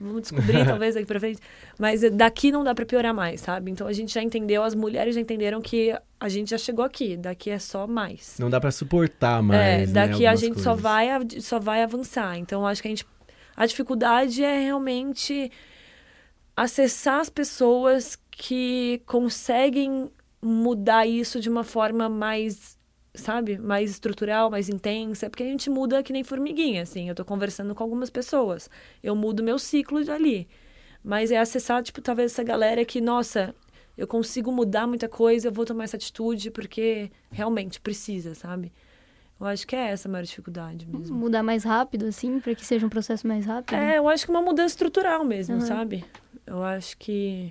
Vamos 0.00 0.22
descobrir, 0.22 0.64
talvez, 0.64 0.94
daqui 0.94 1.06
pra 1.06 1.20
frente. 1.20 1.40
Mas 1.78 2.00
daqui 2.12 2.50
não 2.50 2.64
dá 2.64 2.74
pra 2.74 2.86
piorar 2.86 3.12
mais, 3.12 3.42
sabe? 3.42 3.70
Então 3.70 3.86
a 3.86 3.92
gente 3.92 4.14
já 4.14 4.22
entendeu, 4.22 4.62
as 4.62 4.74
mulheres 4.74 5.14
já 5.14 5.20
entenderam 5.20 5.60
que 5.60 5.94
a 6.18 6.28
gente 6.28 6.50
já 6.50 6.58
chegou 6.58 6.84
aqui. 6.84 7.16
Daqui 7.16 7.50
é 7.50 7.58
só 7.58 7.86
mais. 7.86 8.36
Não 8.38 8.48
dá 8.48 8.58
pra 8.58 8.70
suportar 8.70 9.42
mais. 9.42 9.90
É, 9.90 9.92
daqui 9.92 10.22
né, 10.22 10.28
a 10.28 10.34
gente 10.34 10.54
coisas. 10.54 10.64
só 10.64 10.74
vai, 10.74 11.08
só 11.40 11.58
vai 11.58 11.82
avançar. 11.82 12.38
Então 12.38 12.66
acho 12.66 12.80
que 12.80 12.88
a 12.88 12.90
gente. 12.90 13.06
A 13.54 13.66
dificuldade 13.66 14.42
é 14.42 14.58
realmente 14.58 15.52
acessar 16.56 17.20
as 17.20 17.28
pessoas 17.28 18.18
que 18.30 19.02
conseguem 19.04 20.10
mudar 20.40 21.06
isso 21.06 21.40
de 21.40 21.50
uma 21.50 21.62
forma 21.62 22.08
mais 22.08 22.79
sabe, 23.14 23.58
mais 23.58 23.90
estrutural, 23.90 24.50
mais 24.50 24.68
intensa, 24.68 25.28
porque 25.28 25.42
a 25.42 25.46
gente 25.46 25.68
muda 25.68 26.02
que 26.02 26.12
nem 26.12 26.22
formiguinha, 26.22 26.82
assim. 26.82 27.08
Eu 27.08 27.14
tô 27.14 27.24
conversando 27.24 27.74
com 27.74 27.82
algumas 27.82 28.10
pessoas, 28.10 28.70
eu 29.02 29.14
mudo 29.16 29.42
meu 29.42 29.58
ciclo 29.58 29.98
ali. 30.10 30.48
Mas 31.02 31.30
é 31.30 31.38
acessar, 31.38 31.82
tipo, 31.82 32.00
talvez 32.00 32.32
essa 32.32 32.42
galera 32.42 32.84
que, 32.84 33.00
nossa, 33.00 33.54
eu 33.96 34.06
consigo 34.06 34.52
mudar 34.52 34.86
muita 34.86 35.08
coisa, 35.08 35.48
eu 35.48 35.52
vou 35.52 35.64
tomar 35.64 35.84
essa 35.84 35.96
atitude 35.96 36.50
porque 36.50 37.10
realmente 37.30 37.80
precisa, 37.80 38.34
sabe? 38.34 38.72
Eu 39.40 39.46
acho 39.46 39.66
que 39.66 39.74
é 39.74 39.88
essa 39.88 40.06
a 40.06 40.12
maior 40.12 40.24
dificuldade 40.24 40.86
mesmo. 40.86 41.16
Mudar 41.16 41.42
mais 41.42 41.64
rápido, 41.64 42.04
assim, 42.04 42.38
para 42.40 42.54
que 42.54 42.64
seja 42.64 42.84
um 42.84 42.90
processo 42.90 43.26
mais 43.26 43.46
rápido? 43.46 43.74
É, 43.74 43.96
eu 43.96 44.06
acho 44.06 44.26
que 44.26 44.30
uma 44.30 44.42
mudança 44.42 44.74
estrutural 44.74 45.24
mesmo, 45.24 45.54
uhum. 45.54 45.60
sabe? 45.62 46.04
Eu 46.46 46.62
acho 46.62 46.98
que 46.98 47.50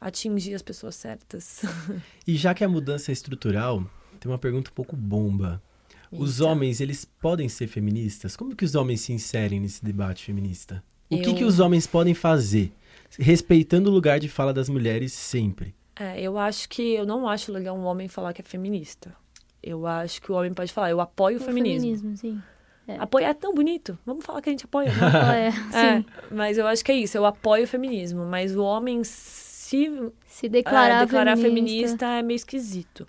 atingir 0.00 0.54
as 0.54 0.62
pessoas 0.62 0.94
certas. 0.94 1.62
E 2.26 2.36
já 2.36 2.54
que 2.54 2.62
a 2.62 2.68
mudança 2.68 3.10
é 3.10 3.14
estrutural, 3.14 3.84
tem 4.18 4.30
uma 4.30 4.38
pergunta 4.38 4.70
um 4.70 4.74
pouco 4.74 4.96
bomba. 4.96 5.62
Eita. 6.10 6.22
Os 6.22 6.40
homens, 6.40 6.80
eles 6.80 7.04
podem 7.04 7.48
ser 7.48 7.66
feministas? 7.66 8.36
Como 8.36 8.56
que 8.56 8.64
os 8.64 8.74
homens 8.74 9.02
se 9.02 9.12
inserem 9.12 9.60
nesse 9.60 9.84
debate 9.84 10.24
feminista? 10.24 10.82
O 11.10 11.16
eu... 11.16 11.22
que, 11.22 11.34
que 11.34 11.44
os 11.44 11.60
homens 11.60 11.86
podem 11.86 12.14
fazer? 12.14 12.72
Respeitando 13.18 13.90
o 13.90 13.92
lugar 13.92 14.20
de 14.20 14.28
fala 14.28 14.52
das 14.52 14.68
mulheres 14.68 15.12
sempre. 15.12 15.74
É, 15.98 16.20
eu 16.20 16.38
acho 16.38 16.68
que 16.68 16.94
eu 16.94 17.04
não 17.04 17.28
acho 17.28 17.50
legal 17.50 17.76
um 17.76 17.84
homem 17.84 18.08
falar 18.08 18.32
que 18.32 18.40
é 18.40 18.44
feminista. 18.44 19.14
Eu 19.62 19.86
acho 19.86 20.22
que 20.22 20.30
o 20.30 20.34
homem 20.34 20.54
pode 20.54 20.72
falar, 20.72 20.90
eu 20.90 21.00
apoio 21.00 21.38
o, 21.38 21.40
o 21.40 21.44
feminismo. 21.44 21.88
feminismo 21.88 22.16
sim. 22.16 22.40
É. 22.86 22.96
Apoiar 22.98 23.30
é 23.30 23.34
tão 23.34 23.54
bonito. 23.54 23.98
Vamos 24.06 24.24
falar 24.24 24.40
que 24.40 24.48
a 24.48 24.52
gente 24.52 24.64
apoia. 24.64 24.90
Né? 24.90 25.06
apoia, 25.06 25.52
é, 25.78 26.34
mas 26.34 26.56
eu 26.56 26.66
acho 26.66 26.82
que 26.82 26.90
é 26.90 26.94
isso. 26.94 27.18
Eu 27.18 27.26
apoio 27.26 27.64
o 27.64 27.66
feminismo. 27.66 28.24
Mas 28.24 28.56
o 28.56 28.62
homem 28.62 29.04
se, 29.04 30.10
se 30.26 30.48
declarar, 30.48 31.02
é, 31.02 31.04
declarar 31.04 31.36
feminista. 31.36 31.76
feminista 31.76 32.06
é 32.06 32.22
meio 32.22 32.36
esquisito. 32.36 33.06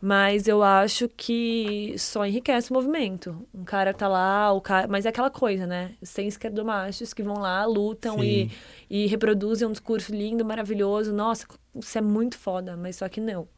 Mas 0.00 0.46
eu 0.46 0.62
acho 0.62 1.08
que 1.08 1.94
só 1.98 2.26
enriquece 2.26 2.70
o 2.70 2.74
movimento. 2.74 3.46
Um 3.54 3.64
cara 3.64 3.94
tá 3.94 4.06
lá, 4.06 4.52
o 4.52 4.60
cara... 4.60 4.86
mas 4.86 5.06
é 5.06 5.08
aquela 5.08 5.30
coisa, 5.30 5.66
né? 5.66 5.94
Sem 6.02 6.28
esquerdomachos 6.28 7.14
que 7.14 7.22
vão 7.22 7.38
lá, 7.38 7.64
lutam 7.64 8.22
e, 8.22 8.50
e 8.90 9.06
reproduzem 9.06 9.66
um 9.66 9.72
discurso 9.72 10.14
lindo, 10.14 10.44
maravilhoso. 10.44 11.12
Nossa, 11.12 11.46
isso 11.74 11.98
é 11.98 12.02
muito 12.02 12.36
foda, 12.38 12.76
mas 12.76 12.96
só 12.96 13.08
que 13.08 13.20
não. 13.20 13.48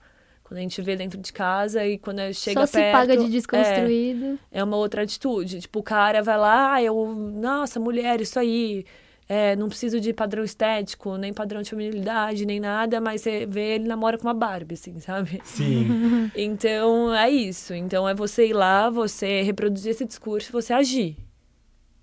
Quando 0.45 0.59
a 0.59 0.63
gente 0.63 0.81
vê 0.81 0.97
dentro 0.97 1.21
de 1.21 1.31
casa 1.31 1.85
e 1.85 1.99
quando 1.99 2.21
chega 2.33 2.67
Só 2.67 2.73
perto... 2.73 2.87
se 2.87 2.93
paga 2.93 3.17
de 3.19 3.31
desconstruído. 3.31 4.39
É, 4.51 4.61
é 4.61 4.65
uma 4.65 4.79
outra 4.79 5.03
atitude. 5.03 5.61
Tipo, 5.61 5.81
o 5.81 5.83
cara 5.83 6.23
vai 6.23 6.39
lá, 6.39 6.73
ah, 6.73 6.83
eu... 6.83 7.07
Nossa, 7.35 7.79
mulher, 7.79 8.19
isso 8.23 8.39
aí 8.39 8.87
é, 9.29 9.55
não 9.55 9.69
preciso 9.69 10.01
de 10.01 10.13
padrão 10.15 10.43
estético, 10.43 11.17
nem 11.19 11.35
padrão 11.35 11.61
de 11.61 11.69
feminilidade, 11.69 12.47
nem 12.47 12.59
nada, 12.59 12.99
mas 13.01 13.21
você 13.21 13.45
vê 13.45 13.75
ele 13.75 13.87
namora 13.87 14.17
com 14.17 14.27
uma 14.27 14.33
Barbie, 14.33 14.75
assim, 14.75 14.99
sabe? 15.01 15.41
Sim. 15.45 16.31
então, 16.35 17.15
é 17.15 17.29
isso. 17.29 17.75
Então, 17.75 18.09
é 18.09 18.15
você 18.15 18.47
ir 18.47 18.55
lá, 18.55 18.89
você 18.89 19.43
reproduzir 19.43 19.91
esse 19.91 20.05
discurso, 20.07 20.51
você 20.51 20.73
agir. 20.73 21.17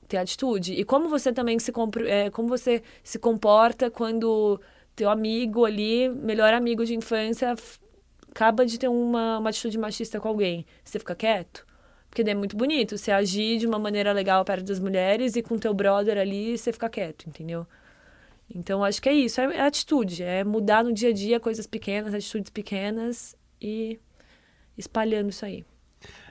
Ter 0.07 0.17
atitude. 0.17 0.73
E 0.73 0.83
como 0.83 1.09
você 1.09 1.33
também 1.33 1.57
se, 1.57 1.71
é, 2.07 2.29
como 2.29 2.47
você 2.47 2.83
se 3.03 3.17
comporta 3.17 3.89
quando 3.89 4.61
teu 4.95 5.09
amigo 5.09 5.65
ali, 5.65 6.07
melhor 6.09 6.53
amigo 6.53 6.85
de 6.85 6.93
infância, 6.93 7.55
acaba 8.29 8.67
de 8.67 8.77
ter 8.77 8.88
uma, 8.88 9.39
uma 9.39 9.49
atitude 9.49 9.79
machista 9.79 10.19
com 10.19 10.27
alguém. 10.27 10.63
Você 10.83 10.99
fica 10.99 11.15
quieto? 11.15 11.65
Porque 12.15 12.32
é 12.32 12.34
muito 12.34 12.56
bonito 12.56 12.97
você 12.97 13.12
agir 13.12 13.58
de 13.58 13.67
uma 13.67 13.78
maneira 13.78 14.13
legal 14.13 14.45
perto 14.45 14.63
das 14.63 14.80
mulheres 14.80 15.36
e 15.36 15.41
com 15.41 15.58
teu 15.60 15.73
brother 15.73 16.17
ali 16.17 16.58
você 16.58 16.71
ficar 16.71 16.88
quieto, 16.88 17.28
entendeu? 17.28 17.67
Então 18.49 18.86
acho 18.86 19.01
que 19.01 19.10
é 19.10 19.13
isso, 19.13 19.41
é, 19.41 19.58
é 19.58 19.60
atitude, 19.60 20.23
é 20.23 20.41
mudar 20.41 20.82
no 20.82 20.93
dia 20.93 21.10
a 21.10 21.12
dia 21.12 21.41
coisas 21.41 21.67
pequenas, 21.67 22.13
atitudes 22.13 22.49
pequenas 22.49 23.36
e 23.62 23.99
espalhando 24.78 25.30
isso 25.30 25.43
aí. 25.43 25.65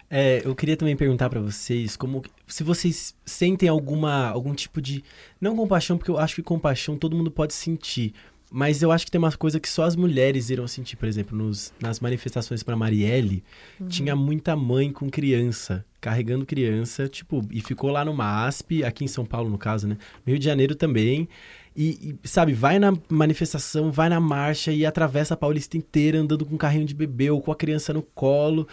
É, 0.08 0.40
eu 0.42 0.54
queria 0.54 0.74
também 0.74 0.96
perguntar 0.96 1.28
para 1.28 1.40
vocês 1.40 1.98
como 1.98 2.22
se 2.46 2.64
vocês 2.64 3.14
sentem 3.22 3.68
alguma 3.68 4.28
algum 4.28 4.54
tipo 4.54 4.80
de 4.80 5.04
não 5.38 5.54
compaixão, 5.54 5.98
porque 5.98 6.10
eu 6.10 6.16
acho 6.16 6.36
que 6.36 6.42
compaixão 6.42 6.96
todo 6.96 7.14
mundo 7.14 7.30
pode 7.30 7.52
sentir, 7.52 8.14
mas 8.50 8.82
eu 8.82 8.92
acho 8.92 9.04
que 9.04 9.10
tem 9.10 9.18
uma 9.18 9.32
coisa 9.32 9.58
que 9.58 9.68
só 9.68 9.84
as 9.84 9.96
mulheres 9.96 10.50
irão 10.50 10.66
sentir, 10.68 10.96
por 10.96 11.08
exemplo, 11.08 11.36
nos, 11.36 11.72
nas 11.80 12.00
manifestações 12.00 12.62
para 12.62 12.76
Marielle, 12.76 13.42
uhum. 13.80 13.88
tinha 13.88 14.14
muita 14.14 14.54
mãe 14.54 14.92
com 14.92 15.10
criança, 15.10 15.84
carregando 16.00 16.46
criança, 16.46 17.08
tipo, 17.08 17.44
e 17.50 17.60
ficou 17.60 17.90
lá 17.90 18.04
no 18.04 18.14
MASP, 18.14 18.84
aqui 18.84 19.04
em 19.04 19.08
São 19.08 19.24
Paulo, 19.24 19.50
no 19.50 19.58
caso, 19.58 19.88
né? 19.88 19.96
No 20.24 20.30
Rio 20.32 20.38
de 20.38 20.44
Janeiro 20.44 20.74
também. 20.74 21.28
E, 21.76 22.16
e, 22.22 22.28
sabe, 22.28 22.52
vai 22.52 22.78
na 22.78 22.92
manifestação, 23.08 23.90
vai 23.90 24.08
na 24.08 24.20
marcha 24.20 24.70
e 24.70 24.86
atravessa 24.86 25.34
a 25.34 25.36
Paulista 25.36 25.76
inteira 25.76 26.18
andando 26.18 26.46
com 26.46 26.54
um 26.54 26.58
carrinho 26.58 26.84
de 26.84 26.94
bebê 26.94 27.30
ou 27.30 27.40
com 27.40 27.50
a 27.50 27.56
criança 27.56 27.92
no 27.92 28.02
colo. 28.02 28.68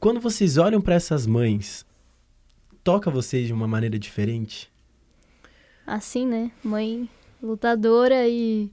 Quando 0.00 0.20
vocês 0.20 0.56
olham 0.56 0.80
para 0.80 0.94
essas 0.94 1.26
mães, 1.26 1.84
toca 2.82 3.10
vocês 3.10 3.46
de 3.46 3.52
uma 3.52 3.68
maneira 3.68 3.98
diferente? 3.98 4.70
Assim, 5.86 6.26
né? 6.26 6.50
Mãe 6.64 7.08
lutadora 7.42 8.26
e 8.26 8.70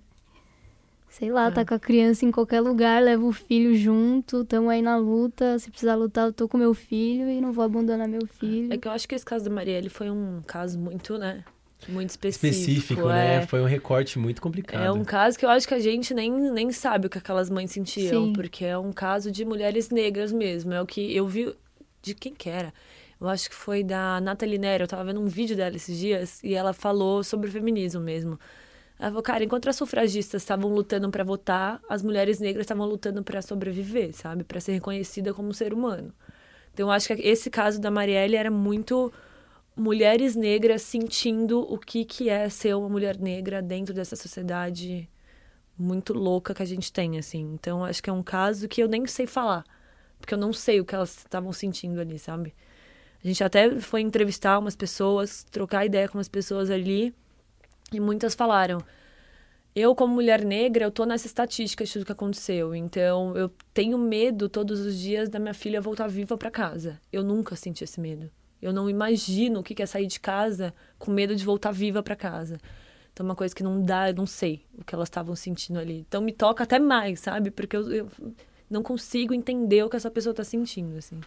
sei 1.13 1.31
lá, 1.31 1.51
tá 1.51 1.61
é. 1.61 1.63
tá 1.63 1.69
com 1.69 1.75
a 1.75 1.79
criança 1.79 2.25
em 2.25 2.31
qualquer 2.31 2.59
lugar, 2.59 3.01
leva 3.01 3.23
o 3.23 3.31
filho 3.31 3.75
junto, 3.75 4.43
tamo 4.43 4.67
aí 4.67 4.81
na 4.81 4.97
luta, 4.97 5.59
se 5.59 5.69
precisar 5.69 5.93
lutar, 5.93 6.25
eu 6.25 6.33
tô 6.33 6.47
com 6.47 6.57
meu 6.57 6.73
filho 6.73 7.29
e 7.29 7.39
não 7.39 7.53
vou 7.53 7.63
abandonar 7.63 8.07
meu 8.07 8.25
filho. 8.25 8.73
É 8.73 8.77
que 8.77 8.87
eu 8.87 8.91
acho 8.91 9.07
que 9.07 9.13
esse 9.13 9.23
caso 9.23 9.45
da 9.45 9.51
Marielle 9.51 9.89
foi 9.89 10.09
um 10.09 10.41
caso 10.47 10.79
muito, 10.79 11.19
né? 11.19 11.43
Muito 11.87 12.09
específico. 12.09 12.47
Específico, 12.47 13.09
é. 13.11 13.41
né? 13.41 13.45
Foi 13.45 13.61
um 13.61 13.65
recorte 13.65 14.17
muito 14.17 14.41
complicado. 14.41 14.83
É 14.83 14.91
um 14.91 15.03
caso 15.03 15.37
que 15.37 15.45
eu 15.45 15.49
acho 15.49 15.67
que 15.67 15.75
a 15.75 15.79
gente 15.79 16.15
nem, 16.15 16.31
nem 16.31 16.71
sabe 16.71 17.05
o 17.05 17.09
que 17.09 17.19
aquelas 17.19 17.47
mães 17.47 17.69
sentiam, 17.69 18.27
Sim. 18.27 18.33
porque 18.33 18.65
é 18.65 18.77
um 18.77 18.91
caso 18.91 19.31
de 19.31 19.45
mulheres 19.45 19.91
negras 19.91 20.31
mesmo. 20.31 20.73
É 20.73 20.81
o 20.81 20.85
que 20.85 21.15
eu 21.15 21.27
vi 21.27 21.53
de 22.01 22.15
quem 22.15 22.33
que 22.33 22.49
era. 22.49 22.73
Eu 23.21 23.27
acho 23.27 23.49
que 23.49 23.55
foi 23.55 23.83
da 23.83 24.19
Nathalie 24.19 24.57
Neri, 24.57 24.81
eu 24.81 24.87
tava 24.87 25.03
vendo 25.03 25.21
um 25.21 25.27
vídeo 25.27 25.55
dela 25.55 25.75
esses 25.75 25.95
dias 25.95 26.43
e 26.43 26.55
ela 26.55 26.73
falou 26.73 27.23
sobre 27.23 27.49
o 27.49 27.51
feminismo 27.51 28.01
mesmo. 28.01 28.39
Ela 29.03 29.09
falou, 29.09 29.21
cara, 29.21 29.43
enquanto 29.43 29.67
as 29.67 29.75
sufragistas 29.75 30.41
estavam 30.41 30.73
lutando 30.73 31.11
para 31.11 31.25
votar, 31.25 31.81
as 31.89 32.01
mulheres 32.01 32.39
negras 32.39 32.63
estavam 32.63 32.87
lutando 32.87 33.21
para 33.21 33.41
sobreviver, 33.41 34.15
sabe? 34.15 34.45
Para 34.45 34.61
ser 34.61 34.71
reconhecida 34.71 35.33
como 35.33 35.53
ser 35.53 35.73
humano. 35.73 36.13
Então, 36.73 36.87
eu 36.87 36.91
acho 36.91 37.13
que 37.13 37.21
esse 37.21 37.49
caso 37.49 37.81
da 37.81 37.91
Marielle 37.91 38.37
era 38.37 38.49
muito 38.49 39.11
mulheres 39.75 40.37
negras 40.37 40.83
sentindo 40.83 41.59
o 41.59 41.77
que, 41.77 42.05
que 42.05 42.29
é 42.29 42.47
ser 42.47 42.77
uma 42.77 42.87
mulher 42.87 43.19
negra 43.19 43.61
dentro 43.61 43.93
dessa 43.93 44.15
sociedade 44.15 45.09
muito 45.77 46.13
louca 46.13 46.53
que 46.53 46.63
a 46.63 46.65
gente 46.65 46.89
tem, 46.89 47.17
assim. 47.17 47.41
Então, 47.55 47.83
acho 47.83 48.01
que 48.01 48.09
é 48.09 48.13
um 48.13 48.23
caso 48.23 48.69
que 48.69 48.81
eu 48.81 48.87
nem 48.87 49.05
sei 49.05 49.27
falar, 49.27 49.65
porque 50.17 50.33
eu 50.33 50.37
não 50.37 50.53
sei 50.53 50.79
o 50.79 50.85
que 50.85 50.95
elas 50.95 51.17
estavam 51.17 51.51
sentindo 51.51 51.99
ali, 51.99 52.17
sabe? 52.17 52.55
A 53.21 53.27
gente 53.27 53.43
até 53.43 53.77
foi 53.81 53.99
entrevistar 53.99 54.57
umas 54.57 54.77
pessoas, 54.77 55.43
trocar 55.51 55.85
ideia 55.85 56.07
com 56.07 56.17
umas 56.17 56.29
pessoas 56.29 56.69
ali, 56.69 57.13
e 57.97 57.99
muitas 57.99 58.35
falaram: 58.35 58.83
eu, 59.75 59.95
como 59.95 60.13
mulher 60.13 60.45
negra, 60.45 60.85
eu 60.85 60.91
tô 60.91 61.03
nessa 61.03 61.25
estatística 61.25 61.83
de 61.83 61.91
tudo 61.91 62.05
que 62.05 62.11
aconteceu. 62.11 62.75
Então, 62.75 63.35
eu 63.35 63.51
tenho 63.73 63.97
medo 63.97 64.47
todos 64.47 64.79
os 64.79 64.99
dias 64.99 65.29
da 65.29 65.39
minha 65.39 65.53
filha 65.53 65.81
voltar 65.81 66.07
viva 66.07 66.37
para 66.37 66.51
casa. 66.51 67.01
Eu 67.11 67.23
nunca 67.23 67.55
senti 67.55 67.83
esse 67.83 67.99
medo. 67.99 68.29
Eu 68.61 68.71
não 68.71 68.87
imagino 68.87 69.59
o 69.59 69.63
que 69.63 69.81
é 69.81 69.85
sair 69.85 70.05
de 70.05 70.19
casa 70.19 70.73
com 70.99 71.11
medo 71.11 71.35
de 71.35 71.43
voltar 71.43 71.71
viva 71.71 72.03
para 72.03 72.15
casa. 72.15 72.59
Então, 73.11 73.25
é 73.25 73.29
uma 73.29 73.35
coisa 73.35 73.53
que 73.55 73.63
não 73.63 73.81
dá, 73.81 74.09
eu 74.09 74.15
não 74.15 74.27
sei 74.27 74.63
o 74.77 74.83
que 74.83 74.93
elas 74.93 75.07
estavam 75.07 75.35
sentindo 75.35 75.79
ali. 75.79 76.05
Então, 76.07 76.21
me 76.21 76.31
toca 76.31 76.63
até 76.63 76.77
mais, 76.77 77.19
sabe? 77.19 77.49
Porque 77.49 77.75
eu, 77.75 77.91
eu 77.91 78.11
não 78.69 78.83
consigo 78.83 79.33
entender 79.33 79.83
o 79.83 79.89
que 79.89 79.95
essa 79.95 80.11
pessoa 80.11 80.35
tá 80.35 80.43
sentindo, 80.43 80.97
assim. 80.97 81.19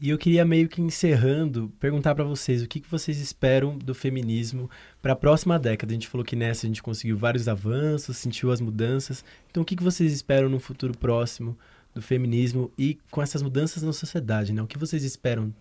E 0.00 0.10
eu 0.10 0.18
queria 0.18 0.44
meio 0.44 0.68
que 0.68 0.80
encerrando 0.80 1.72
perguntar 1.80 2.14
para 2.14 2.22
vocês 2.22 2.62
o 2.62 2.68
que, 2.68 2.78
que 2.78 2.88
vocês 2.88 3.18
esperam 3.18 3.76
do 3.76 3.92
feminismo 3.94 4.70
para 5.02 5.12
a 5.12 5.16
próxima 5.16 5.58
década. 5.58 5.92
A 5.92 5.94
gente 5.94 6.06
falou 6.06 6.24
que 6.24 6.36
nessa 6.36 6.66
a 6.66 6.68
gente 6.68 6.82
conseguiu 6.82 7.16
vários 7.16 7.48
avanços, 7.48 8.16
sentiu 8.16 8.52
as 8.52 8.60
mudanças. 8.60 9.24
Então 9.50 9.62
o 9.62 9.66
que, 9.66 9.74
que 9.74 9.82
vocês 9.82 10.12
esperam 10.12 10.48
no 10.48 10.60
futuro 10.60 10.96
próximo 10.96 11.58
do 11.92 12.00
feminismo 12.00 12.70
e 12.78 12.96
com 13.10 13.20
essas 13.20 13.42
mudanças 13.42 13.82
na 13.82 13.92
sociedade, 13.92 14.52
né? 14.52 14.62
O 14.62 14.68
que 14.68 14.78
vocês 14.78 15.02
esperam 15.02 15.52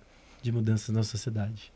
de 0.42 0.52
mudanças 0.52 0.90
na 0.90 1.02
sociedade? 1.02 1.74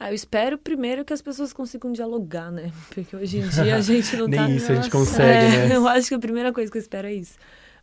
Ah, 0.00 0.10
eu 0.10 0.14
espero 0.14 0.56
primeiro 0.56 1.04
que 1.04 1.12
as 1.12 1.20
pessoas 1.20 1.52
consigam 1.52 1.92
dialogar, 1.92 2.50
né? 2.50 2.72
Porque 2.92 3.14
hoje 3.14 3.38
em 3.38 3.48
dia 3.48 3.76
a 3.76 3.80
gente 3.82 4.16
não 4.16 4.26
Nem 4.28 4.38
tá... 4.38 4.50
isso 4.50 4.72
a 4.72 4.74
gente 4.76 4.90
consegue, 4.90 5.56
é, 5.56 5.68
né? 5.68 5.76
Eu 5.76 5.86
acho 5.86 6.08
que 6.08 6.14
a 6.14 6.18
primeira 6.18 6.52
coisa 6.54 6.72
que 6.72 6.78
eu 6.78 6.82
espero 6.82 7.06
é 7.06 7.12
isso. 7.12 7.34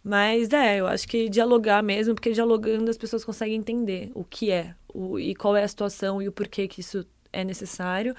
Mas 0.04 0.52
é, 0.54 0.80
eu 0.80 0.88
acho 0.88 1.08
que 1.08 1.30
dialogar 1.30 1.84
mesmo, 1.84 2.16
porque 2.16 2.32
dialogando 2.32 2.90
as 2.90 2.98
pessoas 2.98 3.26
conseguem 3.26 3.56
entender 3.56 4.12
o 4.16 4.24
que 4.24 4.52
é 4.52 4.74
o, 4.94 5.20
e 5.20 5.36
qual 5.36 5.56
é 5.56 5.64
a 5.64 5.68
situação 5.68 6.22
e 6.22 6.28
o 6.28 6.32
porquê 6.32 6.68
que 6.68 6.80
isso 6.80 7.06
é 7.32 7.44
necessário. 7.44 8.16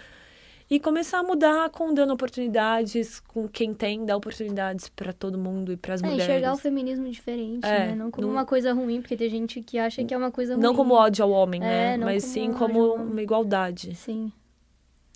E 0.71 0.79
começar 0.79 1.19
a 1.19 1.23
mudar 1.25 1.69
com 1.71 1.93
dando 1.93 2.13
oportunidades, 2.13 3.19
com 3.19 3.49
quem 3.49 3.75
tem, 3.75 4.05
dar 4.05 4.17
oportunidades 4.17 4.89
para 4.89 5.13
todo 5.13 5.37
mundo 5.37 5.73
e 5.73 5.77
para 5.77 5.95
as 5.95 6.01
é, 6.01 6.05
mulheres. 6.07 6.25
enxergar 6.25 6.53
o 6.53 6.57
feminismo 6.57 7.11
diferente, 7.11 7.67
é, 7.67 7.89
né? 7.89 7.95
Não 7.97 8.09
como 8.09 8.29
não, 8.29 8.35
uma 8.35 8.47
coisa 8.47 8.73
ruim, 8.73 9.01
porque 9.01 9.17
tem 9.17 9.29
gente 9.29 9.61
que 9.63 9.79
acha 9.79 10.05
que 10.05 10.15
é 10.15 10.17
uma 10.17 10.31
coisa 10.31 10.55
ruim. 10.55 10.63
Não 10.63 10.73
como 10.73 10.95
ódio 10.95 11.25
ao 11.25 11.31
homem, 11.33 11.61
é, 11.61 11.97
né? 11.97 11.97
Mas 11.97 12.23
como 12.23 12.35
sim 12.35 12.53
como 12.53 12.95
uma 12.95 13.21
igualdade. 13.21 13.97
Sim. 13.97 14.31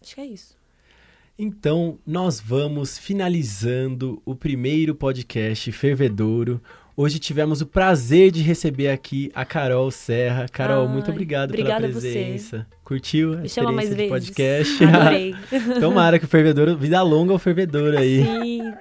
Acho 0.03 0.17
que 0.17 0.21
é 0.21 0.27
isso. 0.27 0.64
Então, 1.37 1.99
nós 2.07 2.39
vamos 2.39 2.97
finalizando 2.97 4.23
o 4.25 4.37
primeiro 4.37 4.95
podcast 4.95 5.73
Fervedouro. 5.73 6.63
Hoje 6.97 7.19
tivemos 7.19 7.61
o 7.61 7.67
prazer 7.67 8.31
de 8.31 8.41
receber 8.41 8.89
aqui 8.89 9.33
a 9.35 9.45
Carol 9.45 9.91
Serra. 9.91 10.47
Carol, 10.49 10.87
Ai, 10.87 10.93
muito 10.93 11.11
obrigado 11.11 11.53
pela 11.53 11.77
presença. 11.81 12.65
Curtiu 12.85 13.33
a 13.33 13.37
Me 13.39 13.49
chama 13.49 13.73
mais 13.73 13.95
vezes. 13.95 14.11
podcast? 14.11 14.85
Adorei. 14.85 15.35
Tomara 15.81 16.19
que 16.19 16.27
o 16.27 16.29
fervedor, 16.29 16.77
vida 16.77 17.01
longa 17.03 17.33
ao 17.33 17.39
fervedor 17.39 17.97
aí. 17.97 18.23
Sim. 18.23 18.73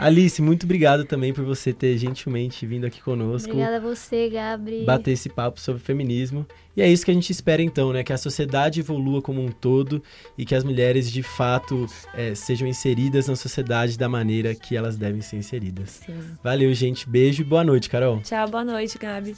Alice, 0.00 0.42
muito 0.42 0.64
obrigado 0.64 1.04
também 1.04 1.32
por 1.32 1.44
você 1.44 1.72
ter 1.72 1.96
gentilmente 1.96 2.66
vindo 2.66 2.84
aqui 2.84 3.00
conosco. 3.00 3.50
Obrigada 3.50 3.76
a 3.76 3.80
você, 3.80 4.28
Gabri. 4.28 4.84
Bater 4.84 5.12
esse 5.12 5.28
papo 5.28 5.60
sobre 5.60 5.80
feminismo. 5.80 6.44
E 6.76 6.82
é 6.82 6.88
isso 6.88 7.04
que 7.04 7.10
a 7.10 7.14
gente 7.14 7.30
espera 7.30 7.62
então, 7.62 7.92
né? 7.92 8.02
Que 8.02 8.12
a 8.12 8.18
sociedade 8.18 8.80
evolua 8.80 9.22
como 9.22 9.40
um 9.40 9.52
todo 9.52 10.02
e 10.36 10.44
que 10.44 10.54
as 10.56 10.64
mulheres 10.64 11.08
de 11.08 11.22
fato 11.22 11.86
é, 12.14 12.34
sejam 12.34 12.66
inseridas 12.66 13.28
na 13.28 13.36
sociedade 13.36 13.96
da 13.96 14.08
maneira 14.08 14.54
que 14.56 14.76
elas 14.76 14.96
devem 14.96 15.20
ser 15.20 15.36
inseridas. 15.36 16.02
Sim. 16.04 16.14
Valeu, 16.42 16.72
gente. 16.74 17.08
Beijo 17.08 17.42
e 17.42 17.44
boa 17.44 17.62
noite, 17.62 17.88
Carol. 17.88 18.20
Tchau, 18.22 18.48
boa 18.48 18.64
noite, 18.64 18.98
Gabi. 18.98 19.36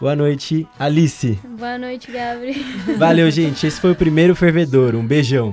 Boa 0.00 0.16
noite, 0.16 0.66
Alice. 0.78 1.38
Boa 1.58 1.76
noite, 1.76 2.10
Gabriel. 2.10 2.56
Valeu, 2.96 3.30
gente. 3.30 3.66
Esse 3.66 3.78
foi 3.78 3.90
o 3.90 3.94
primeiro 3.94 4.34
fervedor. 4.34 4.94
Um 4.94 5.06
beijão. 5.06 5.52